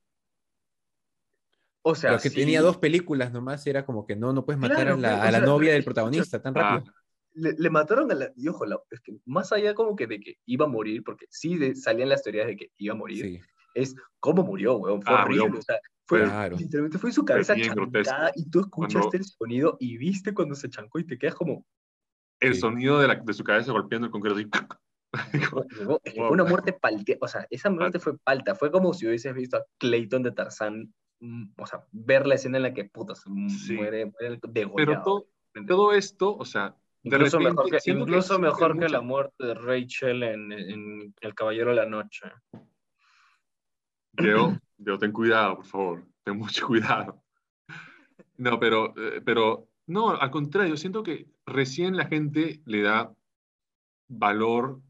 o 1.83 1.95
sea, 1.95 2.11
Pero 2.11 2.23
que 2.23 2.29
sí, 2.31 2.37
tenía 2.37 2.61
dos 2.61 2.77
películas 2.79 3.33
nomás, 3.33 3.67
era 3.67 3.87
como 3.87 4.07
que 4.07 4.17
no, 4.17 4.33
no 4.33 4.45
puedes 4.45 4.61
matar 4.61 4.77
Claro, 4.83 4.95
a 4.95 4.99
la, 4.99 5.09
pero, 5.11 5.23
a 5.23 5.29
o 5.29 5.31
la 5.33 5.39
sea, 5.39 5.47
novia 5.47 5.73
del 5.73 5.85
protagonista 5.85 6.43
tan 6.43 6.57
Ah, 6.57 6.75
rápido. 6.75 6.95
le, 7.35 7.53
le 7.57 7.71
mataron 7.71 8.11
a 8.13 8.15
la... 8.15 8.33
Y 8.37 8.49
ojo, 8.49 8.67
la- 8.67 8.81
es 8.91 9.01
que 9.01 9.17
más 9.25 9.53
allá 9.53 9.75
como 9.75 9.97
que 9.97 10.07
de 10.07 10.21
que 10.21 10.35
iba 10.47 10.67
a 10.67 10.69
morir, 10.69 11.03
porque 11.05 11.27
sí 11.31 11.57
de- 11.57 11.75
salían 11.75 12.09
las 12.11 12.23
teorías 12.23 12.47
de 12.49 12.57
que 12.57 12.71
iba 12.77 12.95
a 12.95 12.97
morir, 12.99 13.25
Sí, 13.25 13.41
es 13.75 13.95
cómo 14.19 14.43
murió, 14.43 14.77
weón. 14.77 15.01
Fue 15.03 15.15
Ah, 15.15 15.23
horrible. 15.25 15.45
murió. 15.47 15.59
O 15.61 15.63
sea, 15.63 15.79
fue, 16.05 16.23
Claro. 16.25 16.57
literalmente 16.59 16.99
fue 16.99 17.13
su 17.13 17.25
cabeza 17.25 17.55
grotesco. 17.55 18.11
chancada 18.11 18.33
y 18.35 18.51
tú 18.51 18.61
escuchaste 18.61 18.99
Cuando- 18.99 19.17
el 19.19 19.25
sonido 19.25 19.77
y 19.81 19.97
viste 19.97 20.35
cuando 20.35 20.55
se 20.57 20.69
chancó 20.69 20.99
y 20.99 21.05
te 21.07 21.17
quedas 21.19 21.35
como, 21.37 21.65
el 22.41 22.55
Sí. 22.55 22.61
sonido 22.61 22.99
de, 22.99 23.09
la, 23.09 23.15
de 23.17 23.33
su 23.35 23.45
cabeza 23.45 23.73
golpeando 23.73 24.07
el 24.07 24.11
concreto. 24.13 24.39
fue 26.15 26.31
una 26.31 26.45
muerte 26.45 26.73
paltea, 26.73 27.17
o 27.21 27.29
sea, 27.29 27.47
esa 27.51 27.69
muerte 27.71 27.99
fue 27.99 28.17
palta, 28.19 28.55
fue 28.55 28.71
como 28.71 28.93
si 28.95 29.07
hubieses 29.07 29.35
visto 29.35 29.57
a 29.57 29.65
Clayton 29.79 30.23
de 30.23 30.33
Tarzán, 30.33 30.95
mm, 31.21 31.53
o 31.59 31.67
sea, 31.67 31.85
ver 31.91 32.27
la 32.27 32.37
escena 32.37 32.59
en 32.59 32.63
la 32.63 32.73
que 32.75 32.85
puta 32.85 33.15
se 33.15 33.29
mu- 33.29 33.49
Sí. 33.51 33.75
muere, 33.75 34.07
muere 34.07 34.39
Pero 34.41 34.53
degollado. 34.53 35.27
todo, 35.67 35.93
esto, 35.93 36.37
o 36.37 36.45
sea, 36.45 36.77
incluso 37.03 37.39
repente 37.39 37.63
mejor, 37.63 37.83
que, 37.83 37.91
incluso 37.91 38.39
mejor 38.39 38.79
que 38.79 38.89
la 38.89 39.01
muerte 39.01 39.47
de 39.47 39.55
Rachel 39.55 40.23
en, 40.23 40.53
en 40.53 41.15
El 41.21 41.35
Caballero 41.35 41.71
de 41.71 41.77
la 41.77 41.87
Noche. 41.87 42.31
Diego, 44.13 44.57
Diego, 44.79 44.99
ten 45.01 45.13
cuidado, 45.13 45.57
por 45.57 45.67
favor, 45.67 46.07
ten 46.23 46.37
mucho 46.37 46.67
cuidado. 46.67 47.23
No, 48.37 48.59
pero, 48.61 48.95
eh, 48.97 49.21
pero, 49.25 49.69
no, 49.91 50.11
al 50.11 50.31
contrario, 50.31 50.77
siento 50.77 51.03
que 51.03 51.27
recién 51.47 51.97
la 51.97 52.07
gente 52.07 52.61
le 52.65 52.83
da 52.83 53.13
valor 54.09 54.81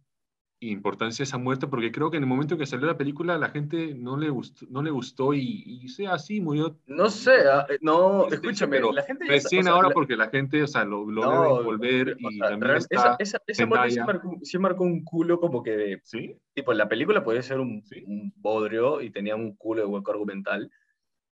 e 0.63 0.69
importancia 0.69 1.23
a 1.23 1.25
esa 1.25 1.39
muerte, 1.39 1.67
porque 1.67 1.91
creo 1.91 2.11
que 2.11 2.19
en 2.19 2.23
el 2.25 2.29
momento 2.29 2.59
que 2.59 2.67
salió 2.67 2.87
la 2.87 2.99
película 2.99 3.39
la 3.39 3.49
gente 3.49 3.95
no 3.95 4.19
le 4.19 4.29
gustó, 4.29 4.67
no 4.69 4.83
le 4.83 4.91
gustó 4.91 5.33
y, 5.33 5.65
y 5.67 5.89
sea 5.89 6.13
así, 6.15 6.39
murió 6.43 6.79
No 6.87 7.09
sé, 7.09 7.33
ah, 7.51 7.67
eh, 7.71 7.79
no, 7.81 8.27
escúchame, 8.29 8.77
pero 8.77 8.93
la 8.93 9.03
gente 9.03 9.25
recién 9.27 9.63
o 9.63 9.65
sea, 9.65 9.73
ahora 9.73 9.89
la- 9.89 9.95
porque 9.95 10.17
la 10.17 10.29
gente, 10.29 10.63
o 10.63 10.67
sea, 10.67 10.85
lo, 10.85 11.11
lo 11.11 11.23
no, 11.25 11.43
deben 11.43 11.65
volver 11.65 12.17
y 12.19 12.37
sea, 12.37 12.49
también 12.51 12.77
está, 12.77 12.95
esa, 12.95 13.17
esa, 13.19 13.43
esa 13.47 13.67
muerte 13.67 13.91
sí 13.93 14.01
marcó, 14.01 14.39
sí 14.43 14.59
marcó 14.59 14.85
un 14.85 15.03
culo 15.03 15.41
como 15.41 15.63
que 15.63 15.71
de, 15.71 16.01
¿sí? 16.05 16.37
tipo, 16.53 16.75
la 16.75 16.89
película 16.91 17.25
podía 17.25 17.43
ser 17.43 17.59
un, 17.59 17.83
Sí. 17.87 18.05
un 18.07 18.31
bodrio 18.37 19.01
y 19.01 19.09
tenía 19.11 19.37
un 19.37 19.57
culo 19.57 19.81
de 19.81 19.87
hueco 19.87 20.11
argumental, 20.11 20.71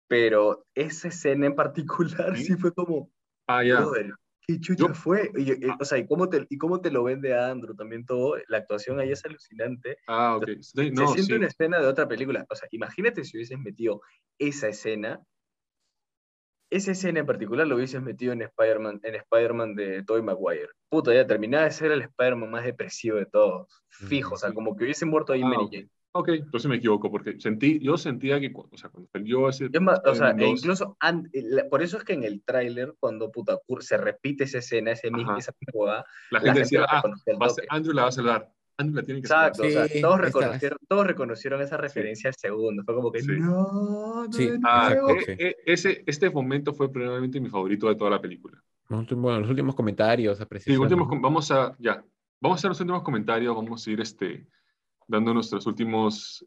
pero 0.07 0.67
esa 0.75 1.07
escena 1.07 1.47
en 1.47 1.55
particular 1.55 2.37
Sí. 2.37 2.43
sí, 2.45 2.53
fue 2.57 2.71
como, 2.75 3.09
Ah, 3.47 3.63
ya. 3.63 3.79
brother, 3.81 4.13
¿qué 4.47 4.59
chucha 4.59 4.87
Yo- 4.87 4.93
fue? 4.93 5.31
Y, 5.35 5.51
y, 5.51 5.69
Ah. 5.69 5.77
o 5.79 5.85
sea, 5.85 5.97
¿y 5.97 6.07
cómo, 6.07 6.29
te, 6.29 6.45
¿y 6.49 6.57
cómo 6.57 6.81
te 6.81 6.91
lo 6.91 7.03
vende 7.03 7.37
Andrew 7.37 7.75
también 7.75 8.05
todo? 8.05 8.37
La 8.47 8.57
actuación 8.57 8.99
ahí 8.99 9.11
es 9.11 9.23
alucinante. 9.25 9.97
Ah, 10.07 10.37
ok. 10.37 10.47
Sí, 10.61 10.63
Se 10.63 10.91
no, 10.91 11.07
siente 11.07 11.23
sí. 11.23 11.33
una 11.33 11.47
escena 11.47 11.79
de 11.79 11.87
otra 11.87 12.07
película. 12.07 12.45
O 12.49 12.55
sea, 12.55 12.67
imagínate 12.71 13.23
si 13.23 13.37
hubieses 13.37 13.59
metido 13.59 14.01
esa 14.39 14.67
escena, 14.67 15.19
esa 16.71 16.91
escena 16.91 17.19
en 17.19 17.25
particular 17.25 17.67
lo 17.67 17.75
hubieses 17.75 18.01
metido 18.01 18.33
en 18.33 18.41
Spider-Man 18.41 18.99
en 19.03 19.15
Spider-Man 19.15 19.75
de 19.75 20.03
Tobey 20.03 20.23
Maguire. 20.23 20.69
Puta, 20.89 21.13
ya 21.13 21.25
terminaba 21.25 21.65
de 21.65 21.71
ser 21.71 21.91
el 21.91 22.01
Spider-Man 22.01 22.49
más 22.51 22.65
depresivo 22.65 23.17
de 23.17 23.27
todos. 23.27 23.83
Fijo, 23.87 24.33
o 24.33 24.37
sea, 24.37 24.49
sí. 24.49 24.55
como 24.55 24.75
que 24.75 24.83
hubiese 24.83 25.05
muerto 25.05 25.31
ahí 25.33 25.41
Ah, 25.43 25.47
Mary. 25.47 25.67
Jane. 25.71 25.89
Ok, 26.17 26.29
entonces 26.29 26.69
me 26.69 26.77
equivoco, 26.77 27.11
porque 27.11 27.37
sentí, 27.41 27.77
yo 27.79 27.97
sentía 27.97 28.39
que, 28.39 28.49
o 28.55 28.77
sea, 28.77 28.89
cuando 28.89 29.09
salió 29.11 29.49
ese... 29.49 29.65
Es 29.71 29.81
más, 29.81 29.99
o 30.05 30.15
sea, 30.15 30.29
e 30.29 30.45
2, 30.45 30.59
incluso, 30.61 30.95
an- 31.01 31.29
la- 31.33 31.67
por 31.67 31.83
eso 31.83 31.97
es 31.97 32.05
que 32.05 32.13
en 32.13 32.23
el 32.23 32.41
tráiler, 32.41 32.95
cuando 33.01 33.29
puta, 33.31 33.59
se 33.81 33.97
repite 33.97 34.45
esa 34.45 34.59
escena, 34.59 34.91
ese 34.91 35.11
mismo, 35.11 35.35
esa 35.35 35.51
misma 35.59 35.71
huevada, 35.73 36.05
la 36.31 36.39
la 36.39 36.53
gente 36.53 36.59
gente 36.59 36.77
decía, 36.77 36.85
ah, 36.89 37.03
va 37.41 37.49
ser-. 37.49 37.65
Andrew 37.67 37.93
la 37.93 38.03
va 38.03 38.07
a 38.07 38.11
salvar. 38.13 38.49
Andrew 38.77 38.95
la 38.95 39.03
tiene 39.03 39.19
que 39.19 39.27
Exacto, 39.27 39.63
salvar. 39.63 39.69
o 39.69 39.87
sea, 39.87 39.87
Sí, 39.93 40.01
todos 40.01 40.21
reconocieron, 40.21 40.77
todos 40.87 41.07
reconocieron 41.07 41.61
esa 41.61 41.75
referencia 41.75 42.29
al 42.29 42.35
segundo. 42.35 42.83
Fue 42.85 42.95
como 42.95 43.11
que, 43.11 43.21
Sí. 43.21 43.31
no, 43.37 44.23
no, 44.25 44.31
Sí. 44.31 44.49
Ah, 44.63 44.87
Exacto, 44.93 45.05
nuevo". 45.07 45.19
e- 45.19 45.25
sí. 45.25 45.31
e- 45.37 45.55
ese, 45.65 46.03
este 46.07 46.29
momento 46.29 46.73
fue 46.73 46.89
probablemente 46.93 47.41
mi 47.41 47.49
favorito 47.49 47.89
de 47.89 47.95
toda 47.95 48.11
la 48.11 48.21
película. 48.21 48.63
Bueno, 48.87 49.39
los 49.41 49.49
últimos 49.49 49.75
comentarios, 49.75 50.37
Sí, 50.37 50.43
apreciaciones. 50.43 50.79
últimos, 50.81 51.09
¿no? 51.13 51.19
vamos 51.21 51.51
a, 51.51 51.75
ya, 51.77 52.01
vamos 52.39 52.55
a 52.55 52.59
hacer 52.59 52.69
los 52.69 52.79
últimos 52.79 53.03
comentarios, 53.03 53.53
vamos 53.53 53.85
a 53.85 53.91
ir 53.91 53.99
este, 53.99 54.47
dando 55.07 55.33
nuestros 55.33 55.65
últimos, 55.67 56.45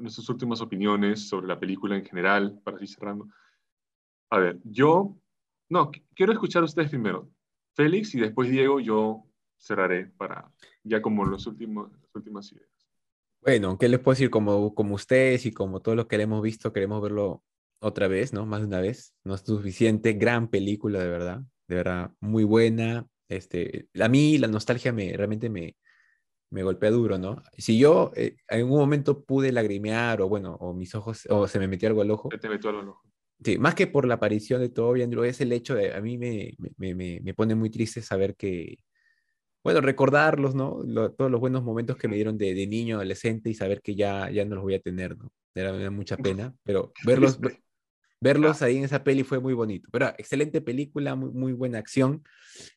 nuestras 0.00 0.28
últimas 0.28 0.60
opiniones 0.60 1.28
sobre 1.28 1.46
la 1.46 1.58
película 1.58 1.96
en 1.96 2.04
general, 2.04 2.60
para 2.64 2.80
ir 2.80 2.88
cerrando. 2.88 3.28
A 4.30 4.38
ver, 4.38 4.58
yo, 4.64 5.16
no, 5.68 5.90
qu- 5.90 6.04
quiero 6.14 6.32
escuchar 6.32 6.62
a 6.62 6.66
ustedes 6.66 6.90
primero. 6.90 7.30
Félix 7.74 8.14
y 8.14 8.20
después 8.20 8.50
Diego, 8.50 8.80
yo 8.80 9.24
cerraré 9.56 10.06
para 10.06 10.52
ya 10.82 11.00
como 11.02 11.24
los 11.24 11.46
últimos, 11.46 11.90
las 11.92 12.14
últimas 12.14 12.50
ideas. 12.52 12.68
Bueno, 13.40 13.78
¿qué 13.78 13.88
les 13.88 14.00
puedo 14.00 14.14
decir? 14.14 14.30
Como, 14.30 14.74
como 14.74 14.94
ustedes 14.96 15.46
y 15.46 15.52
como 15.52 15.80
todos 15.80 15.96
los 15.96 16.06
que 16.06 16.16
le 16.16 16.24
hemos 16.24 16.42
visto, 16.42 16.72
queremos 16.72 17.00
verlo 17.00 17.44
otra 17.80 18.08
vez, 18.08 18.32
¿no? 18.32 18.46
Más 18.46 18.60
de 18.60 18.66
una 18.66 18.80
vez. 18.80 19.14
No 19.24 19.34
es 19.34 19.42
suficiente. 19.42 20.14
Gran 20.14 20.48
película, 20.48 20.98
de 20.98 21.08
verdad. 21.08 21.42
De 21.68 21.76
verdad, 21.76 22.12
muy 22.20 22.44
buena. 22.44 23.06
Este, 23.28 23.88
a 24.00 24.08
mí 24.08 24.38
la 24.38 24.48
nostalgia 24.48 24.92
me, 24.92 25.12
realmente 25.16 25.48
me, 25.50 25.76
me 26.50 26.62
golpea 26.62 26.90
duro, 26.90 27.18
¿no? 27.18 27.42
Si 27.56 27.78
yo 27.78 28.12
eh, 28.16 28.36
en 28.48 28.64
un 28.64 28.78
momento 28.78 29.24
pude 29.24 29.52
lagrimear 29.52 30.20
o 30.22 30.28
bueno, 30.28 30.54
o 30.60 30.72
mis 30.74 30.94
ojos, 30.94 31.26
o 31.30 31.46
se 31.48 31.58
me 31.58 31.68
metió 31.68 31.88
algo 31.88 32.02
al 32.02 32.10
ojo, 32.10 32.28
¿Qué 32.30 32.38
te 32.38 32.48
metió 32.48 32.70
algo 32.70 32.82
al 32.82 32.88
ojo? 32.90 33.02
Sí, 33.44 33.56
más 33.58 33.74
que 33.76 33.86
por 33.86 34.06
la 34.06 34.14
aparición 34.14 34.60
de 34.60 34.68
Toby 34.68 35.02
Andrew, 35.02 35.22
es 35.24 35.40
el 35.40 35.52
hecho 35.52 35.74
de, 35.76 35.94
a 35.94 36.00
mí 36.00 36.18
me, 36.18 36.54
me, 36.76 36.94
me, 36.94 37.20
me 37.22 37.34
pone 37.34 37.54
muy 37.54 37.70
triste 37.70 38.02
saber 38.02 38.34
que, 38.36 38.78
bueno, 39.64 39.80
recordarlos, 39.80 40.54
¿no? 40.54 40.80
Lo- 40.84 41.12
todos 41.12 41.30
los 41.30 41.40
buenos 41.40 41.62
momentos 41.64 41.96
que 41.96 42.08
me 42.08 42.16
dieron 42.16 42.38
de, 42.38 42.54
de 42.54 42.66
niño, 42.66 42.96
adolescente 42.96 43.50
y 43.50 43.54
saber 43.54 43.82
que 43.82 43.94
ya, 43.96 44.30
ya 44.30 44.44
no 44.44 44.56
los 44.56 44.64
voy 44.64 44.74
a 44.74 44.80
tener, 44.80 45.16
¿no? 45.18 45.32
Era, 45.54 45.72
me 45.72 45.82
da 45.84 45.90
mucha 45.90 46.18
pena, 46.20 46.54
pero 46.64 46.96
verlos, 47.00 47.40
ver- 48.20 48.34
verlos 48.34 48.62
ahí 48.62 48.76
en 48.76 48.84
esa 48.84 49.04
peli 49.04 49.22
fue 49.24 49.40
muy 49.40 49.54
bonito. 49.54 49.88
Pero 49.92 50.08
excelente 50.18 50.60
película, 50.60 51.14
muy, 51.14 51.30
muy 51.30 51.52
buena 51.52 51.78
acción. 51.78 52.22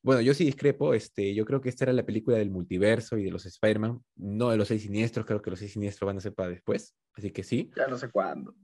Bueno, 0.03 0.21
yo 0.21 0.33
sí 0.33 0.45
discrepo, 0.45 0.93
este, 0.93 1.33
yo 1.33 1.45
creo 1.45 1.61
que 1.61 1.69
esta 1.69 1.85
era 1.85 1.93
la 1.93 2.05
película 2.05 2.37
del 2.37 2.51
multiverso 2.51 3.17
y 3.17 3.23
de 3.23 3.31
los 3.31 3.45
Spider-Man, 3.45 3.99
no 4.15 4.49
de 4.49 4.57
los 4.57 4.67
seis 4.67 4.83
siniestros, 4.83 5.25
creo 5.25 5.41
que 5.41 5.49
los 5.49 5.59
seis 5.59 5.73
siniestros 5.73 6.07
van 6.07 6.17
a 6.17 6.21
ser 6.21 6.33
para 6.33 6.49
después, 6.49 6.95
así 7.13 7.31
que 7.31 7.43
sí. 7.43 7.71
Ya 7.75 7.87
no 7.87 7.97
sé 7.97 8.09
cuándo. 8.09 8.55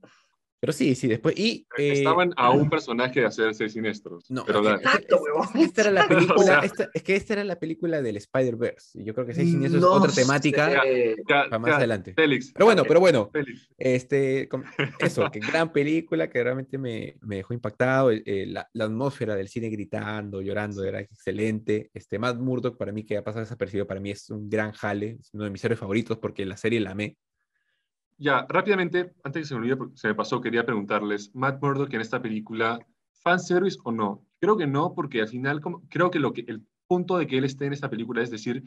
Pero 0.60 0.74
sí, 0.74 0.96
sí, 0.96 1.08
después. 1.08 1.38
Y, 1.38 1.68
eh, 1.78 1.92
Estaban 1.94 2.34
a 2.36 2.50
un 2.50 2.68
personaje 2.70 3.20
de 3.20 3.28
hacer 3.28 3.54
seis 3.54 3.74
siniestros. 3.74 4.30
No, 4.32 4.44
pero 4.44 4.68
Exacto, 4.76 5.20
huevón. 5.22 5.44
es 5.46 5.52
que 5.54 5.64
esta 5.64 5.82
era 5.82 5.92
la 5.92 6.08
película, 6.08 6.36
O 6.42 6.44
sea- 6.44 6.60
esta- 6.62 6.90
es 6.94 7.04
que 7.04 7.16
esta 7.16 7.34
era 7.34 7.44
la 7.44 7.60
película 7.60 8.02
del 8.02 8.18
Spider-Verse. 8.18 9.02
Y 9.02 9.06
yo 9.06 9.14
creo 9.14 9.26
que 9.28 9.34
Seis 9.36 9.52
Siniestros 9.52 9.82
No 9.84 9.92
es 9.98 10.02
otra 10.02 10.12
temática 10.12 10.82
sé. 10.82 11.16
Ya, 11.30 11.44
para 11.46 11.60
más 11.60 11.70
ya, 11.70 11.78
adelante. 11.78 12.14
Félix. 12.16 12.52
Pero 12.54 12.66
bueno, 12.66 12.84
pero 12.88 13.00
bueno, 13.00 13.30
Félix. 13.32 13.70
este, 13.78 14.50
eso, 15.00 15.30
que 15.32 15.40
gran 15.40 15.72
película 15.72 16.30
que 16.30 16.44
realmente 16.44 16.78
me, 16.80 17.16
me 17.22 17.36
dejó 17.38 17.54
impactado. 17.54 18.12
eh, 18.12 18.24
eh, 18.26 18.46
la, 18.48 18.68
la 18.74 18.86
atmósfera 18.86 19.36
del 19.36 19.50
cine 19.50 19.70
gritando, 19.70 20.42
llorando, 20.42 20.84
era 20.84 21.00
excelente. 21.02 21.92
Este, 21.94 22.18
Matt 22.18 22.38
Murdock, 22.40 22.78
para 22.78 22.92
mí, 22.92 23.04
que 23.06 23.18
ha 23.18 23.24
pasado 23.24 23.42
desapercibido, 23.44 23.86
para 23.86 24.00
mí 24.00 24.10
es 24.12 24.30
un 24.32 24.50
gran 24.50 24.72
jale, 24.72 25.18
es 25.22 25.30
uno 25.34 25.44
de 25.44 25.50
mis 25.52 25.64
héroes 25.64 25.80
favoritos 25.80 26.18
porque 26.18 26.46
la 26.46 26.58
serie 26.58 26.80
la 26.80 26.92
amé. 26.92 27.16
Ya, 28.20 28.48
rápidamente, 28.50 29.14
antes 29.24 29.42
que 29.42 29.48
se 29.48 29.54
me 29.54 29.60
olvide, 29.60 29.78
porque 29.78 29.98
se 29.98 30.08
me 30.08 30.16
pasó, 30.16 30.42
quería 30.42 30.66
preguntarles, 30.66 31.34
Matt 31.36 31.62
Murdock 31.62 31.94
en 31.94 32.02
esta 32.02 32.22
película, 32.22 32.80
¿fanservice 33.22 33.78
o 33.84 33.92
no? 33.92 34.26
Creo 34.40 34.58
que 34.58 34.66
no, 34.66 34.94
porque 34.96 35.22
al 35.22 35.28
final 35.28 35.62
como, 35.62 35.88
creo 35.88 36.10
que, 36.10 36.20
lo 36.20 36.34
que 36.34 36.44
el 36.48 36.66
punto 36.88 37.18
de 37.18 37.28
que 37.28 37.38
él 37.38 37.44
esté 37.44 37.66
en 37.66 37.74
esta 37.74 37.90
película 37.90 38.24
es 38.24 38.32
decir, 38.32 38.64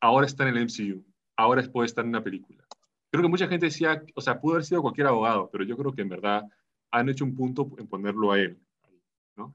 ahora 0.00 0.26
está 0.26 0.48
en 0.48 0.56
el 0.56 0.64
MCU, 0.64 1.04
ahora 1.36 1.62
puede 1.70 1.86
estar 1.86 2.04
en 2.04 2.10
una 2.10 2.24
película. 2.24 2.64
Creo 3.10 3.22
que 3.22 3.28
mucha 3.28 3.48
gente 3.48 3.66
decía, 3.66 4.02
o 4.14 4.20
sea, 4.20 4.40
pudo 4.40 4.54
haber 4.54 4.64
sido 4.64 4.82
cualquier 4.82 5.06
abogado, 5.06 5.48
pero 5.52 5.64
yo 5.64 5.76
creo 5.76 5.92
que 5.92 6.02
en 6.02 6.08
verdad 6.08 6.44
han 6.90 7.08
hecho 7.08 7.24
un 7.24 7.34
punto 7.34 7.70
en 7.78 7.86
ponerlo 7.86 8.32
a 8.32 8.40
él, 8.40 8.58
¿no? 9.36 9.54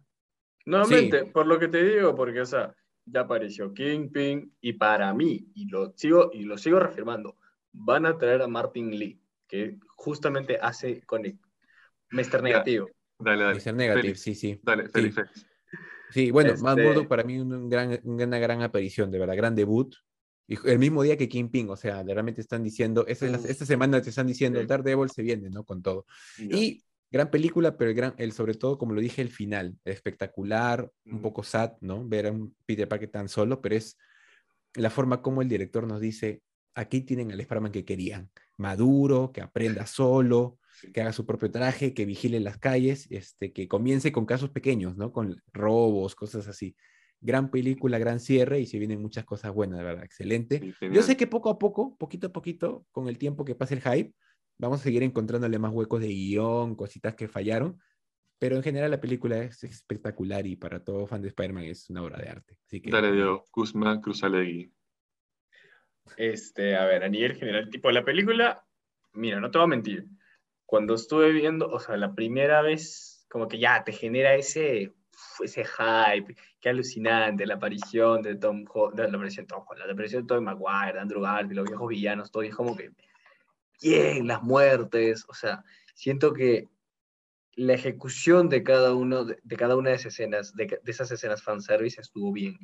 Nuevamente, 0.66 1.26
por 1.26 1.46
lo 1.46 1.60
que 1.60 1.68
te 1.68 1.84
digo, 1.84 2.16
porque, 2.16 2.42
o 2.42 2.46
sea, 2.46 2.74
ya 3.06 3.22
apareció 3.22 3.74
Kingpin 3.74 4.54
y 4.62 4.74
para 4.74 5.14
mí, 5.14 5.52
y 5.54 5.68
lo 5.68 5.94
sigo, 5.96 6.32
y 6.34 6.44
lo 6.44 6.58
sigo 6.58 6.80
reafirmando, 6.80 7.38
van 7.72 8.06
a 8.06 8.18
traer 8.18 8.42
a 8.42 8.48
Martin 8.48 8.98
Lee, 8.98 9.22
que 9.48 9.78
justamente 9.96 10.58
hace 10.62 11.02
con 11.04 11.24
Mr. 12.12 12.42
Negativo. 12.44 12.90
Dale, 13.20 13.44
dale. 13.44 13.60
Mr. 13.60 13.74
Negative, 13.74 14.16
sí, 14.16 14.36
sí. 14.36 14.60
Dale, 14.64 14.90
feliz, 14.90 15.16
sí. 15.16 15.42
Sí, 16.12 16.32
bueno, 16.32 16.52
Este- 16.52 16.64
Matt 16.64 16.80
Murdock 16.80 17.08
para 17.08 17.24
mí 17.24 17.40
un 17.40 17.70
gran, 17.70 18.00
una 18.04 18.40
gran 18.40 18.62
aparición, 18.62 19.12
de 19.12 19.20
verdad, 19.20 19.36
gran 19.36 19.56
debut. 19.56 19.96
Y 20.48 20.56
el 20.70 20.78
mismo 20.78 21.02
día 21.02 21.18
que 21.18 21.28
Kingpin, 21.28 21.70
o 21.72 21.76
sea, 21.76 22.04
realmente 22.04 22.40
están 22.42 22.64
diciendo, 22.64 23.06
esta, 23.08 23.26
es 23.26 23.32
la- 23.32 23.50
esta 23.50 23.66
semana 23.66 24.02
te 24.02 24.10
están 24.12 24.28
diciendo, 24.28 24.62
sí. 24.62 24.68
Daredevil 24.68 25.10
se 25.10 25.24
viene, 25.24 25.50
¿no? 25.50 25.64
Con 25.64 25.82
todo. 25.82 26.06
Y 26.38 26.84
gran 27.12 27.32
película, 27.32 27.78
pero 27.78 27.90
el, 27.90 27.96
gran, 27.98 28.14
el 28.18 28.32
sobre 28.32 28.54
todo, 28.54 28.78
como 28.78 28.94
lo 28.94 29.02
dije, 29.02 29.22
el 29.24 29.30
final, 29.30 29.76
espectacular, 29.84 30.92
un 31.06 31.14
Ujú. 31.14 31.22
poco 31.24 31.44
sad, 31.44 31.74
¿no? 31.82 32.08
Ver 32.08 32.28
a 32.28 32.32
un 32.32 32.56
Peter 32.66 32.88
Parker 32.88 33.10
tan 33.10 33.28
solo, 33.28 33.60
pero 33.62 33.76
es 33.76 33.98
la 34.76 34.90
forma 34.92 35.22
como 35.24 35.42
el 35.42 35.50
director 35.50 35.88
nos 35.88 36.00
dice, 36.00 36.42
aquí 36.76 37.02
tienen 37.02 37.32
al 37.32 37.40
Spider-Man 37.40 37.72
que 37.72 37.84
querían, 37.86 38.30
maduro, 38.58 39.32
que 39.34 39.42
aprenda 39.42 39.86
solo, 39.86 40.60
que 40.94 41.02
haga 41.02 41.14
su 41.14 41.26
propio 41.26 41.52
traje, 41.52 41.94
que 41.94 42.06
vigile 42.06 42.40
las 42.40 42.58
calles, 42.58 43.08
este, 43.10 43.54
que 43.54 43.68
comience 43.68 44.12
con 44.12 44.26
casos 44.26 44.50
pequeños, 44.50 44.96
¿no? 44.98 45.12
Con 45.12 45.42
robos, 45.54 46.16
cosas 46.16 46.48
así. 46.48 46.76
Gran 47.22 47.50
película, 47.50 47.98
gran 47.98 48.20
cierre 48.20 48.60
y 48.60 48.66
se 48.66 48.78
vienen 48.78 49.02
muchas 49.02 49.26
cosas 49.26 49.54
buenas, 49.54 49.80
de 49.80 49.86
verdad, 49.86 50.04
excelente. 50.04 50.74
Yo 50.82 51.02
sé 51.02 51.18
que 51.18 51.28
poco 51.28 51.50
a 51.50 51.58
poco, 51.58 51.96
poquito 51.98 52.28
a 52.28 52.34
poquito, 52.34 52.86
con 52.92 53.08
el 53.08 53.18
tiempo 53.18 53.46
que 53.46 53.56
pase 53.56 53.76
el 53.76 53.82
hype, 53.82 54.14
vamos 54.58 54.82
a 54.82 54.84
seguir 54.84 55.04
encontrándole 55.04 55.58
más 55.60 55.74
huecos 55.74 56.02
de 56.02 56.08
guion, 56.08 56.76
cositas 56.76 57.16
que 57.16 57.28
fallaron, 57.28 57.80
pero 58.38 58.58
en 58.58 58.64
general 58.64 58.92
la 58.92 59.02
película 59.02 59.42
es 59.42 59.64
espectacular 59.64 60.46
y 60.46 60.56
para 60.56 60.84
todo 60.84 61.08
fan 61.08 61.22
de 61.22 61.30
Spider-Man 61.30 61.64
es 61.64 61.90
una 61.90 62.04
obra 62.04 62.18
de 62.20 62.30
arte. 62.30 62.60
Así 62.66 62.82
que, 62.82 62.92
Dale, 62.92 63.12
Diego. 63.12 63.46
Guzmán 63.52 64.02
Cruzalegui. 64.02 64.72
Este, 66.18 66.76
a 66.76 66.86
ver, 66.86 67.04
a 67.04 67.10
nivel 67.10 67.36
general, 67.36 67.70
tipo 67.70 67.92
la 67.92 68.04
película, 68.04 68.66
mira, 69.14 69.40
no 69.40 69.52
te 69.52 69.58
voy 69.58 69.66
a 69.66 69.70
mentir. 69.70 70.06
Cuando 70.66 70.96
estuve 70.96 71.32
viendo, 71.32 71.70
o 71.70 71.80
sea, 71.80 71.98
la 71.98 72.14
primera 72.14 72.62
vez, 72.62 73.26
como 73.30 73.48
que 73.48 73.60
ya 73.60 73.84
te 73.84 73.92
genera 73.92 74.36
ese, 74.36 74.94
ese 75.44 75.66
hype, 75.66 76.36
qué 76.60 76.70
alucinante, 76.70 77.46
la 77.46 77.56
aparición 77.56 78.22
de 78.22 78.36
Tom 78.36 78.66
Holland, 78.72 79.12
la 79.12 79.18
aparición 79.18 79.46
de 79.46 79.50
Tom 79.50 79.66
Holland, 79.68 79.88
la 79.88 79.94
aparición 79.94 80.24
de 80.24 80.28
Tobey 80.28 80.44
Maguire, 80.44 80.94
de 80.94 81.00
Andrew 81.00 81.22
Garfield, 81.22 81.54
los 81.54 81.68
viejos 81.68 81.88
villanos, 81.88 82.32
todo, 82.32 82.44
y 82.44 82.48
es 82.48 82.56
como 82.56 82.76
que, 82.76 82.92
bien, 83.82 84.28
las 84.28 84.42
muertes, 84.42 85.26
o 85.28 85.34
sea, 85.34 85.64
siento 85.94 86.34
que 86.34 86.68
la 87.56 87.74
ejecución 87.74 88.50
de 88.50 88.64
cada, 88.64 88.94
uno, 88.94 89.26
de, 89.26 89.40
de 89.44 89.56
cada 89.56 89.76
una 89.76 89.90
de 89.90 89.96
esas 89.98 90.14
escenas, 90.14 90.56
de, 90.56 90.80
de 90.82 90.92
esas 90.92 91.12
escenas 91.12 91.44
fanservice 91.44 92.02
estuvo 92.02 92.32
bien, 92.32 92.58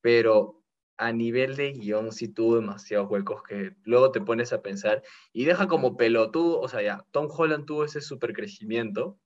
pero 0.00 0.63
a 0.96 1.12
nivel 1.12 1.56
de 1.56 1.72
guion 1.72 2.12
sí 2.12 2.28
tuvo 2.28 2.56
demasiados 2.56 3.10
huecos 3.10 3.42
que 3.42 3.74
luego 3.84 4.12
te 4.12 4.20
pones 4.20 4.52
a 4.52 4.62
pensar 4.62 5.02
y 5.32 5.44
deja 5.44 5.66
como 5.66 5.96
pelotudo, 5.96 6.60
o 6.60 6.68
sea, 6.68 6.82
ya, 6.82 7.04
Tom 7.10 7.28
Holland 7.30 7.66
tuvo 7.66 7.84
ese 7.84 8.00
super 8.00 8.32
crecimiento, 8.32 9.18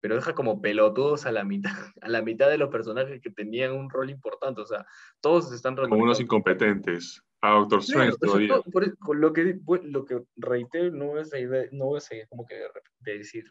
pero 0.00 0.14
deja 0.14 0.34
como 0.34 0.60
pelotudos 0.60 1.26
a 1.26 1.32
la 1.32 1.44
mitad, 1.44 1.72
a 2.02 2.08
la 2.08 2.22
mitad 2.22 2.48
de 2.48 2.58
los 2.58 2.70
personajes 2.70 3.20
que 3.20 3.30
tenían 3.30 3.72
un 3.72 3.90
rol 3.90 4.10
importante, 4.10 4.60
o 4.60 4.66
sea, 4.66 4.86
todos 5.20 5.52
están 5.52 5.76
Como 5.76 6.04
unos 6.04 6.20
incompetentes. 6.20 7.22
A 7.40 7.50
Doctor 7.52 7.78
Strange 7.80 8.16
Claro, 8.18 8.46
todavía. 8.48 8.62
por 9.04 9.16
lo 9.16 9.32
que, 9.32 9.60
lo 9.84 10.04
que 10.04 10.24
reitero, 10.36 10.90
no 10.90 11.06
voy 11.06 11.20
a 11.20 11.24
seguir, 11.24 11.50
de- 11.50 11.68
no 11.70 11.86
voy 11.86 11.98
a 11.98 12.00
seguir 12.00 12.26
como 12.28 12.44
que 12.44 12.56
de 13.00 13.18
decir, 13.18 13.44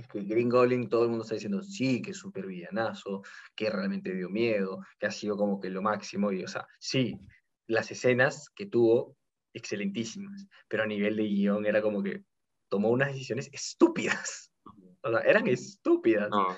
es 0.00 0.08
que 0.08 0.22
Green 0.22 0.48
Goblin 0.48 0.88
todo 0.88 1.04
el 1.04 1.10
mundo 1.10 1.24
está 1.24 1.34
diciendo, 1.34 1.62
sí, 1.62 2.02
que 2.02 2.12
es 2.12 2.16
súper 2.16 2.46
villanazo, 2.46 3.22
que 3.54 3.70
realmente 3.70 4.14
dio 4.14 4.28
miedo, 4.28 4.84
que 4.98 5.06
ha 5.06 5.10
sido 5.10 5.36
como 5.36 5.60
que 5.60 5.70
lo 5.70 5.82
máximo, 5.82 6.32
y 6.32 6.44
o 6.44 6.48
sea, 6.48 6.66
sí, 6.78 7.18
las 7.66 7.90
escenas 7.90 8.50
que 8.54 8.66
tuvo, 8.66 9.16
excelentísimas, 9.54 10.46
pero 10.68 10.82
a 10.82 10.86
nivel 10.86 11.16
de 11.16 11.24
guion 11.24 11.66
era 11.66 11.82
como 11.82 12.02
que 12.02 12.22
tomó 12.68 12.90
unas 12.90 13.12
decisiones 13.12 13.48
estúpidas, 13.52 14.52
o 15.02 15.10
sea, 15.10 15.20
eran 15.20 15.46
estúpidas. 15.46 16.28
No, 16.30 16.56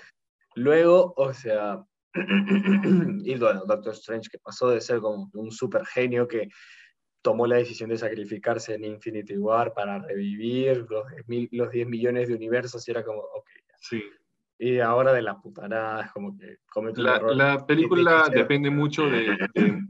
Luego, 0.56 1.14
o 1.16 1.32
sea, 1.32 1.82
y 2.14 3.38
bueno, 3.38 3.64
Doctor 3.66 3.92
Strange, 3.94 4.28
que 4.30 4.38
pasó 4.38 4.68
de 4.70 4.80
ser 4.80 5.00
como 5.00 5.30
un 5.34 5.50
super 5.52 5.86
genio 5.86 6.26
que 6.26 6.48
tomó 7.22 7.46
la 7.46 7.56
decisión 7.56 7.90
de 7.90 7.98
sacrificarse 7.98 8.74
en 8.74 8.84
Infinity 8.84 9.36
War 9.36 9.72
para 9.74 9.98
revivir 9.98 10.86
los 10.88 11.08
10, 11.10 11.28
mil- 11.28 11.48
los 11.52 11.70
10 11.70 11.86
millones 11.86 12.28
de 12.28 12.34
universos, 12.34 12.86
y 12.86 12.90
era 12.90 13.04
como, 13.04 13.20
ok. 13.20 13.50
sí. 13.78 14.02
Y 14.58 14.78
ahora 14.78 15.12
de 15.14 15.22
la 15.22 15.40
putanada, 15.40 16.04
es 16.04 16.12
como 16.12 16.36
que 16.36 16.58
comete 16.70 17.00
un 17.00 17.06
La, 17.06 17.16
error. 17.16 17.34
la 17.36 17.66
película 17.66 18.28
de 18.28 18.36
depende 18.40 18.68
mucho 18.70 19.08
de, 19.08 19.36
de, 19.54 19.82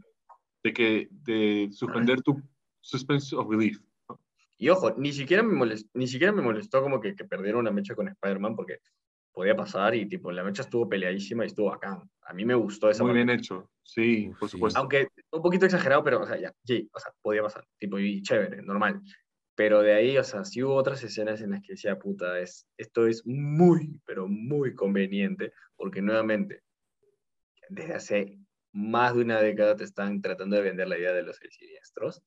de 0.63 0.73
que 0.73 1.09
de 1.11 1.69
suspender 1.73 2.23
tu 2.23 2.41
suspense 2.81 3.35
of 3.35 3.49
belief. 3.49 3.81
Y 4.59 4.69
ojo, 4.69 4.95
ni 4.97 5.13
siquiera 5.13 5.43
me 5.43 5.55
molestó, 5.55 5.89
ni 5.95 6.07
siquiera 6.07 6.33
me 6.33 6.43
molestó 6.43 6.83
como 6.83 7.01
que, 7.01 7.17
que 7.17 7.25
perdiera 7.25 7.59
una 7.59 7.73
mecha 7.73 7.95
con 7.97 8.07
Spider-Man, 8.09 8.55
porque 8.55 8.79
podía 9.33 9.57
pasar 9.57 9.95
y 9.95 10.07
tipo, 10.07 10.31
la 10.31 10.45
mecha 10.45 10.63
estuvo 10.63 10.89
peleadísima 10.89 11.45
y 11.45 11.47
estuvo 11.49 11.71
bacán. 11.71 12.09
A 12.23 12.33
mí 12.33 12.45
me 12.45 12.55
gustó 12.55 12.91
esa 12.91 13.03
Muy 13.03 13.11
parte. 13.11 13.25
bien 13.25 13.39
hecho. 13.39 13.71
Sí, 13.83 14.31
por 14.39 14.49
sí. 14.49 14.53
supuesto. 14.57 14.79
Aunque 14.79 15.09
un 15.33 15.43
poquito 15.43 15.67
exagerado, 15.67 16.03
pero, 16.05 16.21
o 16.23 16.27
sea, 16.27 16.37
ya, 16.39 16.53
sí, 16.65 16.89
o 16.93 16.99
sea, 16.99 17.13
podía 17.23 17.43
pasar, 17.43 17.65
tipo, 17.79 17.99
y 17.99 18.23
chévere, 18.23 18.63
normal. 18.63 19.01
Pero 19.55 19.83
de 19.83 19.93
ahí, 19.93 20.17
o 20.19 20.25
sea, 20.25 20.45
sí 20.45 20.63
hubo 20.63 20.75
otras 20.75 21.03
escenas 21.03 21.41
en 21.41 21.51
las 21.51 21.61
que 21.63 21.73
decía, 21.75 21.99
puta, 21.99 22.39
es, 22.41 22.67
esto 22.77 23.07
es 23.07 23.23
muy, 23.27 24.01
pero 24.07 24.27
muy 24.27 24.75
conveniente, 24.75 25.53
porque 25.77 26.01
nuevamente, 26.03 26.63
desde 27.69 27.95
hace 27.95 28.39
más 28.73 29.15
de 29.15 29.23
una 29.23 29.41
década 29.41 29.77
te 29.77 29.85
están 29.85 30.21
tratando 30.23 30.57
de 30.57 30.63
vender 30.63 30.89
la 30.89 30.99
idea 30.99 31.13
de 31.13 31.23
los 31.23 31.37
siniestros, 31.51 32.23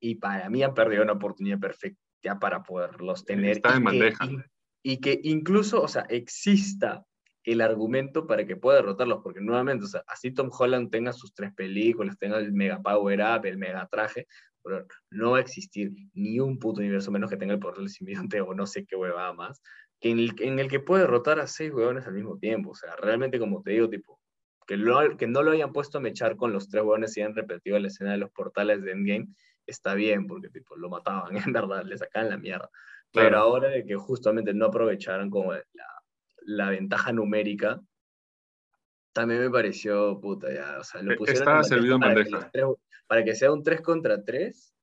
y 0.00 0.16
para 0.16 0.48
mí 0.50 0.62
han 0.62 0.74
perdido 0.74 1.02
una 1.02 1.12
oportunidad 1.12 1.58
perfecta 1.58 2.38
para 2.40 2.62
poderlos 2.62 3.24
tener. 3.24 3.56
Está 3.56 3.76
en 3.76 3.76
y 3.76 3.78
que- 3.78 3.84
bandeja. 3.84 4.24
y- 4.24 4.92
y 4.92 5.00
que 5.00 5.20
incluso, 5.24 5.82
o 5.82 5.88
sea, 5.88 6.02
exista 6.08 7.04
el 7.46 7.60
argumento 7.62 8.26
para 8.26 8.44
que 8.44 8.56
pueda 8.56 8.76
derrotarlos, 8.78 9.20
porque 9.22 9.40
nuevamente, 9.40 9.84
o 9.84 9.88
sea, 9.88 10.02
así 10.08 10.32
Tom 10.32 10.50
Holland 10.52 10.90
tenga 10.90 11.12
sus 11.12 11.32
tres 11.32 11.54
películas, 11.54 12.18
tenga 12.18 12.38
el 12.38 12.52
mega 12.52 12.82
power 12.82 13.20
up, 13.20 13.46
el 13.46 13.56
mega 13.56 13.86
traje, 13.90 14.26
pero 14.62 14.84
no 15.10 15.30
va 15.30 15.38
a 15.38 15.40
existir 15.40 15.92
ni 16.12 16.40
un 16.40 16.58
puto 16.58 16.80
universo 16.80 17.10
menos 17.12 17.30
que 17.30 17.36
tenga 17.36 17.54
el 17.54 17.60
poder 17.60 17.78
del 17.78 17.88
simbionte 17.88 18.40
o 18.40 18.52
no 18.52 18.66
sé 18.66 18.84
qué 18.84 18.96
huevada 18.96 19.32
más, 19.32 19.62
que 20.00 20.10
en, 20.10 20.18
el, 20.18 20.34
en 20.40 20.58
el 20.58 20.68
que 20.68 20.80
puede 20.80 21.02
derrotar 21.02 21.38
a 21.40 21.46
seis 21.46 21.72
huevones 21.72 22.06
al 22.06 22.14
mismo 22.14 22.36
tiempo, 22.38 22.70
o 22.70 22.74
sea, 22.74 22.94
realmente 22.96 23.38
como 23.38 23.62
te 23.62 23.70
digo, 23.70 23.88
tipo, 23.88 24.20
que, 24.66 24.76
lo- 24.76 25.16
que 25.16 25.28
no 25.28 25.42
lo 25.44 25.52
hayan 25.52 25.72
puesto 25.72 25.98
a 25.98 26.00
mechar 26.00 26.36
con 26.36 26.52
los 26.52 26.68
tres 26.68 26.82
huevones 26.82 27.16
y 27.16 27.20
hayan 27.22 27.36
repetido 27.36 27.78
la 27.78 27.86
escena 27.88 28.10
de 28.12 28.18
los 28.18 28.30
portales 28.32 28.82
de 28.82 28.90
Endgame, 28.90 29.28
está 29.66 29.94
bien, 29.94 30.26
porque 30.26 30.48
tipo, 30.48 30.76
lo 30.76 30.88
mataban, 30.90 31.30
en 31.50 31.52
verdad, 31.52 31.84
le 31.84 31.96
sacaban 31.96 32.28
la 32.30 32.36
mierda. 32.38 32.68
Pero 33.12 33.28
Claro. 33.28 33.38
ahora 33.38 33.68
de 33.68 33.84
que 33.84 33.94
justamente 33.94 34.52
no 34.52 34.66
aprovecharon 34.66 35.30
como 35.30 35.52
la, 35.52 35.62
la 36.46 36.70
ventaja 36.70 37.12
numérica, 37.12 37.80
también 39.12 39.40
me 39.40 39.50
pareció 39.50 40.20
puta 40.20 40.52
ya. 40.52 40.78
O 40.80 40.84
sea, 40.84 41.02
lo 41.02 41.12
E- 41.12 41.16
pusieron 41.16 41.42
estaba 41.42 41.64
servido 41.64 41.94
en 41.94 42.00
para 42.00 42.14
que 42.14 42.20
bandeja. 42.30 42.38
los 42.38 42.52
tres- 42.52 42.66
para 43.06 43.24
que 43.24 43.34
sea 43.34 43.52
un 43.52 43.62
3 43.62 43.80
contra 43.82 44.24
3 44.24 44.74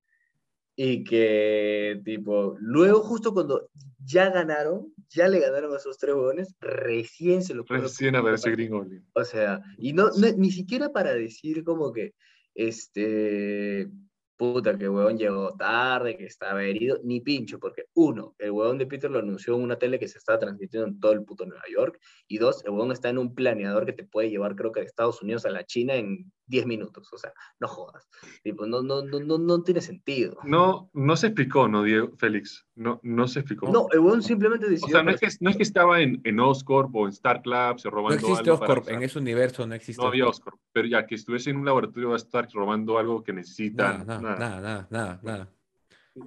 y 0.75 1.03
que, 1.03 2.01
tipo, 2.03 2.55
luego 2.59 3.01
justo 3.01 3.33
cuando 3.33 3.69
ya 4.03 4.29
ganaron, 4.31 4.91
ya 5.09 5.27
le 5.27 5.39
ganaron 5.39 5.71
a 5.73 5.77
esos 5.77 5.97
tres 5.99 6.15
huevones, 6.15 6.55
recién 6.59 7.43
se 7.43 7.53
lo 7.53 7.63
Recién 7.63 8.15
aparece 8.15 8.49
Green 8.51 8.71
Goblin. 8.71 9.05
o 9.13 9.23
sea, 9.23 9.61
y 9.77 9.93
no, 9.93 10.09
no- 10.17 10.31
ni 10.35 10.51
siquiera 10.51 10.89
para 10.91 11.13
decir 11.13 11.63
como 11.63 11.93
que, 11.93 12.13
este, 12.55 13.87
puta, 14.35 14.77
que 14.77 14.85
el 14.85 14.89
huevón 14.89 15.17
llegó 15.17 15.55
tarde, 15.55 16.17
que 16.17 16.25
estaba 16.25 16.63
herido, 16.63 16.99
ni 17.03 17.21
pincho, 17.21 17.59
porque 17.59 17.85
uno, 17.93 18.35
el 18.39 18.51
huevón 18.51 18.77
de 18.77 18.87
Peter 18.87 19.09
lo 19.09 19.19
anunció 19.19 19.55
en 19.55 19.61
una 19.61 19.77
tele 19.77 19.99
que 19.99 20.07
se 20.07 20.17
estaba 20.17 20.39
transmitiendo 20.39 20.87
en 20.87 20.99
todo 20.99 21.11
el 21.11 21.23
puto 21.23 21.45
Nueva 21.45 21.63
York, 21.71 21.99
y 22.27 22.37
dos, 22.37 22.63
el 22.65 22.71
huevón 22.71 22.91
está 22.91 23.09
en 23.09 23.17
un 23.17 23.33
planeador 23.35 23.85
que 23.85 23.93
te 23.93 24.03
puede 24.03 24.29
llevar, 24.29 24.55
creo 24.55 24.71
que 24.71 24.81
de 24.81 24.87
Estados 24.87 25.21
Unidos 25.21 25.45
a 25.45 25.49
la 25.49 25.65
China 25.65 25.95
en 25.95 26.31
10 26.47 26.65
minutos, 26.65 27.11
o 27.11 27.17
sea, 27.17 27.33
no 27.59 27.67
jodas. 27.67 28.07
Tipo, 28.43 28.65
no, 28.65 28.81
no, 28.81 29.03
no, 29.03 29.19
no, 29.19 29.37
no 29.37 29.63
tiene 29.63 29.81
sentido. 29.81 30.37
No, 30.43 30.89
no 30.93 31.15
se 31.15 31.27
explicó, 31.27 31.67
¿no, 31.67 31.83
Diego? 31.83 32.11
Félix. 32.17 32.65
No, 32.75 32.99
no 33.03 33.27
se 33.27 33.39
explicó. 33.39 33.69
No, 33.69 33.87
el 33.91 33.99
huevón 33.99 34.21
simplemente 34.21 34.65
o 34.65 34.69
decidió... 34.69 34.95
sea, 34.95 35.03
no 35.03 35.11
es, 35.11 35.19
que, 35.19 35.27
no 35.39 35.49
es 35.49 35.57
que 35.57 35.63
estaba 35.63 36.01
en, 36.01 36.21
en 36.23 36.39
Oscorp 36.39 36.93
o 36.95 37.05
en 37.05 37.13
Star 37.13 37.41
Club 37.41 37.79
se 37.79 37.87
No 37.87 37.95
robando 37.95 38.15
existe 38.15 38.49
algo 38.49 38.59
para 38.59 38.73
Oscorp, 38.73 38.95
en 38.95 39.03
ese 39.03 39.19
universo 39.19 39.65
no 39.65 39.75
existe 39.75 40.01
No 40.01 40.09
había 40.09 40.27
Oscorp. 40.27 40.55
Oscorp, 40.55 40.71
pero 40.71 40.87
ya 40.87 41.05
que 41.05 41.15
estuviese 41.15 41.49
en 41.49 41.57
un 41.57 41.65
laboratorio 41.65 42.09
va 42.09 42.15
a 42.15 42.17
estar 42.17 42.47
robando 42.51 42.97
algo 42.97 43.23
que 43.23 43.33
necesitan. 43.33 44.05
Nada, 44.05 44.21
nada, 44.21 44.37
nada, 44.37 44.61
nada, 44.61 44.87
nada, 44.89 45.19
nada. 45.23 45.49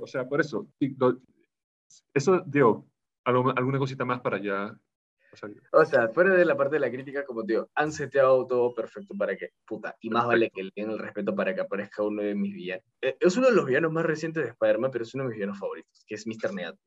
O 0.01 0.07
sea, 0.07 0.29
por 0.29 0.41
eso. 0.41 0.67
eso, 2.13 2.43
Diego, 2.47 2.87
alguna 3.25 3.79
cosita 3.79 4.05
más 4.05 4.21
para 4.21 4.39
ya. 4.39 4.77
O 5.43 5.49
sea, 5.49 5.71
O 5.73 5.85
sea, 5.85 6.09
fuera 6.09 6.35
de 6.35 6.45
la 6.45 6.57
parte 6.57 6.77
de 6.77 6.81
la 6.81 6.91
crítica, 6.91 7.25
como 7.25 7.45
te 7.45 7.55
digo, 7.55 7.69
han 7.75 7.93
seteado 7.93 8.47
todo 8.47 8.75
perfecto 8.75 9.15
para 9.17 9.37
que, 9.37 9.51
puta, 9.67 9.97
y 10.01 10.11
más 10.11 10.27
vale 10.27 10.51
que 10.51 10.65
le 10.65 10.71
den 10.75 10.91
el 10.91 10.99
respeto 10.99 11.35
para 11.35 11.55
que 11.55 11.61
aparezca 11.61 12.03
uno 12.03 12.23
de 12.23 12.35
mis 12.35 12.55
villanos. 12.55 12.85
Eh, 13.03 13.17
Es 13.21 13.37
uno 13.37 13.49
de 13.49 13.55
los 13.55 13.67
villanos 13.67 13.93
más 13.93 14.05
recientes 14.07 14.43
de 14.45 14.51
Spider-Man, 14.51 14.91
pero 14.91 15.05
es 15.05 15.15
uno 15.15 15.25
de 15.25 15.29
mis 15.29 15.37
villanos 15.37 15.59
favoritos, 15.59 16.05
que 16.07 16.15
es 16.15 16.27
Mr. 16.27 16.55
Negativo. 16.55 16.83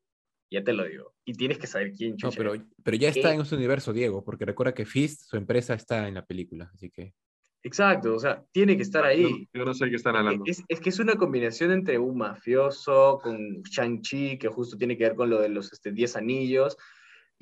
Ya 0.52 0.64
te 0.64 0.72
lo 0.72 0.84
digo. 0.84 1.14
Y 1.24 1.34
tienes 1.34 1.58
que 1.58 1.68
saber 1.68 1.92
quién 1.92 2.10
No, 2.12 2.16
chucha 2.16 2.36
pero, 2.38 2.54
es. 2.54 2.62
pero 2.82 2.96
ya 2.96 3.08
está 3.10 3.28
¿Qué? 3.28 3.34
en 3.36 3.40
ese 3.42 3.54
universo, 3.54 3.92
Diego, 3.92 4.24
porque 4.24 4.44
recuerda 4.44 4.74
que 4.74 4.84
Fist, 4.84 5.22
su 5.22 5.36
empresa, 5.36 5.74
está 5.74 6.08
en 6.08 6.14
la 6.14 6.26
película, 6.26 6.70
así 6.74 6.90
que... 6.90 7.14
Exacto, 7.62 8.14
o 8.14 8.18
sea, 8.18 8.42
tiene 8.52 8.74
que 8.74 8.82
estar 8.82 9.04
ahí. 9.04 9.46
Yo, 9.52 9.64
no 9.66 9.74
sé 9.74 9.90
qué 9.90 9.96
están 9.96 10.16
hablando. 10.16 10.44
Es, 10.46 10.64
es 10.66 10.80
que 10.80 10.88
es 10.88 10.98
una 10.98 11.16
combinación 11.16 11.70
entre 11.72 11.98
un 11.98 12.16
mafioso 12.16 13.20
con 13.22 13.62
Shang-Chi, 13.62 14.38
que 14.38 14.48
justo 14.48 14.78
tiene 14.78 14.96
que 14.96 15.04
ver 15.04 15.14
con 15.14 15.28
lo 15.28 15.40
de 15.40 15.50
los 15.50 15.70
este, 15.72 15.92
10 15.92 16.16
anillos, 16.16 16.76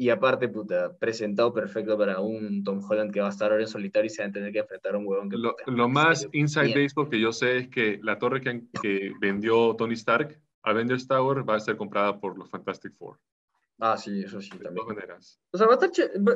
y 0.01 0.11
aparte, 0.11 0.49
puta, 0.49 0.97
presentado 0.97 1.53
perfecto 1.53 1.99
para 1.99 2.21
un 2.21 2.63
Tom 2.63 2.81
Holland 2.89 3.13
que 3.13 3.21
va 3.21 3.27
a 3.27 3.31
estar 3.31 3.51
ahora 3.51 3.65
en 3.65 3.69
solitario 3.69 4.07
y 4.07 4.11
se 4.11 4.23
va 4.23 4.29
a 4.29 4.33
tener 4.33 4.53
que 4.53 4.61
enfrentar 4.61 4.95
a 4.95 4.99
un 4.99 5.07
huevón 5.09 5.29
que... 5.29 5.37
Lo, 5.37 5.57
puta, 5.57 5.71
lo 5.73 5.89
más 5.89 6.21
serio, 6.21 6.31
inside 6.41 6.65
mierda. 6.67 6.83
baseball 6.83 7.09
que 7.11 7.21
yo 7.21 7.33
sé 7.33 7.57
es 7.59 7.69
que 7.69 7.99
la 8.03 8.17
torre 8.17 8.41
que, 8.41 8.63
que 8.81 9.13
vendió 9.21 9.75
Tony 9.75 9.95
Stark, 9.95 10.41
Avengers 10.63 11.09
Tower, 11.09 11.49
va 11.49 11.57
a 11.57 11.61
ser 11.61 11.77
comprada 11.77 12.21
por 12.21 12.39
los 12.39 12.49
Fantastic 12.49 12.95
Four. 12.95 13.19
Ah, 13.81 13.97
sí, 13.97 14.23
eso 14.23 14.41
sí, 14.41 14.51
De 14.57 14.65
también. 14.65 14.87
todas 14.87 14.97
maneras. 14.97 15.41
O 15.53 15.59
sea, 15.59 15.67
va 15.67 15.73
a 15.75 15.85
estar... 15.85 15.91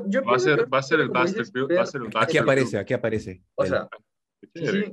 Yo 0.08 0.24
Va 0.24 0.36
a 0.36 0.38
ser, 0.40 0.58
que 0.58 0.64
va 0.66 0.78
a 0.78 0.82
ser 0.82 1.00
el 1.00 1.08
Buster 1.08 1.44
va 1.76 1.82
a 1.82 1.86
ser 1.86 2.00
el 2.02 2.08
Aquí 2.16 2.38
aparece, 2.38 2.78
aquí 2.78 2.94
aparece. 2.94 3.42
O 3.54 3.64
sea, 3.64 3.88
Qué 4.54 4.66
sí, 4.66 4.92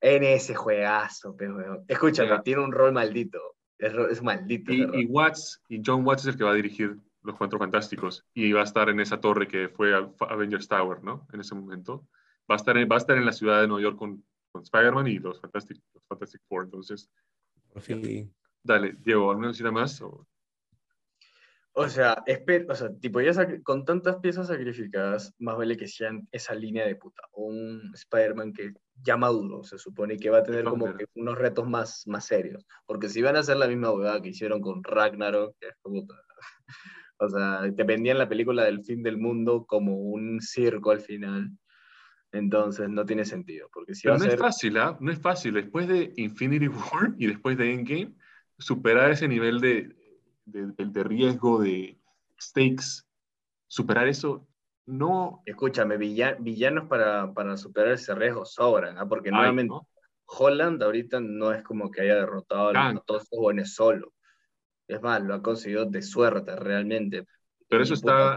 en 0.00 0.22
ese 0.22 0.54
juegazo, 0.54 1.34
pero 1.36 1.56
weón. 1.56 1.84
Escúchame, 1.88 2.28
Ya. 2.28 2.42
tiene 2.42 2.62
un 2.62 2.70
rol 2.70 2.92
maldito. 2.92 3.40
Es, 3.76 3.92
es 4.10 4.22
maldito. 4.22 4.72
Y, 4.72 4.82
y 5.02 5.06
Watts, 5.06 5.62
y 5.68 5.82
John 5.84 6.06
Watts 6.06 6.22
es 6.22 6.28
el 6.28 6.36
que 6.36 6.44
va 6.44 6.52
a 6.52 6.54
dirigir 6.54 6.96
Los 7.24 7.36
Cuatro 7.36 7.58
Fantásticos 7.58 8.24
y 8.34 8.52
va 8.52 8.60
a 8.60 8.64
estar 8.64 8.88
en 8.90 9.00
esa 9.00 9.18
torre 9.20 9.48
que 9.48 9.68
fue 9.68 9.94
Avengers 10.20 10.68
Tower, 10.68 11.02
¿no? 11.02 11.26
En 11.32 11.40
ese 11.40 11.54
momento. 11.54 12.06
Va 12.48 12.54
a 12.54 12.56
estar 12.56 12.76
en, 12.76 12.88
va 12.88 12.96
a 12.96 12.98
estar 12.98 13.16
en 13.16 13.24
la 13.24 13.32
ciudad 13.32 13.60
de 13.62 13.66
Nueva 13.66 13.82
York 13.82 13.96
con, 13.96 14.22
con 14.52 14.62
Spider-Man 14.62 15.06
y 15.08 15.18
los 15.18 15.40
Fantastic, 15.40 15.82
los 15.94 16.04
Fantastic 16.06 16.42
Four. 16.46 16.64
Entonces, 16.64 17.10
por 17.72 17.80
fin. 17.82 18.32
dale, 18.62 18.94
Diego, 19.00 19.30
¿alguna 19.30 19.48
cosita 19.48 19.70
más? 19.72 20.00
O- 20.02 20.26
O 21.76 21.88
sea, 21.88 22.22
esper- 22.26 22.66
o 22.70 22.74
sea, 22.76 22.94
tipo, 23.00 23.20
ya 23.20 23.32
con 23.64 23.84
tantas 23.84 24.16
piezas 24.20 24.46
sacrificadas, 24.46 25.34
más 25.38 25.56
vale 25.56 25.76
que 25.76 25.88
sean 25.88 26.28
esa 26.30 26.54
línea 26.54 26.86
de 26.86 26.94
puta. 26.94 27.22
Un 27.32 27.90
Spider-Man 27.94 28.52
que 28.52 28.74
ya 29.02 29.16
maduro, 29.16 29.64
se 29.64 29.76
supone 29.78 30.16
que 30.16 30.30
va 30.30 30.38
a 30.38 30.42
tener 30.44 30.62
como 30.64 30.94
que 30.96 31.06
unos 31.14 31.36
retos 31.36 31.66
más, 31.68 32.06
más 32.06 32.26
serios. 32.26 32.64
Porque 32.86 33.08
si 33.08 33.22
van 33.22 33.34
a 33.34 33.40
hacer 33.40 33.56
la 33.56 33.66
misma 33.66 33.90
huevada 33.90 34.22
que 34.22 34.28
hicieron 34.28 34.60
con 34.60 34.84
Ragnarok, 34.84 35.56
que 35.58 35.68
es 35.68 35.74
como, 35.82 36.02
puta, 36.06 36.22
o 37.24 37.28
sea, 37.28 37.60
te 37.74 37.84
vendían 37.84 38.18
la 38.18 38.28
película 38.28 38.64
del 38.64 38.84
fin 38.84 39.02
del 39.02 39.18
mundo 39.18 39.64
como 39.66 39.96
un 39.96 40.40
circo 40.40 40.90
al 40.90 41.00
final. 41.00 41.50
Entonces 42.32 42.88
no 42.88 43.04
tiene 43.06 43.24
sentido. 43.24 43.68
Porque 43.72 43.94
si 43.94 44.02
Pero 44.08 44.14
va 44.14 44.16
a 44.16 44.18
no 44.20 44.24
es 44.26 44.30
ser. 44.32 44.40
fácil, 44.40 44.78
¿ah? 44.78 44.96
No 45.00 45.12
es 45.12 45.18
fácil. 45.20 45.54
Después 45.54 45.86
de 45.88 46.12
Infinity 46.16 46.68
War 46.68 47.14
y 47.18 47.26
después 47.28 47.56
de 47.56 47.72
Endgame, 47.72 48.14
superar 48.58 49.10
ese 49.12 49.28
nivel 49.28 49.60
de, 49.60 49.94
de, 50.44 50.66
de- 50.76 51.04
riesgo, 51.04 51.60
de 51.62 51.98
stakes, 52.40 53.04
superar 53.68 54.08
eso, 54.08 54.46
no... 54.86 55.42
Escúchame, 55.46 55.96
villa- 55.96 56.36
villanos 56.38 56.88
para, 56.88 57.32
para 57.32 57.56
superar 57.56 57.92
ese 57.92 58.14
riesgo 58.14 58.44
sobran, 58.44 58.98
¿ah? 58.98 59.08
porque 59.08 59.28
hay, 59.30 59.34
nuevamente 59.34 59.74
¿no? 59.74 59.88
Holland 60.26 60.82
ahorita 60.82 61.20
no 61.20 61.52
es 61.52 61.62
como 61.62 61.90
que 61.90 62.02
haya 62.02 62.16
derrotado 62.16 62.68
a 62.68 62.72
los- 62.92 63.02
a 63.08 63.36
buenos 63.36 63.74
solo. 63.74 64.12
Es 64.88 65.00
más, 65.02 65.22
lo 65.22 65.34
ha 65.34 65.42
conseguido 65.42 65.86
de 65.86 66.02
suerte 66.02 66.54
realmente. 66.56 67.26
Pero 67.68 67.82
eso 67.82 67.94
está... 67.94 68.36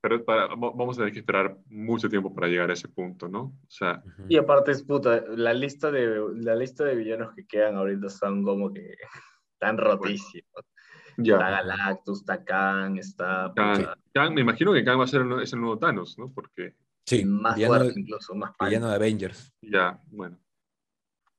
Pero 0.00 0.24
para- 0.24 0.46
va- 0.46 0.70
vamos 0.70 0.96
a 0.96 1.00
tener 1.00 1.12
que 1.12 1.18
esperar 1.18 1.58
mucho 1.66 2.08
tiempo 2.08 2.32
para 2.32 2.46
llegar 2.46 2.70
a 2.70 2.74
ese 2.74 2.86
punto, 2.88 3.28
¿no? 3.28 3.40
O 3.40 3.66
sea. 3.68 4.00
Y 4.28 4.36
aparte 4.36 4.70
es 4.70 4.84
puta, 4.84 5.24
la 5.30 5.52
lista 5.52 5.90
de, 5.90 6.22
la 6.36 6.54
lista 6.54 6.84
de 6.84 6.94
villanos 6.94 7.34
que 7.34 7.44
quedan 7.46 7.74
ahorita 7.76 8.08
son 8.08 8.44
como 8.44 8.72
que 8.72 8.94
tan 9.58 9.76
rotísimos. 9.76 10.64
Está 11.08 11.16
ya. 11.16 11.36
Galactus, 11.36 12.20
está 12.20 12.44
Kang, 12.44 12.96
está 12.98 13.48
puta, 13.48 13.98
Kang, 14.14 14.34
me 14.34 14.42
imagino 14.42 14.72
que 14.72 14.84
Kang 14.84 15.00
va 15.00 15.04
a 15.04 15.08
ser 15.08 15.22
el, 15.22 15.42
es 15.42 15.52
el 15.52 15.60
nuevo 15.60 15.76
Thanos, 15.80 16.16
¿no? 16.16 16.32
Porque 16.32 16.76
Sí, 17.04 17.24
más 17.24 17.56
villano, 17.56 17.74
fuerte 17.74 17.98
incluso, 18.00 18.34
más 18.36 18.52
villano 18.60 18.88
de 18.90 18.94
Avengers. 18.94 19.52
ya, 19.62 20.00
bueno. 20.12 20.38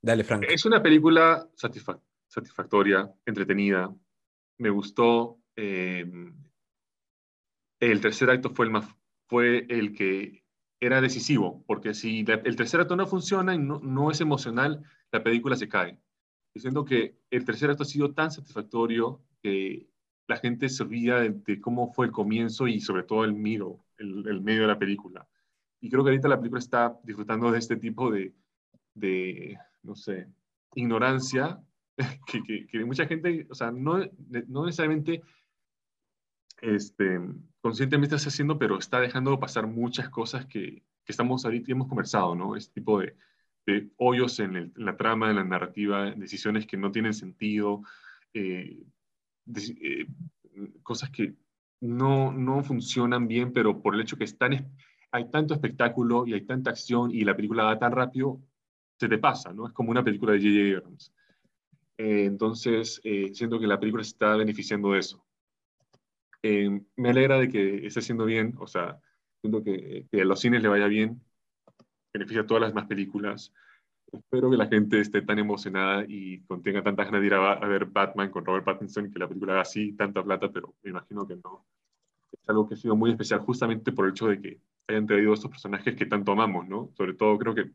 Dale, 0.02 0.26
Frank. 0.26 0.44
Es 0.50 0.66
una 0.66 0.84
película 0.84 1.48
satisfa- 1.56 2.02
satisfactoria, 2.28 3.10
entretenida. 3.26 3.90
Me 4.60 4.70
gustó. 4.70 5.40
eh, 5.56 6.06
el 7.80 8.02
tercer 8.02 8.30
acto 8.30 8.50
fue 8.52 8.66
el, 8.66 8.72
más, 8.72 8.88
fue 9.28 9.66
el 9.70 9.94
que 9.94 10.44
era 10.80 11.02
decisivo, 11.02 11.64
porque 11.66 11.94
si 11.94 12.26
el 12.28 12.56
tercer 12.56 12.82
acto 12.82 12.96
no 12.96 13.08
funciona 13.08 13.54
y 13.54 13.58
no, 13.58 13.80
no 13.80 14.12
es 14.12 14.22
emocional, 14.22 14.84
la 15.12 15.24
película 15.24 15.56
se 15.56 15.68
cae. 15.68 16.00
Diciendo 16.54 16.84
que 16.86 17.18
el 17.30 17.46
tercer 17.46 17.70
acto 17.70 17.84
ha 17.84 17.86
sido 17.86 18.14
tan 18.14 18.32
satisfactorio 18.32 19.22
que 19.42 19.90
la 20.28 20.38
gente 20.38 20.70
se 20.70 20.84
olvida 20.84 21.22
de, 21.22 21.30
de 21.32 21.60
cómo 21.60 21.92
fue 21.94 22.06
el 22.06 22.12
comienzo 22.12 22.68
y 22.68 22.80
sobre 22.80 23.04
todo 23.04 23.24
el 23.24 23.34
middle, 23.34 23.78
el, 23.98 24.28
el 24.28 24.42
medio 24.42 24.62
de 24.62 24.68
la 24.68 24.80
película. 24.80 25.28
Y 25.82 25.90
creo 25.90 26.04
que 26.04 26.12
ahorita 26.12 26.28
la 26.28 26.38
película 26.38 26.60
está 26.60 27.00
disfrutando 27.04 27.52
de 27.52 27.60
este 27.60 27.78
tipo 27.78 28.12
de, 28.12 28.34
de 28.94 29.58
no 29.84 29.96
sé, 29.96 30.28
ignorancia 30.76 31.62
que, 32.26 32.44
que, 32.44 32.68
que 32.68 32.86
mucha 32.86 33.06
gente, 33.06 33.48
o 33.50 33.56
sea, 33.56 33.72
no, 33.72 34.00
no 34.48 34.66
necesariamente 34.66 35.22
este, 36.62 37.20
conscientemente 37.62 38.16
está 38.16 38.30
haciendo, 38.30 38.58
pero 38.58 38.78
está 38.78 39.00
dejando 39.00 39.40
pasar 39.40 39.68
muchas 39.68 40.10
cosas 40.10 40.46
que, 40.46 40.84
que 41.06 41.12
estamos 41.12 41.46
ahorita 41.46 41.72
hemos 41.72 41.88
conversado, 41.88 42.36
¿no? 42.36 42.56
Este 42.56 42.74
tipo 42.82 43.00
de, 43.00 43.16
de 43.66 43.90
hoyos 43.98 44.40
en, 44.40 44.56
el- 44.56 44.74
en 44.76 44.86
la 44.86 44.98
trama, 44.98 45.30
en 45.30 45.38
la 45.38 45.44
narrativa, 45.44 46.12
decisiones 46.12 46.66
que 46.68 46.78
no 46.78 46.92
tienen 46.92 47.14
sentido, 47.14 47.82
eh, 48.34 48.84
deci- 49.46 49.78
eh, 49.82 50.08
cosas 50.84 51.10
que 51.12 51.36
no, 51.82 52.32
no 52.34 52.64
funcionan 52.64 53.28
bien, 53.28 53.54
pero 53.54 53.82
por 53.82 53.96
el 53.96 54.02
hecho 54.02 54.18
que 54.18 54.26
están, 54.26 54.54
es- 54.54 54.64
hay 55.12 55.30
tanto 55.32 55.54
espectáculo 55.54 56.28
y 56.28 56.34
hay 56.34 56.42
tanta 56.46 56.72
acción 56.72 57.12
y 57.12 57.24
la 57.24 57.36
película 57.36 57.64
va 57.64 57.80
tan 57.80 57.92
rápido, 57.92 58.42
se 59.00 59.08
te 59.08 59.18
pasa, 59.18 59.54
¿no? 59.54 59.68
Es 59.68 59.74
como 59.74 59.92
una 59.92 60.04
película 60.04 60.34
de 60.34 60.40
J.J. 60.40 60.78
Abrams. 60.78 61.14
Eh, 62.00 62.24
entonces, 62.24 63.02
eh, 63.04 63.32
siento 63.34 63.60
que 63.60 63.68
la 63.68 63.78
película 63.78 64.06
se 64.06 64.12
está 64.12 64.34
beneficiando 64.38 64.94
de 64.94 65.00
eso. 65.00 65.22
Eh, 66.42 66.82
me 66.96 67.10
alegra 67.10 67.38
de 67.38 67.50
que 67.50 67.86
esté 67.86 68.00
haciendo 68.00 68.24
bien, 68.24 68.56
o 68.58 68.68
sea, 68.68 68.98
siento 69.42 69.62
que, 69.62 70.08
que 70.10 70.22
a 70.22 70.24
los 70.24 70.40
cines 70.40 70.62
le 70.62 70.70
vaya 70.70 70.88
bien, 70.88 71.22
beneficia 72.14 72.44
a 72.44 72.48
todas 72.48 72.62
las 72.62 72.70
demás 72.72 72.88
películas. 72.88 73.54
Espero 74.14 74.50
que 74.50 74.56
la 74.56 74.68
gente 74.68 75.02
esté 75.02 75.22
tan 75.24 75.40
emocionada 75.40 76.06
y 76.08 76.40
contenga 76.44 76.82
tantas 76.82 77.08
ganas 77.08 77.20
de 77.20 77.28
ir 77.28 77.34
a, 77.34 77.52
a 77.52 77.68
ver 77.68 77.86
Batman 77.86 78.32
con 78.32 78.46
Robert 78.46 78.64
Pattinson 78.64 79.12
que 79.12 79.20
la 79.20 79.28
película 79.28 79.52
haga 79.52 79.64
así 79.64 79.92
tanta 79.92 80.24
plata, 80.24 80.50
pero 80.54 80.74
me 80.82 80.92
imagino 80.92 81.28
que 81.28 81.36
no. 81.36 81.66
Es 82.32 82.48
algo 82.48 82.66
que 82.66 82.76
ha 82.76 82.78
sido 82.78 82.96
muy 82.96 83.12
especial 83.12 83.42
justamente 83.42 83.92
por 83.92 84.06
el 84.06 84.12
hecho 84.12 84.28
de 84.28 84.40
que 84.40 84.62
hayan 84.88 85.06
traído 85.06 85.34
estos 85.34 85.52
personajes 85.52 85.98
que 85.98 86.06
tanto 86.06 86.32
amamos, 86.32 86.66
¿no? 86.66 86.92
Sobre 86.96 87.14
todo 87.14 87.38
creo 87.38 87.54
que 87.54 87.72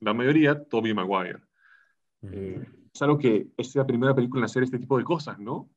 la 0.00 0.12
mayoría, 0.12 0.62
Tobey 0.62 0.92
Maguire. 0.92 1.40
Eh, 2.22 2.62
es 2.98 3.02
algo 3.02 3.16
que 3.18 3.46
es 3.56 3.74
la 3.76 3.86
primera 3.86 4.12
película 4.14 4.40
en 4.40 4.44
hacer 4.46 4.62
este 4.64 4.78
tipo 4.78 4.98
de 4.98 5.04
cosas, 5.04 5.38
¿no? 5.38 5.68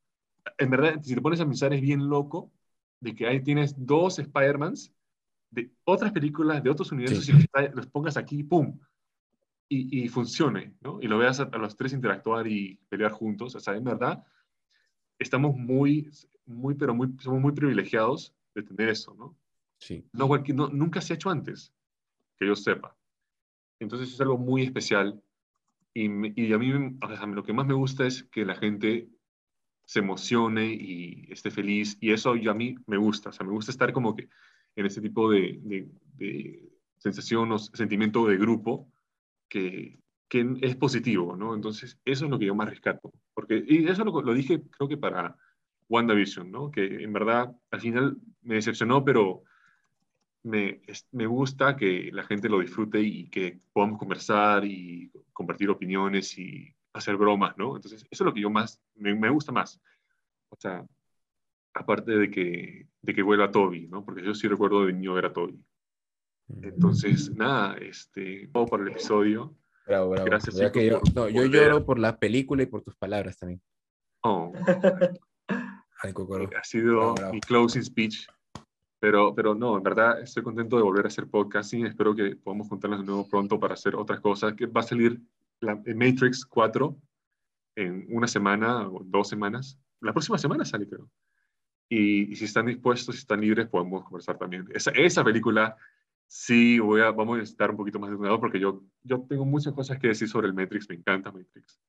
En 0.57 0.69
verdad, 0.72 0.99
si 1.03 1.13
te 1.13 1.22
pones 1.22 1.39
a 1.39 1.45
pensar, 1.45 1.72
es 1.74 1.82
bien 1.82 2.07
loco 2.09 2.51
de 2.99 3.13
que 3.15 3.28
ahí 3.28 3.41
tienes 3.43 3.76
dos 3.78 4.17
Spider-Mans 4.17 4.91
de 5.51 5.72
otras 5.84 6.11
películas, 6.11 6.63
de 6.63 6.69
otros 6.72 6.91
universos, 6.91 7.26
Sí. 7.26 7.32
y 7.32 7.36
los, 7.36 7.76
los 7.76 7.88
pongas 7.88 8.17
aquí, 8.17 8.43
¡pum! 8.43 8.80
Y, 9.69 10.03
y 10.03 10.07
funcione, 10.09 10.74
¿no? 10.82 10.99
Y 11.01 11.07
lo 11.07 11.17
veas 11.19 11.39
a, 11.39 11.43
a 11.43 11.57
los 11.57 11.76
tres 11.78 11.93
interactuar 11.93 12.47
y 12.47 12.80
pelear 12.89 13.11
juntos. 13.11 13.53
O 13.55 13.59
sea, 13.59 13.76
en 13.76 13.84
verdad, 13.84 14.24
estamos 15.19 15.55
muy, 15.55 16.09
muy, 16.45 16.74
pero 16.76 16.93
muy, 16.95 17.13
somos 17.19 17.39
muy 17.39 17.51
privilegiados 17.53 18.34
de 18.55 18.63
tener 18.63 18.89
eso, 18.89 19.13
¿no? 19.13 19.36
Sí. 19.78 20.03
No, 20.13 20.28
cualquier- 20.28 20.55
no- 20.57 20.69
nunca 20.69 21.01
se 21.01 21.13
ha 21.13 21.15
hecho 21.15 21.30
antes, 21.30 21.72
que 22.38 22.47
yo 22.47 22.55
sepa. 22.55 22.95
Entonces 23.80 24.11
es 24.13 24.19
algo 24.22 24.38
muy 24.38 24.63
especial. 24.63 25.22
Y, 25.94 26.08
y 26.42 26.54
a 26.54 26.58
mí 26.58 26.72
o 27.02 27.08
sea, 27.16 27.26
lo 27.28 27.44
que 27.44 27.54
más 27.54 27.68
me 27.68 27.74
gusta 27.74 28.06
es 28.08 28.24
que 28.24 28.46
la 28.46 28.56
gente 28.56 29.10
se 29.86 30.00
emocione 30.00 30.68
y 30.74 31.28
esté 31.32 31.52
feliz. 31.52 31.98
Y 32.02 32.12
eso 32.12 32.36
yo, 32.36 32.52
a 32.52 32.56
mí 32.56 32.76
me 32.88 32.98
gusta. 32.98 33.30
O 33.30 33.34
sea, 33.34 33.46
me 33.46 33.52
gusta 33.54 33.72
estar 33.72 33.94
como 33.94 34.16
que 34.16 34.30
en 34.76 34.86
ese 34.86 35.02
tipo 35.02 35.30
de, 35.32 35.60
de- 35.64 35.89
de 36.16 36.70
sensación 36.98 37.52
o 37.52 37.60
sentimiento 37.60 38.26
de 38.28 38.38
grupo 38.38 38.92
que, 39.50 40.00
que 40.30 40.56
es 40.62 40.76
positivo, 40.76 41.36
¿no? 41.36 41.56
Entonces 41.56 42.00
eso 42.06 42.26
es 42.26 42.32
lo 42.32 42.39
que 42.39 42.46
yo 42.46 42.56
más 42.56 42.70
rescato. 42.70 43.12
Porque, 43.34 43.64
y 43.68 43.88
eso 43.88 44.06
lo, 44.06 44.22
lo 44.22 44.34
dije 44.34 44.62
creo 44.70 44.88
que 44.88 44.98
para 44.98 45.38
WandaVision, 45.89 46.52
¿no? 46.52 46.72
Que 46.72 47.04
en 47.04 47.14
verdad 47.14 47.56
al 47.72 47.82
final 47.82 48.18
me 48.42 48.56
decepcionó, 48.56 49.04
pero 49.04 49.44
me, 50.44 50.82
me 51.12 51.26
gusta 51.28 51.76
que 51.76 52.10
la 52.12 52.24
gente 52.24 52.50
lo 52.50 52.60
disfrute 52.60 53.00
y 53.00 53.30
que 53.30 53.60
podamos 53.74 54.00
conversar 54.00 54.66
y 54.66 55.12
compartir 55.34 55.70
opiniones 55.70 56.38
y 56.38 56.74
hacer 56.94 57.16
bromas, 57.16 57.58
¿no? 57.58 57.76
Entonces, 57.76 58.06
eso 58.10 58.24
es 58.24 58.26
lo 58.26 58.34
que 58.34 58.42
yo 58.42 58.50
más, 58.50 58.82
me, 58.96 59.14
me 59.16 59.30
gusta 59.30 59.52
más. 59.52 59.80
O 60.50 60.56
sea, 60.58 60.86
aparte 61.74 62.12
de 62.12 62.30
que, 62.30 62.88
de 63.02 63.14
que 63.14 63.22
vuelva 63.22 63.52
Toby, 63.52 63.88
¿no? 63.88 64.04
Porque 64.04 64.24
yo 64.24 64.34
sí 64.34 64.48
recuerdo 64.48 64.86
de 64.86 64.94
niño 64.94 65.14
ver 65.14 65.28
a 65.28 65.34
Toby. 65.34 65.64
Entonces, 66.62 67.34
nada, 67.34 67.78
este, 67.78 68.50
todo 68.52 68.66
por 68.66 68.82
el 68.82 68.89
episodio. 68.89 69.56
Bravo, 69.86 70.10
bravo. 70.10 70.26
Gracias, 70.26 70.56
Ya 70.58 70.72
que 70.72 70.86
yo, 70.86 71.00
por 71.00 71.16
no, 71.16 71.30
yo 71.30 71.46
lloro 71.46 71.86
por 71.86 71.98
la 71.98 72.18
película 72.18 72.64
y 72.64 72.66
por 72.66 72.82
tus 72.82 72.96
palabras 72.96 73.38
también. 73.38 73.62
Oh, 74.24 74.52
Ay, 76.04 76.14
ha 76.58 76.64
sido 76.64 77.14
bravo. 77.14 77.34
mi 77.34 77.39
closing 77.42 77.84
speech. 77.84 78.28
Pero, 79.02 79.34
pero 79.34 79.56
no, 79.56 79.76
en 79.78 79.82
verdad 79.82 80.22
estoy 80.22 80.43
contento 80.43 80.78
de 80.78 80.84
volver 80.84 81.06
a 81.06 81.08
hacer 81.08 81.28
podcasting. 81.28 81.88
Espero 81.88 82.16
que 82.16 82.36
podamos 82.36 82.68
juntarnos 82.68 82.99
de 82.99 83.06
nuevo 83.08 83.28
pronto 83.28 83.60
para 83.60 83.74
hacer 83.74 83.95
otras 83.95 84.20
cosas. 84.20 84.54
Que 84.54 84.68
va 84.68 84.82
a 84.82 84.84
salir 84.84 85.20
la 85.60 85.82
eh, 85.88 85.95
Matrix 85.95 86.45
4 86.45 86.95
en 87.78 88.06
una 88.10 88.28
semana 88.28 88.88
o 88.88 89.02
dos 89.04 89.28
semanas. 89.28 89.80
La 90.02 90.14
próxima 90.14 90.38
semana 90.38 90.66
sale, 90.66 90.88
creo. 90.88 91.10
Y, 91.89 92.32
y 92.32 92.36
si 92.36 92.45
están 92.45 92.68
dispuestos, 92.68 93.16
si 93.16 93.22
están 93.22 93.41
libres, 93.41 93.68
podemos 93.68 94.04
conversar 94.04 94.38
también. 94.38 94.68
Esa, 94.72 94.91
esa 94.91 95.24
película 95.24 95.76
sí 96.28 96.78
voy 96.78 97.02
a, 97.02 97.10
vamos 97.10 97.39
a 97.39 97.41
estar 97.41 97.72
un 97.72 97.78
poquito 97.78 97.99
más 97.99 98.12
desnudado 98.12 98.39
porque 98.39 98.60
yo, 98.60 98.84
yo 99.02 99.26
tengo 99.28 99.45
muchas 99.45 99.74
cosas 99.74 99.97
que 99.97 100.10
decir 100.10 100.30
sobre 100.30 100.45
el 100.47 100.54
Matrix. 100.54 100.88
Me 100.88 100.95
encanta 100.95 101.32
Matrix. 101.32 101.82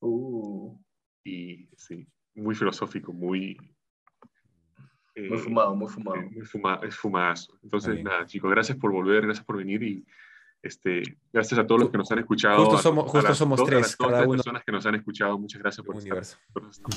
Uh, 0.00 0.80
Y 1.24 1.68
sí, 1.76 2.06
muy 2.34 2.54
filosófico, 2.54 3.12
muy... 3.12 3.58
eh, 5.14 5.28
muy 5.28 5.38
fumado, 5.38 5.74
muy 5.76 5.88
fumado. 5.88 6.16
eh, 6.20 6.30
muy 6.32 6.44
fuma, 6.44 6.80
es 6.82 6.94
fumazo. 6.96 7.58
Entonces, 7.62 8.02
nada, 8.02 8.26
chicos, 8.26 8.50
gracias 8.50 8.76
por 8.78 8.90
volver, 8.92 9.22
gracias 9.24 9.44
por 9.46 9.56
venir 9.58 9.82
y 9.82 10.04
este, 10.62 11.02
gracias 11.32 11.58
a 11.60 11.66
todos 11.66 11.82
los 11.82 11.90
que 11.90 11.98
nos 11.98 12.10
han 12.10 12.18
escuchado. 12.20 12.58
Justo 12.64 12.76
a- 12.78 12.82
somos- 12.82 13.04
a 13.04 13.08
justo 13.10 13.28
las 13.28 13.36
somos 13.38 13.58
dos- 13.58 13.68
a 13.68 13.70
tres, 13.70 13.80
las 13.82 13.96
dos, 13.98 14.06
cada 14.08 14.18
tres 14.20 14.28
uno. 14.28 14.36
personas 14.36 14.64
que 14.64 14.72
nos 14.72 14.86
han 14.86 14.94
escuchado, 14.94 15.38
muchas 15.38 15.60
gracias 15.60 15.84
por 15.86 15.94
Un 15.94 15.98
estar. 16.00 16.12
universo. 16.12 16.38
por 16.52 16.64
estar. 16.68 16.92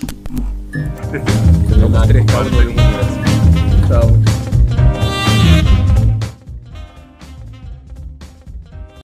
Somos 1.79 2.07
tres, 2.07 2.25
cada 2.25 2.41
uno 2.41 2.59
de 2.59 2.65
un 2.67 2.71
universo. 2.73 3.87
Chao. 3.89 4.36